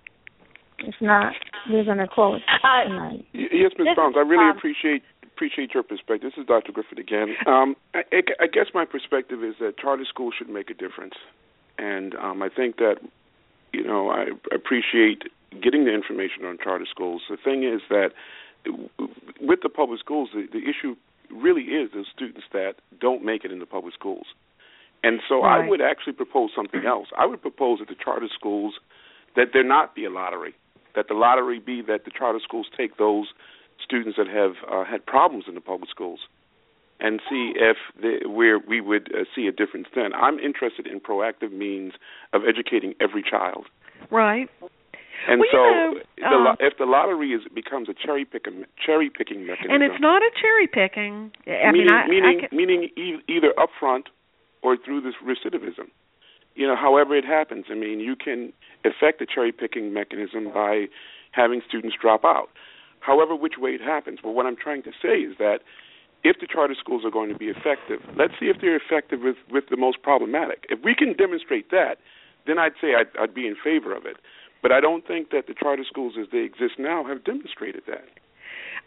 If 0.79 0.93
not, 1.01 1.33
we're 1.71 1.85
going 1.85 1.97
to 1.97 2.07
close 2.07 2.41
tonight. 2.61 3.25
Yes, 3.33 3.71
Ms. 3.79 3.87
Barnes, 3.95 4.15
I 4.15 4.21
really 4.21 4.55
appreciate 4.55 5.01
appreciate 5.23 5.73
your 5.73 5.81
perspective. 5.81 6.31
This 6.31 6.41
is 6.41 6.47
Dr. 6.47 6.71
Griffith 6.71 6.99
again. 6.99 7.35
Um, 7.47 7.75
I, 7.95 8.01
I 8.39 8.45
guess 8.45 8.67
my 8.75 8.85
perspective 8.85 9.43
is 9.43 9.55
that 9.59 9.79
charter 9.79 10.05
schools 10.07 10.35
should 10.37 10.49
make 10.49 10.69
a 10.69 10.75
difference 10.75 11.13
and 11.77 12.15
um, 12.15 12.41
I 12.41 12.49
think 12.49 12.77
that 12.77 12.97
you 13.73 13.83
know 13.83 14.09
I 14.09 14.27
appreciate 14.53 15.23
getting 15.61 15.85
the 15.85 15.93
information 15.93 16.45
on 16.45 16.57
charter 16.63 16.85
schools. 16.89 17.21
The 17.29 17.37
thing 17.37 17.63
is 17.63 17.81
that 17.89 18.09
with 19.39 19.59
the 19.63 19.69
public 19.69 19.99
schools, 19.99 20.29
the, 20.33 20.47
the 20.51 20.67
issue 20.67 20.95
really 21.31 21.63
is 21.63 21.91
the 21.91 22.05
students 22.13 22.47
that 22.53 22.75
don't 22.99 23.23
make 23.23 23.45
it 23.45 23.51
in 23.51 23.59
the 23.59 23.65
public 23.65 23.93
schools. 23.93 24.27
And 25.03 25.19
so 25.27 25.41
right. 25.41 25.65
I 25.65 25.69
would 25.69 25.81
actually 25.81 26.13
propose 26.13 26.49
something 26.55 26.85
else. 26.85 27.07
I 27.17 27.25
would 27.25 27.41
propose 27.41 27.79
that 27.79 27.87
the 27.87 27.95
charter 27.95 28.27
schools 28.33 28.75
that 29.35 29.49
there 29.53 29.63
not 29.63 29.95
be 29.95 30.05
a 30.05 30.09
lottery, 30.09 30.55
that 30.95 31.07
the 31.07 31.13
lottery 31.13 31.59
be 31.59 31.81
that 31.87 32.05
the 32.05 32.11
charter 32.11 32.39
schools 32.43 32.67
take 32.75 32.97
those 32.97 33.27
students 33.83 34.17
that 34.17 34.27
have 34.27 34.53
uh, 34.69 34.83
had 34.83 35.05
problems 35.05 35.45
in 35.47 35.53
the 35.53 35.61
public 35.61 35.89
schools 35.89 36.19
and 36.99 37.21
see 37.29 37.53
if 37.55 37.77
the, 38.01 38.27
where 38.27 38.57
we 38.57 38.81
would 38.81 39.11
uh, 39.13 39.23
see 39.35 39.45
a 39.45 39.51
difference 39.51 39.87
then. 39.95 40.13
I'm 40.13 40.39
interested 40.39 40.87
in 40.87 40.99
proactive 40.99 41.51
means 41.51 41.93
of 42.33 42.41
educating 42.47 42.95
every 42.99 43.23
child. 43.23 43.65
Right. 44.09 44.49
And 45.29 45.41
well, 45.41 45.49
so, 45.51 45.99
you 46.17 46.23
know, 46.23 46.49
uh, 46.49 46.55
the, 46.55 46.65
if 46.65 46.77
the 46.77 46.85
lottery 46.85 47.31
is 47.31 47.41
becomes 47.53 47.89
a 47.89 47.93
cherry 47.93 48.23
picking 48.23 48.65
cherry 48.83 49.09
picking 49.09 49.45
mechanism, 49.45 49.71
and 49.71 49.83
it's 49.83 49.99
not 49.99 50.21
a 50.21 50.31
cherry 50.39 50.67
picking. 50.67 51.31
I 51.45 51.71
meaning 51.71 51.87
mean, 51.87 51.91
I, 51.91 52.07
meaning 52.07 52.41
I 52.43 52.47
can, 52.47 52.57
meaning 52.57 52.89
e- 52.95 53.23
either 53.27 53.53
upfront 53.57 54.03
or 54.67 54.75
through 54.75 54.99
this 54.99 55.15
recidivism. 55.23 55.87
You 56.55 56.67
know, 56.67 56.75
however 56.75 57.15
it 57.15 57.23
happens. 57.23 57.65
I 57.71 57.75
mean, 57.75 58.01
you 58.01 58.15
can 58.17 58.51
affect 58.83 59.19
the 59.19 59.25
cherry 59.25 59.53
picking 59.53 59.93
mechanism 59.93 60.51
by 60.53 60.87
having 61.31 61.61
students 61.65 61.95
drop 62.01 62.25
out. 62.25 62.49
However, 62.99 63.33
which 63.33 63.53
way 63.57 63.71
it 63.71 63.81
happens. 63.81 64.19
But 64.21 64.31
what 64.31 64.45
I'm 64.45 64.57
trying 64.57 64.83
to 64.83 64.91
say 65.01 65.19
is 65.19 65.37
that 65.39 65.59
if 66.25 66.41
the 66.41 66.47
charter 66.47 66.75
schools 66.77 67.05
are 67.05 67.11
going 67.11 67.31
to 67.31 67.37
be 67.37 67.45
effective, 67.45 68.01
let's 68.17 68.33
see 68.39 68.47
if 68.47 68.57
they're 68.59 68.75
effective 68.75 69.21
with, 69.23 69.37
with 69.49 69.65
the 69.69 69.77
most 69.77 70.01
problematic. 70.01 70.65
If 70.67 70.79
we 70.83 70.93
can 70.95 71.13
demonstrate 71.13 71.71
that, 71.71 71.99
then 72.45 72.59
I'd 72.59 72.73
say 72.81 72.95
I'd, 72.95 73.07
I'd 73.17 73.33
be 73.33 73.47
in 73.47 73.55
favor 73.55 73.95
of 73.95 74.05
it. 74.05 74.17
But 74.61 74.73
I 74.73 74.81
don't 74.81 75.07
think 75.07 75.29
that 75.29 75.47
the 75.47 75.53
charter 75.53 75.85
schools 75.87 76.15
as 76.19 76.27
they 76.33 76.39
exist 76.39 76.75
now 76.77 77.05
have 77.05 77.23
demonstrated 77.23 77.83
that. 77.87 78.03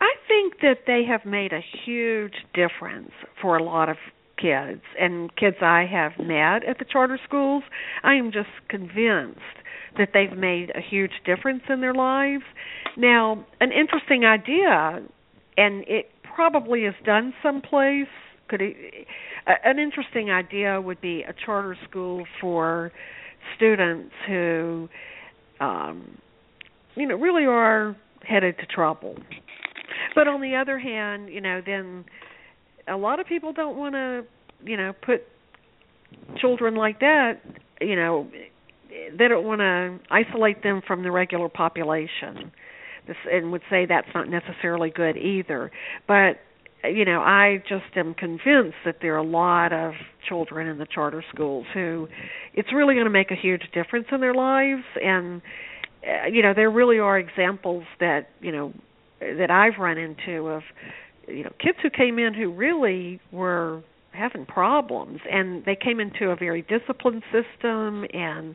I 0.03 0.13
think 0.29 0.61
that 0.61 0.85
they 0.87 1.05
have 1.09 1.25
made 1.25 1.53
a 1.53 1.61
huge 1.63 2.45
difference 2.53 3.13
for 3.41 3.57
a 3.57 3.63
lot 3.63 3.89
of 3.89 3.97
kids 4.41 4.83
and 4.99 5.35
kids 5.37 5.57
I 5.61 5.87
have 5.91 6.13
met 6.19 6.65
at 6.69 6.79
the 6.79 6.85
charter 6.91 7.19
schools. 7.25 7.63
I 8.03 8.15
am 8.15 8.33
just 8.33 8.49
convinced 8.69 9.41
that 9.99 10.11
they've 10.15 10.37
made 10.37 10.71
a 10.71 10.81
huge 10.81 11.13
difference 11.27 11.63
in 11.69 11.81
their 11.81 11.95
lives. 11.95 12.45
Now, 12.97 13.45
an 13.61 13.73
interesting 13.73 14.25
idea 14.25 15.03
and 15.57 15.85
it 15.87 16.11
probably 16.35 16.81
is 16.83 16.95
done 17.05 17.35
someplace. 17.43 18.09
Could 18.49 18.63
it, 18.63 18.77
an 19.47 19.79
interesting 19.79 20.31
idea 20.31 20.81
would 20.81 21.01
be 21.01 21.23
a 21.23 21.35
charter 21.45 21.77
school 21.89 22.25
for 22.41 22.93
students 23.57 24.13
who, 24.27 24.89
um, 25.61 26.19
you 26.95 27.07
know, 27.07 27.17
really 27.17 27.45
are 27.45 27.97
headed 28.23 28.57
to 28.59 28.67
trouble. 28.67 29.17
But 30.15 30.29
on 30.29 30.41
the 30.41 30.57
other 30.57 30.79
hand, 30.79 31.29
you 31.33 31.41
know, 31.41 31.61
then 31.65 32.05
a 32.89 32.97
lot 32.97 33.21
of 33.21 33.27
people 33.27 33.53
don't 33.53 33.77
want 33.77 33.95
to, 33.95 34.25
you 34.65 34.77
know, 34.77 34.93
put 35.05 35.23
children 36.41 36.75
like 36.75 37.01
that, 37.01 37.41
you 37.81 37.97
know, 37.97 38.29
they 39.17 39.29
don't 39.29 39.45
want 39.45 39.61
to 39.61 39.99
isolate 40.11 40.63
them 40.63 40.83
from 40.87 41.03
the 41.03 41.11
regular 41.11 41.49
population 41.49 42.53
and 43.31 43.51
would 43.53 43.63
say 43.71 43.87
that's 43.87 44.09
not 44.15 44.29
necessarily 44.29 44.91
good 44.91 45.17
either. 45.17 45.71
But 46.07 46.39
you 46.83 47.05
know, 47.05 47.21
I 47.21 47.63
just 47.69 47.95
am 47.97 48.15
convinced 48.15 48.77
that 48.87 48.97
there 49.03 49.15
are 49.15 49.19
a 49.19 49.23
lot 49.23 49.73
of 49.73 49.93
children 50.27 50.67
in 50.67 50.79
the 50.79 50.87
charter 50.87 51.23
schools 51.33 51.67
who 51.75 52.09
it's 52.55 52.73
really 52.73 52.95
going 52.95 53.05
to 53.05 53.11
make 53.11 53.31
a 53.31 53.37
huge 53.37 53.63
difference 53.75 54.07
in 54.11 54.21
their 54.21 54.35
lives 54.35 54.85
and 55.03 55.43
uh, 56.03 56.27
you 56.29 56.43
know, 56.43 56.55
there 56.55 56.71
really 56.71 56.99
are 56.99 57.19
examples 57.19 57.85
that, 57.99 58.29
you 58.41 58.53
know, 58.53 58.73
that 59.21 59.51
I've 59.51 59.79
run 59.79 59.99
into 59.99 60.49
of 60.49 60.63
you 61.33 61.45
know, 61.45 61.53
kids 61.59 61.79
who 61.83 61.91
came 61.91 62.19
in 62.19 62.35
who 62.35 62.53
really 62.53 63.21
were 63.33 63.83
having 64.13 64.45
problems 64.45 65.21
and 65.31 65.65
they 65.65 65.77
came 65.77 66.01
into 66.01 66.31
a 66.31 66.37
very 66.37 66.63
disciplined 66.63 67.23
system 67.33 68.05
and 68.13 68.55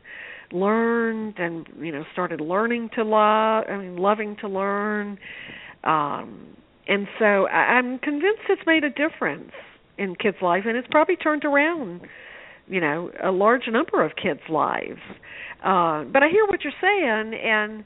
learned 0.52 1.34
and 1.38 1.66
you 1.80 1.90
know 1.90 2.04
started 2.12 2.40
learning 2.40 2.88
to 2.94 3.02
love 3.02 3.64
I 3.68 3.76
mean 3.78 3.96
loving 3.96 4.36
to 4.40 4.48
learn. 4.48 5.18
Um 5.84 6.56
and 6.88 7.08
so 7.18 7.46
I, 7.48 7.78
I'm 7.78 7.98
convinced 7.98 8.42
it's 8.48 8.62
made 8.66 8.84
a 8.84 8.90
difference 8.90 9.50
in 9.98 10.14
kids' 10.14 10.36
lives 10.42 10.66
and 10.68 10.76
it's 10.76 10.88
probably 10.90 11.16
turned 11.16 11.44
around 11.44 12.02
you 12.68 12.80
know 12.80 13.10
a 13.22 13.30
large 13.30 13.66
number 13.68 14.04
of 14.04 14.12
kids' 14.22 14.40
lives. 14.48 15.00
Uh 15.64 16.04
but 16.04 16.22
I 16.22 16.28
hear 16.30 16.46
what 16.46 16.60
you're 16.62 16.72
saying 16.80 17.34
and 17.34 17.84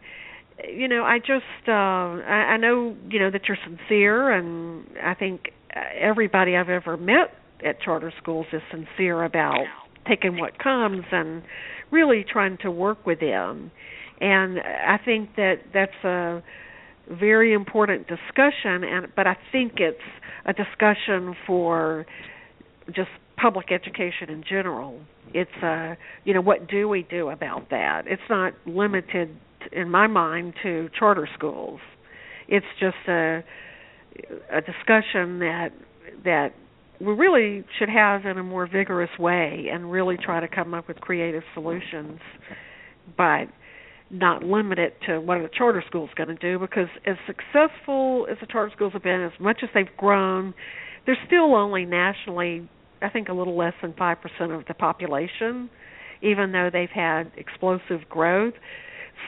you 0.68 0.88
know 0.88 1.04
I 1.04 1.18
just 1.18 1.68
uh 1.68 1.72
I, 1.72 2.52
I 2.52 2.56
know 2.56 2.96
you 3.08 3.18
know 3.18 3.30
that 3.30 3.42
you're 3.48 3.58
sincere 3.64 4.30
and 4.30 4.86
I 5.02 5.14
think 5.14 5.50
everybody 5.98 6.56
I've 6.56 6.68
ever 6.68 6.96
met 6.96 7.34
at 7.64 7.80
charter 7.80 8.12
schools 8.20 8.46
is 8.52 8.62
sincere 8.70 9.24
about 9.24 9.64
taking 10.08 10.38
what 10.38 10.58
comes 10.58 11.04
and 11.12 11.42
really 11.90 12.24
trying 12.30 12.56
to 12.62 12.70
work 12.70 13.04
with 13.06 13.20
them. 13.20 13.70
And 14.20 14.58
I 14.60 14.98
think 15.04 15.36
that 15.36 15.56
that's 15.72 16.04
a 16.04 16.42
very 17.08 17.52
important 17.52 18.06
discussion 18.06 18.84
and 18.84 19.08
but 19.16 19.26
I 19.26 19.36
think 19.52 19.74
it's 19.76 19.98
a 20.46 20.52
discussion 20.52 21.34
for 21.46 22.06
just 22.86 23.10
public 23.40 23.72
education 23.72 24.28
in 24.28 24.44
general. 24.48 25.00
It's 25.32 25.50
a 25.62 25.96
you 26.24 26.34
know 26.34 26.40
what 26.40 26.68
do 26.68 26.88
we 26.88 27.02
do 27.02 27.28
about 27.30 27.70
that? 27.70 28.02
It's 28.06 28.22
not 28.28 28.52
limited 28.66 29.36
in 29.72 29.90
my 29.90 30.06
mind 30.06 30.54
to 30.62 30.88
charter 30.98 31.28
schools. 31.34 31.80
It's 32.48 32.66
just 32.78 32.96
a 33.08 33.42
a 34.52 34.60
discussion 34.60 35.38
that 35.38 35.68
that 36.24 36.52
we 37.00 37.12
really 37.14 37.64
should 37.78 37.88
have 37.88 38.26
in 38.26 38.36
a 38.38 38.42
more 38.42 38.66
vigorous 38.66 39.10
way 39.18 39.66
and 39.72 39.90
really 39.90 40.16
try 40.16 40.40
to 40.40 40.48
come 40.48 40.74
up 40.74 40.88
with 40.88 41.00
creative 41.00 41.42
solutions 41.54 42.20
but 43.16 43.46
not 44.10 44.42
limit 44.42 44.78
it 44.78 44.96
to 45.06 45.20
what 45.20 45.38
a 45.38 45.48
charter 45.56 45.82
school 45.86 46.04
is 46.04 46.10
going 46.16 46.28
to 46.28 46.34
do 46.34 46.58
because 46.58 46.88
as 47.06 47.16
successful 47.26 48.26
as 48.30 48.36
the 48.40 48.46
charter 48.46 48.72
schools 48.74 48.92
have 48.92 49.02
been 49.02 49.22
as 49.22 49.32
much 49.40 49.60
as 49.62 49.68
they've 49.72 49.96
grown 49.96 50.52
they're 51.06 51.18
still 51.26 51.54
only 51.54 51.84
nationally 51.84 52.68
i 53.00 53.08
think 53.08 53.28
a 53.28 53.32
little 53.32 53.56
less 53.56 53.74
than 53.80 53.92
5% 53.92 54.16
of 54.58 54.66
the 54.66 54.74
population 54.74 55.70
even 56.22 56.52
though 56.52 56.68
they've 56.70 56.90
had 56.90 57.30
explosive 57.36 58.00
growth 58.10 58.54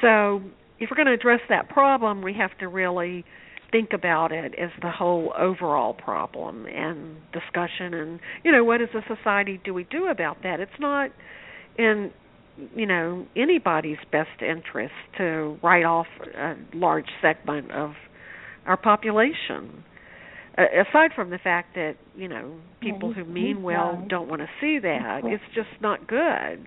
So, 0.01 0.43
if 0.79 0.91
we're 0.91 0.97
going 0.97 1.07
to 1.07 1.15
address 1.15 1.41
that 1.49 1.69
problem, 1.69 2.23
we 2.23 2.35
have 2.35 2.57
to 2.59 2.69
really 2.69 3.25
think 3.73 3.93
about 3.93 4.31
it 4.33 4.55
as 4.61 4.71
the 4.83 4.91
whole 4.91 5.33
overall 5.37 5.95
problem 5.95 6.67
and 6.67 7.17
discussion 7.33 7.95
and 7.95 8.21
you 8.45 8.53
know 8.53 8.63
what 8.63 8.83
as 8.83 8.89
a 8.95 9.17
society 9.17 9.59
do 9.65 9.73
we 9.73 9.85
do 9.85 10.09
about 10.09 10.43
that? 10.43 10.61
It's 10.61 10.71
not 10.79 11.11
in 11.79 12.11
you 12.77 12.87
know 12.87 13.27
anybody's 13.35 13.97
best 14.13 14.43
interest 14.43 14.93
to 15.17 15.59
write 15.63 15.85
off 15.85 16.07
a 16.37 16.55
large 16.75 17.09
segment 17.23 17.73
of 17.73 17.93
our 18.67 18.77
population. 18.77 19.85
Uh, 20.59 20.65
aside 20.87 21.13
from 21.17 21.31
the 21.31 21.39
fact 21.39 21.75
that 21.75 21.95
you 22.15 22.29
know 22.29 22.55
people 22.81 23.15
who 23.15 23.25
mean 23.25 23.63
well 23.63 24.05
don't 24.09 24.29
want 24.29 24.43
to 24.43 24.49
see 24.61 24.79
that. 24.79 25.23
It's 25.25 25.43
just 25.55 25.81
not 25.81 26.07
good. 26.07 26.67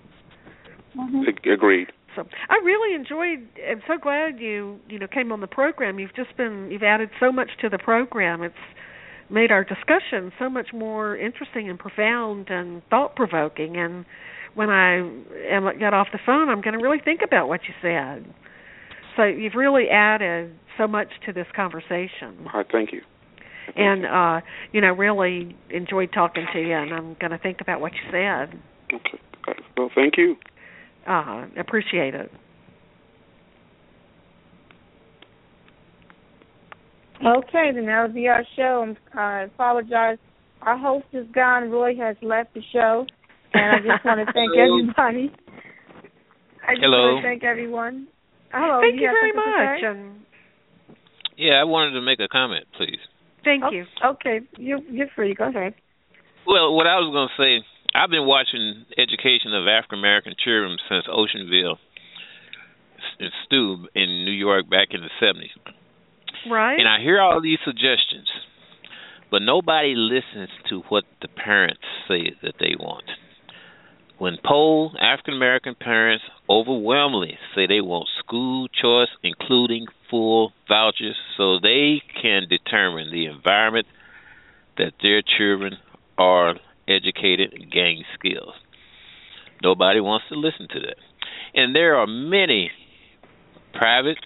Mm-hmm. 0.97 1.51
agreed 1.51 1.87
so 2.15 2.23
I 2.49 2.61
really 2.63 2.95
enjoyed. 2.95 3.47
I'm 3.69 3.81
so 3.87 3.97
glad 4.01 4.39
you 4.39 4.79
you 4.89 4.99
know 4.99 5.07
came 5.07 5.31
on 5.31 5.41
the 5.41 5.47
program. 5.47 5.99
You've 5.99 6.15
just 6.15 6.35
been 6.37 6.69
you've 6.71 6.83
added 6.83 7.09
so 7.19 7.31
much 7.31 7.49
to 7.61 7.69
the 7.69 7.77
program. 7.77 8.43
It's 8.43 8.55
made 9.29 9.51
our 9.51 9.63
discussion 9.63 10.31
so 10.37 10.49
much 10.49 10.67
more 10.73 11.17
interesting 11.17 11.69
and 11.69 11.79
profound 11.79 12.49
and 12.49 12.81
thought 12.89 13.15
provoking. 13.15 13.77
And 13.77 14.05
when 14.53 14.69
I 14.69 14.97
am, 14.97 15.79
got 15.79 15.93
off 15.93 16.07
the 16.11 16.19
phone, 16.25 16.49
I'm 16.49 16.61
going 16.61 16.77
to 16.77 16.83
really 16.83 17.01
think 17.03 17.21
about 17.23 17.47
what 17.47 17.61
you 17.67 17.73
said. 17.81 18.25
So 19.17 19.23
you've 19.23 19.55
really 19.55 19.85
added 19.91 20.55
so 20.77 20.87
much 20.87 21.07
to 21.25 21.33
this 21.33 21.47
conversation. 21.55 22.45
All 22.45 22.59
right, 22.59 22.67
thank 22.71 22.91
you. 22.91 23.01
Thank 23.65 23.77
and 23.77 24.05
uh, 24.05 24.45
you 24.71 24.81
know, 24.81 24.91
really 24.91 25.55
enjoyed 25.69 26.11
talking 26.13 26.45
to 26.53 26.59
you, 26.59 26.73
and 26.73 26.93
I'm 26.93 27.15
going 27.19 27.31
to 27.31 27.39
think 27.39 27.61
about 27.61 27.81
what 27.81 27.93
you 27.93 28.11
said. 28.11 28.59
Okay. 28.93 29.19
Well, 29.77 29.89
thank 29.93 30.17
you. 30.17 30.35
Uh, 31.07 31.45
appreciate 31.57 32.15
it. 32.15 32.31
Okay, 37.25 37.71
then 37.73 37.85
that'll 37.85 38.09
be 38.09 38.27
our 38.27 38.43
show. 38.55 38.93
I 39.13 39.43
apologize. 39.43 40.17
Our 40.61 40.77
host 40.77 41.05
is 41.13 41.25
gone. 41.33 41.69
Roy 41.69 41.95
has 41.97 42.15
left 42.21 42.53
the 42.53 42.61
show, 42.73 43.05
and 43.53 43.71
I 43.71 43.77
just 43.79 44.05
want 44.05 44.25
to 44.25 44.33
thank 44.33 44.51
everybody. 44.57 45.31
I 46.67 46.73
just 46.73 46.83
Hello. 46.83 47.13
want 47.13 47.23
to 47.23 47.27
thank 47.27 47.43
everyone. 47.43 48.07
Hello. 48.51 48.81
Thank 48.81 48.95
you, 48.95 49.07
you 49.07 49.13
very 49.13 49.33
much. 49.33 49.83
And 49.83 50.25
yeah, 51.37 51.61
I 51.61 51.63
wanted 51.63 51.91
to 51.91 52.01
make 52.01 52.19
a 52.19 52.27
comment, 52.27 52.65
please. 52.77 52.99
Thank 53.43 53.63
oh, 53.63 53.71
you. 53.71 53.85
Okay, 54.03 54.41
you're 54.57 54.81
you're 54.89 55.09
free. 55.15 55.35
Go 55.35 55.49
ahead. 55.49 55.75
Well, 56.47 56.75
what 56.75 56.87
I 56.87 56.97
was 56.97 57.11
going 57.13 57.29
to 57.29 57.37
say 57.41 57.65
I've 57.95 58.09
been 58.09 58.25
watching 58.25 58.85
education 58.97 59.53
of 59.53 59.67
African 59.67 59.99
American 59.99 60.35
children 60.37 60.75
since 60.89 61.05
Oceanville 61.07 61.77
and 63.19 63.31
Stu 63.45 63.87
in 63.95 64.25
New 64.25 64.35
York 64.35 64.69
back 64.69 64.89
in 64.91 64.99
the 64.99 65.09
seventies. 65.19 65.55
Right. 66.49 66.77
And 66.77 66.89
I 66.89 66.99
hear 67.01 67.21
all 67.21 67.41
these 67.41 67.59
suggestions, 67.63 68.27
but 69.31 69.41
nobody 69.41 69.93
listens 69.95 70.49
to 70.69 70.81
what 70.89 71.05
the 71.21 71.29
parents 71.29 71.81
say 72.07 72.35
that 72.43 72.55
they 72.59 72.75
want. 72.77 73.05
When 74.17 74.37
polled, 74.45 74.97
African 75.01 75.33
American 75.33 75.75
parents 75.75 76.23
overwhelmingly 76.49 77.37
say 77.55 77.65
they 77.65 77.81
want 77.81 78.09
school 78.19 78.67
choice, 78.67 79.09
including 79.23 79.87
full 80.09 80.51
vouchers, 80.67 81.15
so 81.37 81.59
they 81.59 82.01
can 82.21 82.43
determine 82.49 83.11
the 83.11 83.25
environment 83.25 83.87
that 84.77 84.93
their 85.01 85.21
children 85.21 85.77
are 86.17 86.55
educated, 86.87 87.71
gain 87.71 88.03
skills. 88.17 88.53
Nobody 89.63 89.99
wants 89.99 90.25
to 90.29 90.35
listen 90.35 90.67
to 90.69 90.79
that. 90.81 90.97
And 91.53 91.75
there 91.75 91.95
are 91.95 92.07
many 92.07 92.71
private, 93.73 94.17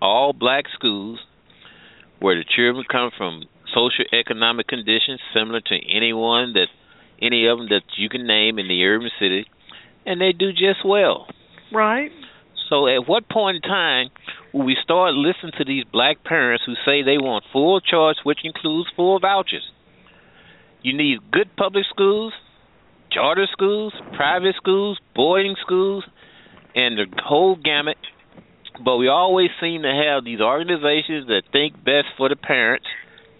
all 0.00 0.32
black 0.32 0.64
schools 0.74 1.18
where 2.20 2.36
the 2.36 2.44
children 2.44 2.84
come 2.90 3.10
from 3.16 3.44
social 3.74 4.04
economic 4.12 4.66
conditions 4.66 5.20
similar 5.34 5.60
to 5.60 5.74
anyone 5.74 6.52
that 6.54 6.68
any 7.20 7.46
of 7.46 7.58
them 7.58 7.68
that 7.68 7.82
you 7.96 8.08
can 8.08 8.26
name 8.26 8.58
in 8.58 8.68
the 8.68 8.84
urban 8.84 9.10
city, 9.18 9.46
and 10.04 10.20
they 10.20 10.32
do 10.32 10.52
just 10.52 10.84
well. 10.84 11.26
Right. 11.72 12.10
So, 12.68 12.88
at 12.88 13.08
what 13.08 13.28
point 13.28 13.56
in 13.56 13.62
time 13.62 14.08
will 14.52 14.64
we 14.64 14.76
start 14.82 15.14
listening 15.14 15.52
to 15.58 15.64
these 15.64 15.84
black 15.92 16.24
parents 16.24 16.64
who 16.66 16.74
say 16.84 17.02
they 17.02 17.18
want 17.18 17.44
full 17.52 17.80
choice, 17.80 18.16
which 18.24 18.40
includes 18.44 18.88
full 18.96 19.18
vouchers? 19.20 19.62
You 20.86 20.96
need 20.96 21.18
good 21.32 21.48
public 21.56 21.82
schools, 21.90 22.32
charter 23.10 23.48
schools, 23.50 23.92
private 24.14 24.54
schools, 24.54 25.00
boarding 25.16 25.56
schools, 25.60 26.04
and 26.76 26.96
the 26.96 27.06
whole 27.24 27.56
gamut. 27.56 27.96
But 28.84 28.98
we 28.98 29.08
always 29.08 29.48
seem 29.60 29.82
to 29.82 29.90
have 29.90 30.24
these 30.24 30.40
organizations 30.40 31.26
that 31.26 31.42
think 31.50 31.74
best 31.74 32.06
for 32.16 32.28
the 32.28 32.36
parents, 32.36 32.86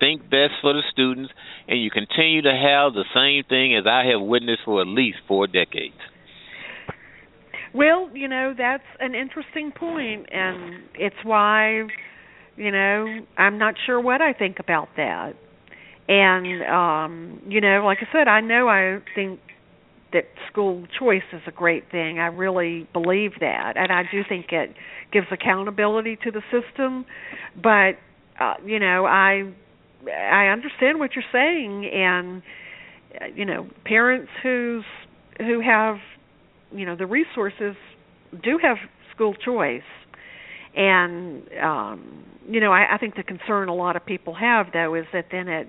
think 0.00 0.22
best 0.22 0.58
for 0.60 0.72
the 0.72 0.82
students, 0.90 1.30
and 1.68 1.80
you 1.80 1.88
continue 1.88 2.42
to 2.42 2.50
have 2.50 2.94
the 2.94 3.04
same 3.14 3.44
thing 3.48 3.76
as 3.76 3.84
I 3.86 4.10
have 4.10 4.20
witnessed 4.20 4.62
for 4.64 4.80
at 4.80 4.88
least 4.88 5.18
four 5.28 5.46
decades. 5.46 6.02
Well, 7.72 8.10
you 8.12 8.26
know, 8.26 8.54
that's 8.58 8.82
an 8.98 9.14
interesting 9.14 9.70
point, 9.70 10.26
and 10.32 10.82
it's 10.96 11.22
why, 11.22 11.86
you 12.56 12.72
know, 12.72 13.20
I'm 13.38 13.56
not 13.56 13.74
sure 13.86 14.00
what 14.00 14.20
I 14.20 14.32
think 14.32 14.58
about 14.58 14.88
that 14.96 15.34
and 16.08 16.62
um 16.62 17.42
you 17.48 17.60
know 17.60 17.82
like 17.84 17.98
i 18.00 18.12
said 18.12 18.28
i 18.28 18.40
know 18.40 18.68
i 18.68 18.98
think 19.14 19.40
that 20.12 20.24
school 20.50 20.86
choice 20.98 21.22
is 21.32 21.42
a 21.46 21.50
great 21.50 21.90
thing. 21.90 22.18
I 22.18 22.26
really 22.26 22.88
believe 22.92 23.32
that. 23.40 23.74
And 23.76 23.92
i 23.92 24.02
do 24.10 24.22
think 24.28 24.46
it 24.50 24.74
gives 25.12 25.26
accountability 25.30 26.16
to 26.24 26.30
the 26.30 26.42
system. 26.50 27.04
But 27.60 27.98
uh 28.40 28.54
you 28.64 28.78
know 28.78 29.04
i 29.04 29.52
i 30.08 30.46
understand 30.46 30.98
what 30.98 31.10
you're 31.14 31.24
saying. 31.32 31.90
And 31.92 32.42
uh, 33.20 33.26
you 33.34 33.44
know 33.44 33.68
parents 33.84 34.30
who's 34.42 34.84
who 35.38 35.60
have 35.60 35.96
you 36.72 36.86
know 36.86 36.96
the 36.96 37.06
resources 37.06 37.76
do 38.42 38.58
have 38.62 38.76
school 39.14 39.34
choice. 39.34 39.82
And 40.76 41.42
um 41.62 42.24
you 42.48 42.60
know 42.60 42.72
I, 42.72 42.94
I 42.94 42.98
think 42.98 43.16
the 43.16 43.22
concern 43.24 43.68
a 43.68 43.74
lot 43.74 43.96
of 43.96 44.06
people 44.06 44.34
have 44.34 44.66
though 44.72 44.94
is 44.94 45.06
that 45.12 45.26
then 45.32 45.48
it 45.48 45.68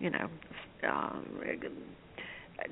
you 0.00 0.10
know 0.10 0.28
um 0.88 1.26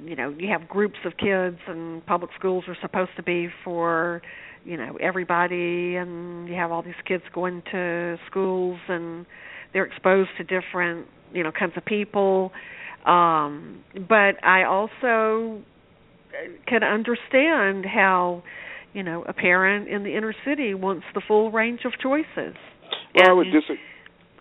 you 0.02 0.16
know 0.16 0.34
you 0.36 0.48
have 0.48 0.68
groups 0.68 0.98
of 1.04 1.12
kids 1.16 1.58
and 1.66 2.04
public 2.06 2.30
schools 2.38 2.64
are 2.66 2.76
supposed 2.82 3.10
to 3.16 3.22
be 3.22 3.48
for 3.64 4.20
you 4.64 4.76
know 4.76 4.96
everybody 5.00 5.96
and 5.96 6.48
you 6.48 6.54
have 6.54 6.72
all 6.72 6.82
these 6.82 6.94
kids 7.06 7.22
going 7.32 7.62
to 7.70 8.16
schools 8.28 8.78
and 8.88 9.24
they're 9.72 9.84
exposed 9.84 10.30
to 10.36 10.44
different 10.44 11.06
you 11.32 11.42
know 11.42 11.52
kinds 11.52 11.74
of 11.76 11.84
people. 11.84 12.50
Um 13.06 13.84
but 14.08 14.42
i 14.44 14.64
also 14.64 15.62
can 16.66 16.82
understand 16.82 17.86
how 17.86 18.42
you 18.92 19.02
know 19.02 19.24
a 19.26 19.32
parent 19.32 19.88
in 19.88 20.02
the 20.02 20.16
inner 20.16 20.34
city 20.44 20.74
wants 20.74 21.04
the 21.14 21.22
full 21.26 21.50
range 21.50 21.80
of 21.84 21.92
choices. 22.02 22.26
Well, 22.36 22.54
and, 23.14 23.28
I 23.28 23.32
would 23.32 23.46
disagree 23.52 23.78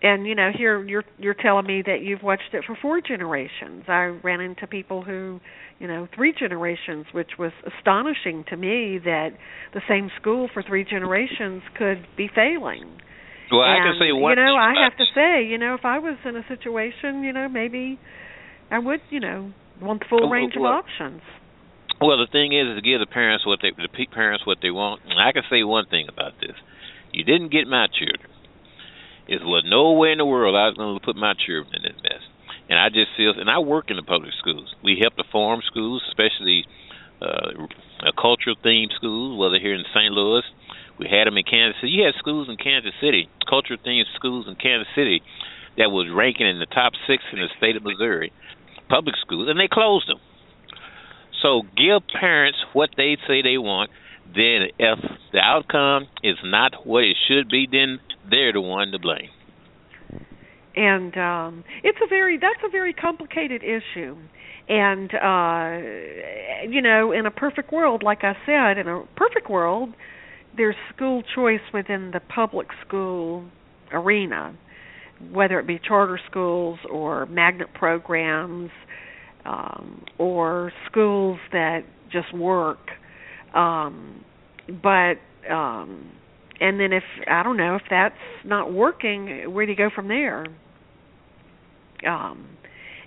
and 0.02 0.26
you 0.26 0.34
know 0.34 0.50
here 0.56 0.82
you're 0.84 1.04
you're 1.18 1.34
telling 1.34 1.66
me 1.66 1.82
that 1.84 1.98
you've 2.02 2.22
watched 2.22 2.52
it 2.52 2.64
for 2.66 2.76
four 2.80 3.00
generations. 3.00 3.84
I 3.88 4.18
ran 4.22 4.40
into 4.40 4.66
people 4.66 5.02
who 5.02 5.40
you 5.78 5.88
know 5.88 6.08
three 6.14 6.32
generations 6.38 7.06
which 7.12 7.32
was 7.38 7.52
astonishing 7.66 8.44
to 8.50 8.56
me 8.56 8.98
that 9.04 9.30
the 9.74 9.80
same 9.88 10.10
school 10.20 10.48
for 10.52 10.62
three 10.62 10.84
generations 10.84 11.62
could 11.76 12.06
be 12.16 12.28
failing. 12.32 13.00
Well 13.50 13.62
and, 13.62 13.82
i 13.82 13.86
can 13.86 13.96
say 13.98 14.12
one 14.12 14.36
you 14.36 14.44
know 14.44 14.56
i 14.56 14.74
have 14.84 14.96
to 14.98 15.04
say 15.14 15.48
you 15.48 15.56
know 15.56 15.74
if 15.74 15.84
i 15.84 15.98
was 15.98 16.18
in 16.24 16.36
a 16.36 16.44
situation 16.48 17.24
you 17.24 17.32
know 17.32 17.48
maybe 17.48 17.98
i 18.70 18.78
would 18.78 19.00
you 19.08 19.20
know 19.20 19.52
want 19.80 20.00
the 20.00 20.06
full 20.10 20.28
range 20.28 20.52
of 20.54 20.62
options. 20.64 21.22
well 21.98 22.18
the 22.18 22.28
thing 22.30 22.52
is 22.52 22.76
to 22.76 22.82
give 22.82 23.00
the 23.00 23.08
parents 23.08 23.46
what 23.46 23.60
they 23.62 23.72
the 23.72 23.88
peak 23.88 24.10
parents 24.12 24.44
what 24.46 24.58
they 24.60 24.70
want. 24.70 25.00
And 25.08 25.18
i 25.18 25.32
can 25.32 25.42
say 25.50 25.64
one 25.64 25.86
thing 25.86 26.06
about 26.08 26.32
this. 26.40 26.56
You 27.10 27.24
didn't 27.24 27.50
get 27.50 27.66
my 27.66 27.86
children 27.88 28.28
is 29.28 29.40
was 29.44 29.64
nowhere 29.66 30.12
in 30.12 30.18
the 30.18 30.26
world 30.26 30.56
I 30.56 30.68
was 30.68 30.76
going 30.76 30.98
to 30.98 31.04
put 31.04 31.16
my 31.16 31.34
children 31.34 31.76
in 31.76 31.82
this 31.82 32.00
mess. 32.02 32.24
And 32.68 32.78
I 32.78 32.88
just 32.88 33.12
feel, 33.16 33.32
and 33.36 33.48
I 33.48 33.60
work 33.60 33.88
in 33.88 33.96
the 33.96 34.02
public 34.02 34.32
schools. 34.40 34.74
We 34.84 35.00
help 35.00 35.16
the 35.16 35.24
farm 35.32 35.60
schools, 35.64 36.02
especially 36.08 36.64
uh, 37.20 37.64
cultural 38.20 38.56
themed 38.60 38.92
schools, 38.96 39.38
whether 39.38 39.58
here 39.58 39.74
in 39.74 39.84
St. 39.94 40.12
Louis. 40.12 40.44
We 40.98 41.06
had 41.08 41.26
them 41.26 41.38
in 41.38 41.44
Kansas 41.44 41.80
City. 41.80 41.92
You 41.92 42.04
had 42.04 42.18
schools 42.18 42.48
in 42.50 42.56
Kansas 42.56 42.92
City, 43.00 43.30
cultural 43.48 43.78
themed 43.80 44.10
schools 44.16 44.46
in 44.48 44.56
Kansas 44.56 44.88
City, 44.94 45.22
that 45.78 45.94
was 45.94 46.10
ranking 46.10 46.46
in 46.46 46.58
the 46.58 46.66
top 46.66 46.92
six 47.06 47.22
in 47.32 47.38
the 47.38 47.48
state 47.56 47.76
of 47.76 47.84
Missouri, 47.84 48.32
public 48.90 49.14
schools, 49.22 49.48
and 49.48 49.58
they 49.58 49.68
closed 49.70 50.08
them. 50.08 50.18
So 51.40 51.62
give 51.76 52.02
parents 52.08 52.58
what 52.72 52.90
they 52.96 53.16
say 53.28 53.42
they 53.42 53.58
want. 53.58 53.90
Then, 54.34 54.74
if 54.76 54.98
the 55.32 55.38
outcome 55.38 56.08
is 56.22 56.36
not 56.44 56.84
what 56.84 57.04
it 57.04 57.16
should 57.28 57.48
be, 57.48 57.66
then 57.70 58.00
they're 58.30 58.52
the 58.52 58.60
one 58.60 58.92
to 58.92 58.98
blame. 58.98 59.30
And 60.76 61.16
um 61.16 61.64
it's 61.82 61.98
a 62.02 62.08
very 62.08 62.38
that's 62.38 62.60
a 62.64 62.70
very 62.70 62.92
complicated 62.92 63.62
issue. 63.62 64.16
And 64.68 65.10
uh 65.14 66.68
you 66.68 66.82
know, 66.82 67.12
in 67.12 67.26
a 67.26 67.30
perfect 67.30 67.72
world, 67.72 68.02
like 68.02 68.22
I 68.22 68.34
said, 68.46 68.78
in 68.78 68.88
a 68.88 69.04
perfect 69.16 69.50
world, 69.50 69.90
there's 70.56 70.76
school 70.94 71.22
choice 71.34 71.60
within 71.72 72.10
the 72.12 72.20
public 72.20 72.68
school 72.86 73.44
arena, 73.92 74.56
whether 75.32 75.58
it 75.58 75.66
be 75.66 75.78
charter 75.78 76.20
schools 76.30 76.78
or 76.90 77.26
magnet 77.26 77.68
programs 77.74 78.70
um, 79.44 80.04
or 80.18 80.72
schools 80.90 81.38
that 81.52 81.80
just 82.12 82.34
work. 82.34 82.78
Um, 83.54 84.24
but 84.82 85.14
um, 85.50 86.10
and 86.60 86.80
then 86.80 86.92
if 86.92 87.04
I 87.28 87.42
don't 87.42 87.56
know 87.56 87.76
if 87.76 87.82
that's 87.90 88.14
not 88.44 88.72
working, 88.72 89.52
where 89.52 89.66
do 89.66 89.72
you 89.72 89.78
go 89.78 89.90
from 89.94 90.08
there? 90.08 90.46
Um, 92.06 92.48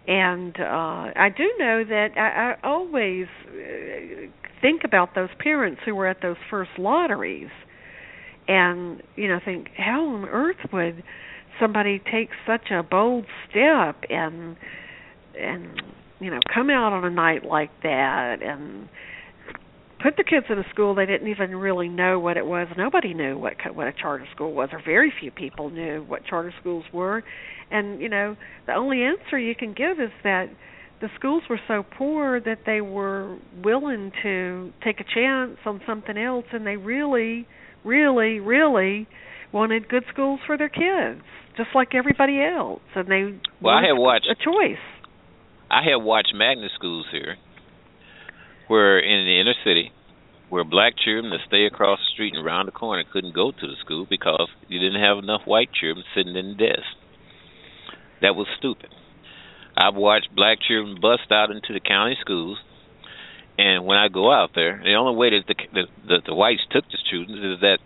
and 0.07 0.55
uh, 0.59 1.11
I 1.15 1.29
do 1.35 1.43
know 1.59 1.83
that 1.83 2.09
I, 2.17 2.53
I 2.53 2.67
always 2.67 3.27
uh, 3.47 4.29
think 4.61 4.81
about 4.83 5.15
those 5.15 5.29
parents 5.39 5.81
who 5.85 5.95
were 5.95 6.07
at 6.07 6.21
those 6.21 6.37
first 6.49 6.71
lotteries, 6.77 7.49
and 8.47 9.01
you 9.15 9.27
know 9.27 9.39
think 9.43 9.67
how 9.77 10.07
on 10.07 10.25
earth 10.25 10.57
would 10.73 11.03
somebody 11.59 12.01
take 12.11 12.29
such 12.47 12.71
a 12.71 12.83
bold 12.83 13.25
step 13.49 14.03
and 14.09 14.55
and 15.39 15.81
you 16.19 16.31
know 16.31 16.39
come 16.53 16.69
out 16.69 16.93
on 16.93 17.05
a 17.05 17.09
night 17.09 17.45
like 17.45 17.71
that 17.83 18.37
and 18.41 18.89
put 20.01 20.17
the 20.17 20.23
kids 20.23 20.45
in 20.49 20.57
a 20.57 20.69
school 20.69 20.95
they 20.95 21.05
didn't 21.05 21.27
even 21.27 21.55
really 21.55 21.87
know 21.87 22.19
what 22.19 22.37
it 22.37 22.45
was. 22.45 22.67
Nobody 22.77 23.13
knew 23.13 23.37
what 23.37 23.53
what 23.73 23.87
a 23.87 23.93
charter 23.93 24.27
school 24.33 24.53
was, 24.53 24.69
or 24.71 24.81
very 24.83 25.13
few 25.19 25.31
people 25.31 25.69
knew 25.69 26.03
what 26.07 26.25
charter 26.25 26.53
schools 26.59 26.85
were. 26.93 27.23
And 27.69 28.01
you 28.01 28.09
know, 28.09 28.35
the 28.65 28.73
only 28.73 29.03
answer 29.03 29.37
you 29.37 29.55
can 29.55 29.73
give 29.73 29.99
is 29.99 30.11
that 30.23 30.47
the 31.01 31.07
schools 31.15 31.43
were 31.49 31.59
so 31.67 31.83
poor 31.97 32.39
that 32.39 32.59
they 32.65 32.81
were 32.81 33.37
willing 33.63 34.11
to 34.21 34.71
take 34.83 34.99
a 34.99 35.03
chance 35.03 35.57
on 35.65 35.81
something 35.87 36.17
else, 36.17 36.45
and 36.51 36.65
they 36.65 36.77
really, 36.77 37.47
really, 37.83 38.39
really 38.39 39.07
wanted 39.51 39.89
good 39.89 40.03
schools 40.13 40.39
for 40.45 40.57
their 40.57 40.69
kids, 40.69 41.23
just 41.57 41.69
like 41.73 41.95
everybody 41.95 42.39
else. 42.41 42.81
And 42.95 43.07
they 43.07 43.39
well, 43.61 43.75
I 43.75 43.87
have 43.87 43.97
watched 43.97 44.27
a 44.29 44.35
choice. 44.35 44.81
I 45.69 45.83
have 45.89 46.03
watched 46.03 46.33
magnet 46.35 46.71
schools 46.75 47.05
here 47.11 47.37
where 48.71 48.99
in 48.99 49.25
the 49.27 49.35
inner 49.35 49.53
city, 49.65 49.91
where 50.47 50.63
black 50.63 50.93
children 50.95 51.29
that 51.29 51.43
stay 51.45 51.65
across 51.65 51.99
the 51.99 52.13
street 52.13 52.31
and 52.33 52.39
around 52.39 52.67
the 52.67 52.71
corner 52.71 53.03
couldn't 53.03 53.35
go 53.35 53.51
to 53.51 53.67
the 53.67 53.75
school 53.83 54.07
because 54.09 54.47
you 54.69 54.79
didn't 54.79 55.03
have 55.03 55.17
enough 55.17 55.41
white 55.43 55.67
children 55.75 56.05
sitting 56.15 56.37
in 56.37 56.55
the 56.55 56.71
desk. 56.71 56.87
That 58.21 58.31
was 58.31 58.47
stupid. 58.57 58.87
I've 59.75 59.95
watched 59.95 60.31
black 60.33 60.59
children 60.63 60.95
bust 61.01 61.27
out 61.31 61.51
into 61.51 61.73
the 61.75 61.83
county 61.83 62.15
schools, 62.21 62.59
and 63.59 63.83
when 63.83 63.97
I 63.97 64.07
go 64.07 64.31
out 64.31 64.51
there, 64.55 64.79
the 64.79 64.95
only 64.95 65.19
way 65.19 65.35
that 65.35 65.51
the 65.51 65.55
the, 65.75 65.83
the, 66.07 66.17
the 66.31 66.35
whites 66.35 66.63
took 66.71 66.87
the 66.87 66.99
students 67.03 67.43
is 67.43 67.59
that 67.59 67.79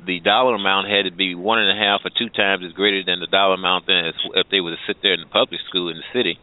the 0.00 0.20
dollar 0.20 0.56
amount 0.56 0.88
had 0.88 1.04
to 1.04 1.12
be 1.12 1.34
one 1.34 1.60
and 1.60 1.68
a 1.68 1.76
half 1.76 2.08
or 2.08 2.10
two 2.16 2.32
times 2.32 2.64
as 2.64 2.72
greater 2.72 3.04
than 3.04 3.20
the 3.20 3.28
dollar 3.28 3.60
amount 3.60 3.84
than 3.84 4.08
if 4.32 4.48
they 4.48 4.64
were 4.64 4.72
to 4.72 4.80
sit 4.88 4.96
there 5.04 5.12
in 5.12 5.20
the 5.20 5.28
public 5.28 5.60
school 5.68 5.92
in 5.92 6.00
the 6.00 6.08
city 6.16 6.40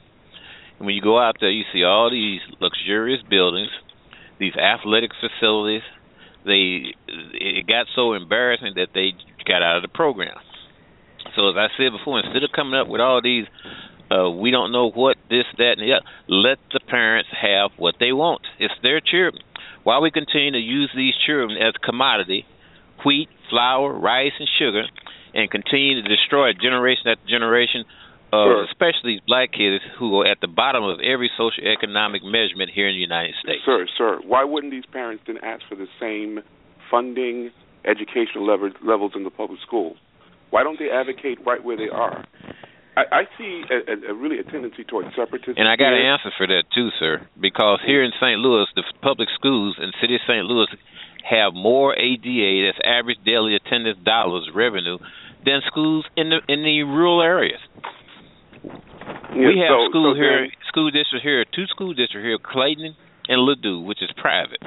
and 0.80 0.86
when 0.86 0.96
you 0.96 1.02
go 1.02 1.20
out 1.20 1.36
there, 1.40 1.52
you 1.52 1.66
see 1.74 1.84
all 1.84 2.10
these 2.10 2.40
luxurious 2.60 3.22
buildings, 3.30 3.70
these 4.40 4.56
athletic 4.56 5.12
facilities. 5.20 5.84
They 6.46 6.96
it 7.08 7.68
got 7.68 7.88
so 7.96 8.14
embarrassing 8.14 8.74
that 8.76 8.88
they 8.94 9.12
got 9.46 9.62
out 9.62 9.76
of 9.76 9.84
the 9.84 9.90
program. 9.90 10.36
So 11.36 11.50
as 11.50 11.56
I 11.58 11.68
said 11.78 11.92
before, 11.92 12.20
instead 12.20 12.44
of 12.44 12.52
coming 12.56 12.80
up 12.80 12.88
with 12.88 13.02
all 13.02 13.22
these, 13.22 13.46
uh, 14.10 14.30
we 14.32 14.52
don't 14.52 14.72
know 14.72 14.90
what 14.90 15.18
this, 15.30 15.44
that, 15.58 15.76
and 15.78 15.82
the 15.84 15.94
other. 16.00 16.06
Let 16.28 16.58
the 16.72 16.80
parents 16.80 17.30
have 17.36 17.72
what 17.78 17.96
they 18.00 18.14
want. 18.14 18.42
It's 18.58 18.74
their 18.82 19.02
children. 19.02 19.44
Why 19.84 20.00
we 20.00 20.12
continue 20.12 20.52
to 20.52 20.60
use 20.60 20.90
these 20.96 21.14
children 21.28 21.58
as 21.62 21.74
commodity, 21.84 22.46
wheat, 23.06 23.30
flour, 23.50 23.94
rice, 23.94 24.34
and 24.40 24.48
sugar, 24.58 24.84
and 25.34 25.52
continue 25.52 26.02
to 26.02 26.08
destroy 26.08 26.54
generation 26.54 27.08
after 27.08 27.28
generation 27.28 27.84
Uh, 28.32 28.46
sure. 28.46 28.64
especially 28.66 29.18
these 29.18 29.26
black 29.26 29.52
kids 29.52 29.84
who 29.98 30.22
are 30.22 30.28
at 30.28 30.38
the 30.40 30.48
bottom 30.48 30.84
of 30.84 31.00
every 31.00 31.32
socioeconomic 31.34 32.22
measurement 32.22 32.70
here 32.70 32.88
in 32.88 32.94
the 32.94 33.02
United 33.02 33.34
States. 33.42 33.62
Sir, 33.66 33.88
sir, 33.98 34.20
why 34.24 34.44
wouldn't 34.44 34.72
these 34.72 34.86
parents 34.86 35.24
then 35.26 35.38
ask 35.42 35.64
for 35.68 35.76
the 35.76 35.88
same 36.00 36.40
funding, 36.92 37.50
educational 37.86 38.46
level, 38.46 38.70
levels 38.86 39.14
in 39.16 39.24
the 39.24 39.32
public 39.32 39.60
schools? 39.66 39.98
Why 40.52 40.64
don't 40.64 40.78
they 40.78 40.90
advocate 40.90 41.40
right 41.46 41.64
where 41.64 41.78
they 41.78 41.90
are? 41.90 42.26
I, 42.98 43.22
I 43.22 43.24
see 43.38 43.64
a, 43.70 44.12
a, 44.12 44.14
really 44.14 44.40
a 44.40 44.44
tendency 44.44 44.84
towards 44.84 45.10
separatism. 45.16 45.56
And 45.58 45.68
I 45.68 45.76
got 45.76 45.94
an 45.94 46.06
answer 46.06 46.32
for 46.38 46.48
that 46.48 46.64
too, 46.74 46.90
sir, 47.00 47.26
because 47.40 47.80
here 47.86 48.04
in 48.04 48.12
St. 48.20 48.40
Louis, 48.40 48.66
the 48.76 48.84
public 49.02 49.30
schools 49.36 49.78
in 49.80 49.88
the 49.88 49.98
city 50.02 50.16
of 50.16 50.22
St. 50.28 50.46
Louis 50.46 50.68
have 51.24 51.54
more 51.54 51.96
ADA, 51.96 52.66
that's 52.66 52.82
average 52.84 53.18
daily 53.26 53.56
attendance 53.56 54.00
dollars 54.04 54.50
revenue, 54.54 54.98
than 55.46 55.62
schools 55.68 56.06
in 56.18 56.30
the 56.30 56.42
in 56.52 56.64
the 56.64 56.84
rural 56.84 57.22
areas. 57.22 57.60
Yeah, 59.40 59.48
we 59.48 59.56
have 59.64 59.72
so, 59.72 59.88
school 59.88 60.12
so 60.12 60.20
here, 60.20 60.52
then, 60.52 60.68
school 60.68 60.92
districts 60.92 61.24
here, 61.24 61.46
two 61.48 61.66
school 61.72 61.96
districts 61.96 62.28
here, 62.28 62.38
Clayton 62.38 62.96
and 63.32 63.40
Ladue, 63.40 63.86
which 63.86 64.04
is 64.04 64.12
private. 64.20 64.60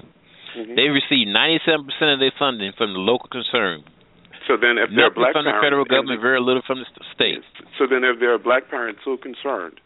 Mm-hmm. 0.57 0.77
They 0.77 0.89
receive 0.89 1.29
97% 1.29 1.85
of 2.13 2.19
their 2.21 2.33
funding 2.39 2.73
from 2.77 2.93
the 2.93 3.03
local 3.03 3.29
concern. 3.29 3.85
So 4.49 4.57
then, 4.57 4.77
if 4.81 4.91
they're 4.91 5.13
black 5.13 5.37
from 5.37 5.45
the 5.45 5.55
parents, 5.55 5.65
federal 5.65 5.85
government, 5.85 6.21
very 6.21 6.41
little 6.41 6.67
from 6.67 6.83
the 6.83 6.89
state. 7.15 7.45
So 7.79 7.87
then, 7.87 8.03
if 8.03 8.19
there 8.19 8.35
are 8.35 8.43
black 8.43 8.69
parents 8.69 9.01
so 9.05 9.17
concerned, 9.17 9.79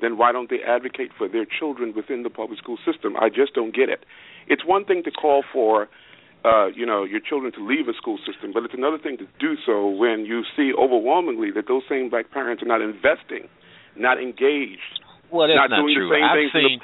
then 0.00 0.16
why 0.18 0.30
don't 0.30 0.48
they 0.48 0.62
advocate 0.62 1.10
for 1.18 1.26
their 1.26 1.44
children 1.44 1.92
within 1.96 2.22
the 2.22 2.30
public 2.30 2.58
school 2.58 2.78
system? 2.86 3.16
I 3.18 3.28
just 3.28 3.54
don't 3.54 3.74
get 3.74 3.88
it. 3.88 4.06
It's 4.46 4.62
one 4.64 4.84
thing 4.84 5.02
to 5.04 5.10
call 5.10 5.42
for, 5.52 5.88
uh, 6.44 6.66
you 6.68 6.86
know, 6.86 7.02
your 7.02 7.18
children 7.18 7.50
to 7.58 7.62
leave 7.66 7.88
a 7.88 7.94
school 7.94 8.18
system, 8.22 8.52
but 8.52 8.62
it's 8.62 8.74
another 8.74 8.98
thing 8.98 9.18
to 9.18 9.26
do 9.40 9.56
so 9.66 9.88
when 9.88 10.24
you 10.24 10.44
see 10.56 10.70
overwhelmingly 10.72 11.50
that 11.50 11.66
those 11.66 11.82
same 11.88 12.08
black 12.08 12.30
parents 12.30 12.62
are 12.62 12.70
not 12.70 12.82
investing 12.82 13.48
not 13.96 14.20
engaged. 14.20 14.80
Well, 15.30 15.48
that's 15.48 15.56
not, 15.56 15.70
not, 15.70 15.82
doing 15.82 15.96
true. 15.96 16.08
the 16.08 16.14
same 16.14 16.24
I've 16.24 16.36
things 16.36 16.52
seen 16.52 16.80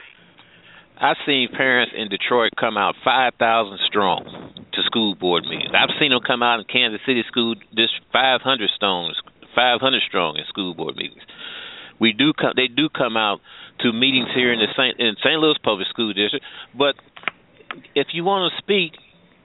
I've 1.01 1.16
seen 1.24 1.49
parents 1.57 1.93
in 1.97 2.09
Detroit 2.09 2.53
come 2.61 2.77
out 2.77 2.95
five 3.03 3.32
thousand 3.39 3.78
strong 3.89 4.24
to 4.73 4.81
school 4.85 5.15
board 5.15 5.45
meetings. 5.45 5.73
I've 5.73 5.97
seen 5.99 6.11
them 6.11 6.20
come 6.27 6.43
out 6.43 6.61
in 6.61 6.66
Kansas 6.66 7.01
City 7.07 7.24
school 7.27 7.55
just 7.74 7.95
five 8.12 8.43
hundred 8.43 8.70
stones, 8.77 9.16
five 9.55 9.81
hundred 9.81 10.03
strong 10.07 10.37
in 10.37 10.45
school 10.49 10.74
board 10.74 10.97
meetings. 10.97 11.23
We 11.99 12.12
do 12.12 12.32
come, 12.32 12.53
they 12.57 12.69
do 12.69 12.89
come 12.89 13.16
out 13.16 13.41
to 13.81 13.93
meetings 13.93 14.28
here 14.35 14.53
in 14.53 14.59
the 14.61 14.69
Saint 14.77 15.01
in 15.01 15.16
St. 15.24 15.41
Louis 15.41 15.57
Public 15.65 15.89
School 15.89 16.12
District. 16.12 16.45
But 16.77 16.97
if 17.95 18.09
you 18.12 18.24
want 18.24 18.53
to 18.53 18.59
speak, 18.62 18.93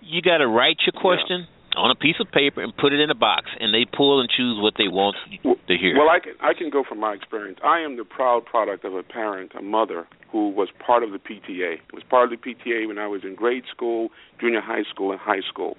you 0.02 0.22
got 0.22 0.40
to 0.40 0.48
write 0.48 0.78
your 0.86 1.00
question. 1.00 1.48
Yeah 1.48 1.55
on 1.76 1.91
a 1.91 1.95
piece 1.95 2.15
of 2.19 2.31
paper 2.31 2.61
and 2.61 2.76
put 2.76 2.93
it 2.93 2.99
in 2.99 3.10
a 3.10 3.15
box, 3.15 3.49
and 3.60 3.73
they 3.73 3.85
pull 3.85 4.19
and 4.19 4.30
choose 4.30 4.57
what 4.61 4.73
they 4.77 4.88
want 4.88 5.15
to 5.43 5.77
hear. 5.77 5.97
Well, 5.97 6.10
I 6.10 6.19
can 6.19 6.34
I 6.41 6.53
can 6.53 6.69
go 6.69 6.84
from 6.88 6.99
my 6.99 7.14
experience. 7.14 7.60
I 7.64 7.80
am 7.80 7.97
the 7.97 8.03
proud 8.03 8.45
product 8.45 8.85
of 8.85 8.93
a 8.93 9.03
parent, 9.03 9.52
a 9.57 9.61
mother 9.61 10.07
who 10.31 10.49
was 10.49 10.69
part 10.85 11.03
of 11.03 11.11
the 11.11 11.19
PTA. 11.19 11.80
Was 11.93 12.03
part 12.10 12.31
of 12.31 12.39
the 12.39 12.41
PTA 12.41 12.88
when 12.88 12.97
I 12.97 13.07
was 13.07 13.23
in 13.23 13.35
grade 13.35 13.64
school, 13.72 14.10
junior 14.39 14.61
high 14.61 14.84
school, 14.89 15.11
and 15.11 15.19
high 15.19 15.41
school. 15.47 15.77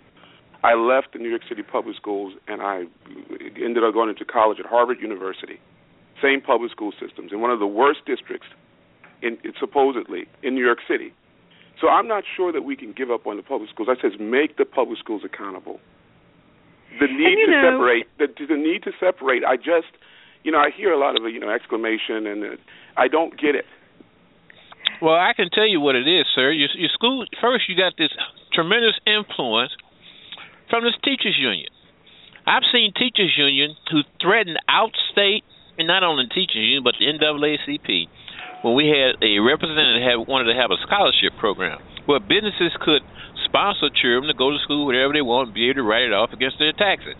I 0.64 0.74
left 0.74 1.12
the 1.12 1.18
New 1.18 1.28
York 1.28 1.42
City 1.48 1.62
public 1.62 1.96
schools 1.96 2.34
and 2.48 2.62
I 2.62 2.84
ended 3.62 3.84
up 3.84 3.94
going 3.94 4.08
into 4.08 4.24
college 4.24 4.58
at 4.58 4.66
Harvard 4.66 4.98
University. 5.00 5.60
Same 6.22 6.40
public 6.40 6.72
school 6.72 6.92
systems 6.98 7.30
in 7.32 7.40
one 7.40 7.50
of 7.50 7.58
the 7.58 7.66
worst 7.66 8.00
districts 8.06 8.48
in 9.22 9.38
supposedly 9.60 10.26
in 10.42 10.54
New 10.54 10.64
York 10.64 10.78
City. 10.88 11.12
So 11.80 11.88
I'm 11.88 12.08
not 12.08 12.24
sure 12.36 12.52
that 12.52 12.62
we 12.62 12.76
can 12.76 12.92
give 12.92 13.10
up 13.10 13.26
on 13.26 13.36
the 13.36 13.42
public 13.42 13.68
schools. 13.70 13.88
I 13.90 14.00
says 14.00 14.18
make 14.18 14.56
the 14.56 14.64
public 14.64 14.98
schools 14.98 15.22
accountable. 15.24 15.80
The 17.00 17.06
need 17.06 17.36
to 17.44 17.50
know, 17.50 17.76
separate, 17.76 18.06
the, 18.16 18.46
the 18.46 18.56
need 18.56 18.82
to 18.84 18.92
separate. 18.98 19.44
I 19.44 19.56
just, 19.56 19.92
you 20.44 20.52
know, 20.52 20.58
I 20.58 20.70
hear 20.74 20.92
a 20.92 20.98
lot 20.98 21.16
of 21.16 21.22
you 21.28 21.40
know 21.40 21.50
exclamation, 21.50 22.26
and 22.26 22.44
uh, 22.44 22.56
I 22.96 23.08
don't 23.08 23.38
get 23.38 23.54
it. 23.54 23.66
Well, 25.02 25.14
I 25.14 25.32
can 25.36 25.50
tell 25.52 25.66
you 25.66 25.80
what 25.80 25.94
it 25.94 26.08
is, 26.08 26.24
sir. 26.34 26.50
Your, 26.52 26.68
your 26.72 26.88
school 26.94 27.26
first, 27.42 27.68
you 27.68 27.76
got 27.76 27.92
this 27.98 28.08
tremendous 28.54 28.96
influence 29.04 29.72
from 30.70 30.84
this 30.84 30.96
teachers 31.04 31.36
union. 31.36 31.68
I've 32.46 32.64
seen 32.72 32.92
teachers 32.96 33.34
union 33.36 33.76
who 33.90 34.00
threatened 34.22 34.56
outstate, 34.70 35.42
and 35.76 35.86
not 35.86 36.02
only 36.02 36.24
teachers 36.28 36.56
union, 36.56 36.82
but 36.82 36.94
the 36.98 37.04
NAACP 37.12 38.08
when 38.66 38.74
we 38.74 38.90
had 38.90 39.14
a 39.22 39.38
representative 39.38 40.02
had, 40.02 40.18
wanted 40.26 40.50
to 40.50 40.58
have 40.58 40.74
a 40.74 40.78
scholarship 40.82 41.38
program 41.38 41.78
where 42.10 42.18
businesses 42.18 42.74
could 42.82 43.06
sponsor 43.46 43.86
children 43.94 44.26
to 44.26 44.34
go 44.34 44.50
to 44.50 44.58
school 44.66 44.90
whatever 44.90 45.14
they 45.14 45.22
want 45.22 45.46
and 45.46 45.54
be 45.54 45.70
able 45.70 45.78
to 45.78 45.86
write 45.86 46.02
it 46.02 46.10
off 46.10 46.34
against 46.34 46.58
their 46.58 46.74
taxes. 46.74 47.14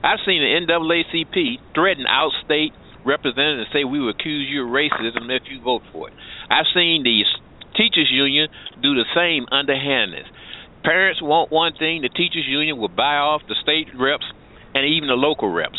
I've 0.00 0.24
seen 0.24 0.40
the 0.40 0.48
NAACP 0.64 1.76
threaten 1.76 2.08
outstate 2.08 2.72
representatives 3.04 3.68
say 3.76 3.84
we 3.84 4.00
will 4.00 4.08
accuse 4.08 4.48
you 4.48 4.64
of 4.64 4.72
racism 4.72 5.28
if 5.28 5.44
you 5.52 5.60
vote 5.60 5.84
for 5.92 6.08
it. 6.08 6.16
I've 6.48 6.68
seen 6.72 7.04
the 7.04 7.28
teachers 7.76 8.08
union 8.08 8.48
do 8.80 8.96
the 8.96 9.04
same 9.12 9.44
underhandedness. 9.52 10.32
Parents 10.80 11.20
want 11.20 11.52
one 11.52 11.76
thing, 11.76 12.00
the 12.00 12.08
teachers 12.08 12.48
union 12.48 12.80
will 12.80 12.88
buy 12.88 13.20
off 13.20 13.42
the 13.44 13.56
state 13.60 13.92
reps 13.92 14.24
and 14.72 14.88
even 14.96 15.12
the 15.12 15.20
local 15.20 15.52
reps. 15.52 15.78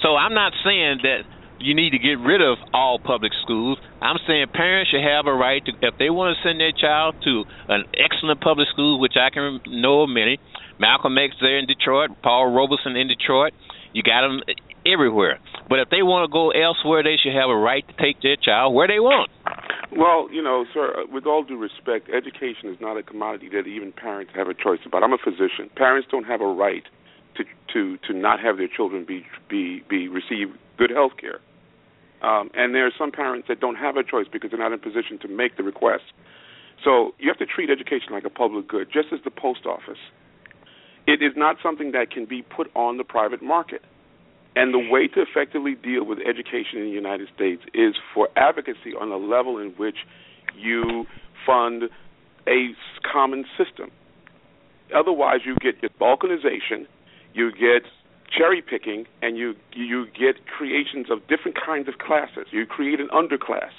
So 0.00 0.16
I'm 0.16 0.32
not 0.32 0.52
saying 0.64 1.04
that 1.04 1.28
you 1.60 1.74
need 1.74 1.90
to 1.90 1.98
get 1.98 2.18
rid 2.18 2.40
of 2.40 2.58
all 2.72 2.98
public 2.98 3.32
schools. 3.42 3.78
I'm 4.00 4.16
saying 4.26 4.46
parents 4.52 4.90
should 4.90 5.02
have 5.02 5.26
a 5.26 5.34
right 5.34 5.64
to, 5.64 5.72
if 5.82 5.98
they 5.98 6.10
want 6.10 6.36
to 6.36 6.48
send 6.48 6.60
their 6.60 6.72
child 6.72 7.16
to 7.24 7.44
an 7.68 7.84
excellent 7.94 8.40
public 8.40 8.68
school, 8.68 9.00
which 9.00 9.14
I 9.20 9.30
can 9.30 9.60
know 9.66 10.02
of 10.02 10.10
many. 10.10 10.38
Malcolm 10.78 11.16
X 11.16 11.34
there 11.40 11.58
in 11.58 11.66
Detroit, 11.66 12.10
Paul 12.22 12.52
Robeson 12.52 12.96
in 12.96 13.08
Detroit. 13.08 13.52
You 13.92 14.02
got 14.02 14.22
them 14.26 14.40
everywhere. 14.84 15.38
But 15.68 15.78
if 15.78 15.88
they 15.88 16.02
want 16.02 16.28
to 16.28 16.32
go 16.32 16.50
elsewhere, 16.50 17.02
they 17.02 17.16
should 17.16 17.34
have 17.34 17.48
a 17.48 17.56
right 17.56 17.86
to 17.86 17.94
take 17.94 18.20
their 18.22 18.36
child 18.36 18.74
where 18.74 18.88
they 18.88 18.98
want. 18.98 19.30
Well, 19.96 20.28
you 20.32 20.42
know, 20.42 20.66
sir, 20.74 20.90
uh, 20.90 21.06
with 21.12 21.26
all 21.26 21.44
due 21.44 21.56
respect, 21.56 22.10
education 22.10 22.68
is 22.68 22.76
not 22.80 22.98
a 22.98 23.02
commodity 23.02 23.48
that 23.50 23.66
even 23.68 23.92
parents 23.92 24.32
have 24.34 24.48
a 24.48 24.54
choice 24.54 24.80
about. 24.84 25.04
I'm 25.04 25.12
a 25.12 25.22
physician. 25.22 25.70
Parents 25.76 26.08
don't 26.10 26.24
have 26.24 26.40
a 26.40 26.46
right 26.46 26.82
to 27.36 27.44
to 27.72 27.96
to 28.06 28.12
not 28.12 28.40
have 28.40 28.56
their 28.58 28.68
children 28.68 29.04
be 29.04 29.24
be 29.48 29.82
be 29.88 30.08
receive 30.08 30.50
good 30.78 30.90
health 30.90 31.12
care. 31.20 31.40
Um, 32.22 32.50
and 32.54 32.74
there 32.74 32.86
are 32.86 32.92
some 32.96 33.12
parents 33.12 33.48
that 33.48 33.60
don't 33.60 33.76
have 33.76 33.96
a 33.96 34.02
choice 34.02 34.26
because 34.32 34.50
they're 34.50 34.60
not 34.60 34.72
in 34.72 34.74
a 34.74 34.78
position 34.78 35.18
to 35.22 35.28
make 35.28 35.56
the 35.56 35.62
request. 35.62 36.04
So 36.82 37.14
you 37.18 37.28
have 37.28 37.38
to 37.38 37.46
treat 37.46 37.70
education 37.70 38.12
like 38.12 38.24
a 38.24 38.30
public 38.30 38.66
good, 38.68 38.88
just 38.92 39.08
as 39.12 39.20
the 39.24 39.30
post 39.30 39.66
office. 39.66 40.00
It 41.06 41.22
is 41.22 41.32
not 41.36 41.56
something 41.62 41.92
that 41.92 42.10
can 42.10 42.24
be 42.24 42.42
put 42.42 42.70
on 42.74 42.96
the 42.96 43.04
private 43.04 43.42
market. 43.42 43.82
And 44.56 44.72
the 44.72 44.78
way 44.78 45.08
to 45.08 45.20
effectively 45.20 45.74
deal 45.74 46.04
with 46.04 46.18
education 46.20 46.78
in 46.78 46.84
the 46.84 46.90
United 46.94 47.28
States 47.34 47.62
is 47.74 47.94
for 48.14 48.28
advocacy 48.36 48.94
on 48.98 49.10
a 49.10 49.16
level 49.16 49.58
in 49.58 49.70
which 49.76 49.96
you 50.56 51.06
fund 51.44 51.84
a 52.46 52.68
common 53.10 53.44
system. 53.58 53.90
Otherwise, 54.94 55.40
you 55.44 55.56
get 55.56 55.82
balkanization, 55.98 56.86
you 57.32 57.50
get 57.50 57.82
cherry 58.30 58.62
picking, 58.62 59.06
and 59.22 59.36
you 59.36 59.54
you 59.74 60.06
get 60.06 60.46
creations 60.46 61.10
of 61.10 61.26
different 61.28 61.56
kinds 61.58 61.88
of 61.88 61.98
classes. 61.98 62.46
You 62.50 62.66
create 62.66 63.00
an 63.00 63.08
underclass. 63.08 63.72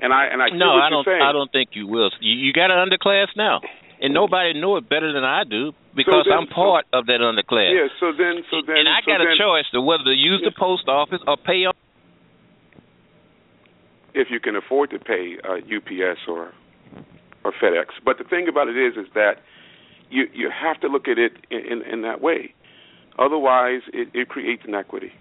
And 0.00 0.12
I 0.12 0.26
and 0.26 0.42
I 0.42 0.48
no, 0.50 0.74
I 0.74 0.90
don't. 0.90 1.04
Saying. 1.04 1.22
I 1.22 1.32
don't 1.32 1.50
think 1.52 1.70
you 1.74 1.86
will. 1.86 2.10
You, 2.20 2.34
you 2.34 2.52
got 2.52 2.70
an 2.70 2.78
underclass 2.78 3.28
now, 3.36 3.60
and 4.00 4.12
nobody 4.12 4.58
know 4.58 4.76
it 4.76 4.88
better 4.88 5.12
than 5.12 5.22
I 5.22 5.44
do 5.44 5.72
because 5.94 6.26
so 6.26 6.30
then, 6.30 6.38
I'm 6.38 6.46
part 6.48 6.86
so, 6.90 6.98
of 6.98 7.06
that 7.06 7.22
underclass. 7.22 7.70
Yeah. 7.70 7.88
So 8.00 8.10
then, 8.10 8.42
so 8.50 8.66
then, 8.66 8.82
and 8.82 8.88
I 8.88 8.98
so 9.06 9.14
got 9.14 9.18
then, 9.22 9.30
a 9.30 9.38
choice 9.38 9.70
to 9.72 9.80
whether 9.80 10.04
to 10.04 10.10
use 10.10 10.42
yeah. 10.42 10.50
the 10.50 10.56
post 10.58 10.88
office 10.88 11.20
or 11.26 11.36
pay 11.36 11.66
up. 11.66 11.76
If 14.14 14.28
you 14.28 14.40
can 14.40 14.56
afford 14.56 14.90
to 14.90 14.98
pay 14.98 15.38
uh, 15.38 15.62
UPS 15.62 16.20
or 16.28 16.52
or 17.44 17.52
FedEx, 17.62 17.94
but 18.04 18.18
the 18.18 18.24
thing 18.24 18.46
about 18.48 18.68
it 18.68 18.76
is, 18.76 18.96
is 18.96 19.10
that 19.14 19.38
you 20.10 20.26
you 20.34 20.50
have 20.50 20.80
to 20.80 20.88
look 20.88 21.06
at 21.06 21.18
it 21.18 21.32
in 21.50 21.60
in, 21.60 21.82
in 21.82 22.02
that 22.02 22.20
way. 22.20 22.54
Otherwise, 23.18 23.82
it, 23.92 24.08
it 24.14 24.28
creates 24.28 24.62
inequity. 24.66 25.12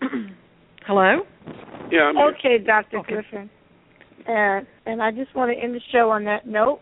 Hello. 0.86 1.22
Yeah. 1.90 2.02
I'm 2.02 2.18
okay, 2.34 2.58
Dr. 2.64 2.98
Okay. 2.98 3.12
Griffin. 3.14 3.50
And 4.26 4.66
and 4.86 5.02
I 5.02 5.10
just 5.10 5.34
want 5.34 5.50
to 5.52 5.58
end 5.60 5.74
the 5.74 5.80
show 5.90 6.10
on 6.10 6.24
that 6.24 6.46
note. 6.46 6.80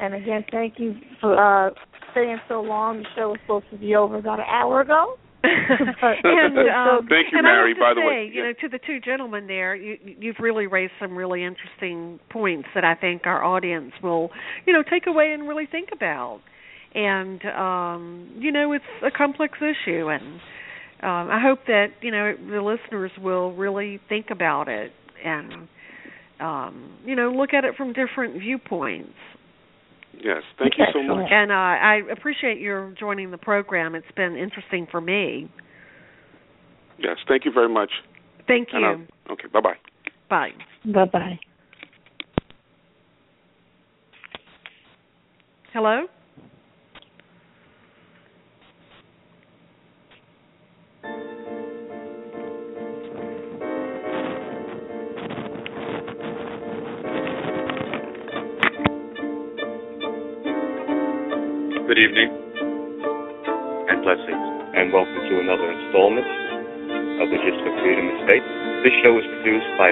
And 0.00 0.14
again, 0.14 0.44
thank 0.50 0.78
you 0.78 0.94
for 1.20 1.36
uh, 1.36 1.70
staying 2.12 2.38
so 2.48 2.62
long. 2.62 3.02
The 3.02 3.08
show 3.14 3.28
was 3.30 3.38
supposed 3.42 3.66
to 3.70 3.76
be 3.76 3.94
over 3.94 4.16
about 4.16 4.38
an 4.38 4.46
hour 4.48 4.80
ago. 4.80 5.18
and 5.44 6.58
um, 6.58 7.08
Thank 7.08 7.32
you, 7.32 7.38
and 7.38 7.44
Mary. 7.44 7.74
I 7.74 7.74
have 7.74 7.76
to 7.76 7.80
by 7.80 7.94
the 7.94 8.00
say, 8.00 8.06
way, 8.06 8.30
you 8.32 8.44
know, 8.44 8.52
to 8.60 8.68
the 8.68 8.78
two 8.86 9.00
gentlemen 9.00 9.46
there, 9.46 9.74
you, 9.74 9.98
you've 10.02 10.36
really 10.38 10.66
raised 10.66 10.92
some 11.00 11.16
really 11.16 11.44
interesting 11.44 12.20
points 12.30 12.68
that 12.74 12.84
I 12.84 12.94
think 12.94 13.22
our 13.26 13.42
audience 13.42 13.92
will, 14.02 14.30
you 14.66 14.72
know, 14.72 14.82
take 14.88 15.06
away 15.06 15.32
and 15.32 15.48
really 15.48 15.66
think 15.66 15.88
about. 15.92 16.40
And 16.94 17.44
um, 17.46 18.36
you 18.38 18.52
know, 18.52 18.72
it's 18.72 18.84
a 19.04 19.10
complex 19.10 19.58
issue, 19.58 20.08
and 20.08 20.40
um, 21.02 21.30
I 21.30 21.40
hope 21.42 21.60
that 21.66 21.88
you 22.02 22.10
know 22.10 22.34
the 22.36 22.60
listeners 22.60 23.10
will 23.20 23.54
really 23.54 23.98
think 24.08 24.26
about 24.30 24.68
it 24.68 24.92
and 25.24 25.68
um, 26.38 26.98
you 27.04 27.16
know 27.16 27.30
look 27.30 27.54
at 27.54 27.64
it 27.64 27.74
from 27.76 27.92
different 27.92 28.40
viewpoints. 28.40 29.14
Yes, 30.20 30.42
thank 30.58 30.78
you 30.78 30.84
so 30.92 31.02
much. 31.02 31.30
And 31.30 31.50
uh, 31.50 31.54
I 31.54 32.02
appreciate 32.10 32.60
your 32.60 32.92
joining 32.98 33.30
the 33.30 33.38
program. 33.38 33.94
It's 33.94 34.10
been 34.16 34.36
interesting 34.36 34.86
for 34.90 35.00
me. 35.00 35.50
Yes, 36.98 37.16
thank 37.26 37.44
you 37.44 37.52
very 37.52 37.68
much. 37.68 37.90
Thank 38.46 38.68
you. 38.72 38.78
I'll- 38.84 39.32
okay, 39.32 39.48
bye 39.52 39.60
bye. 39.60 39.76
Bye. 40.28 40.52
Bye 40.84 41.04
bye. 41.06 41.38
Hello? 45.72 46.06
Good 61.92 62.08
evening 62.08 62.32
and 63.92 64.00
blessings, 64.00 64.46
and 64.72 64.88
welcome 64.96 65.12
to 65.28 65.34
another 65.44 65.68
installment 65.76 66.24
of 67.20 67.28
the 67.28 67.36
Gist 67.36 67.60
of 67.68 67.74
Freedom 67.84 68.08
Estate. 68.16 68.40
This 68.80 68.96
show 69.04 69.12
is 69.20 69.28
produced 69.28 69.68
by 69.76 69.90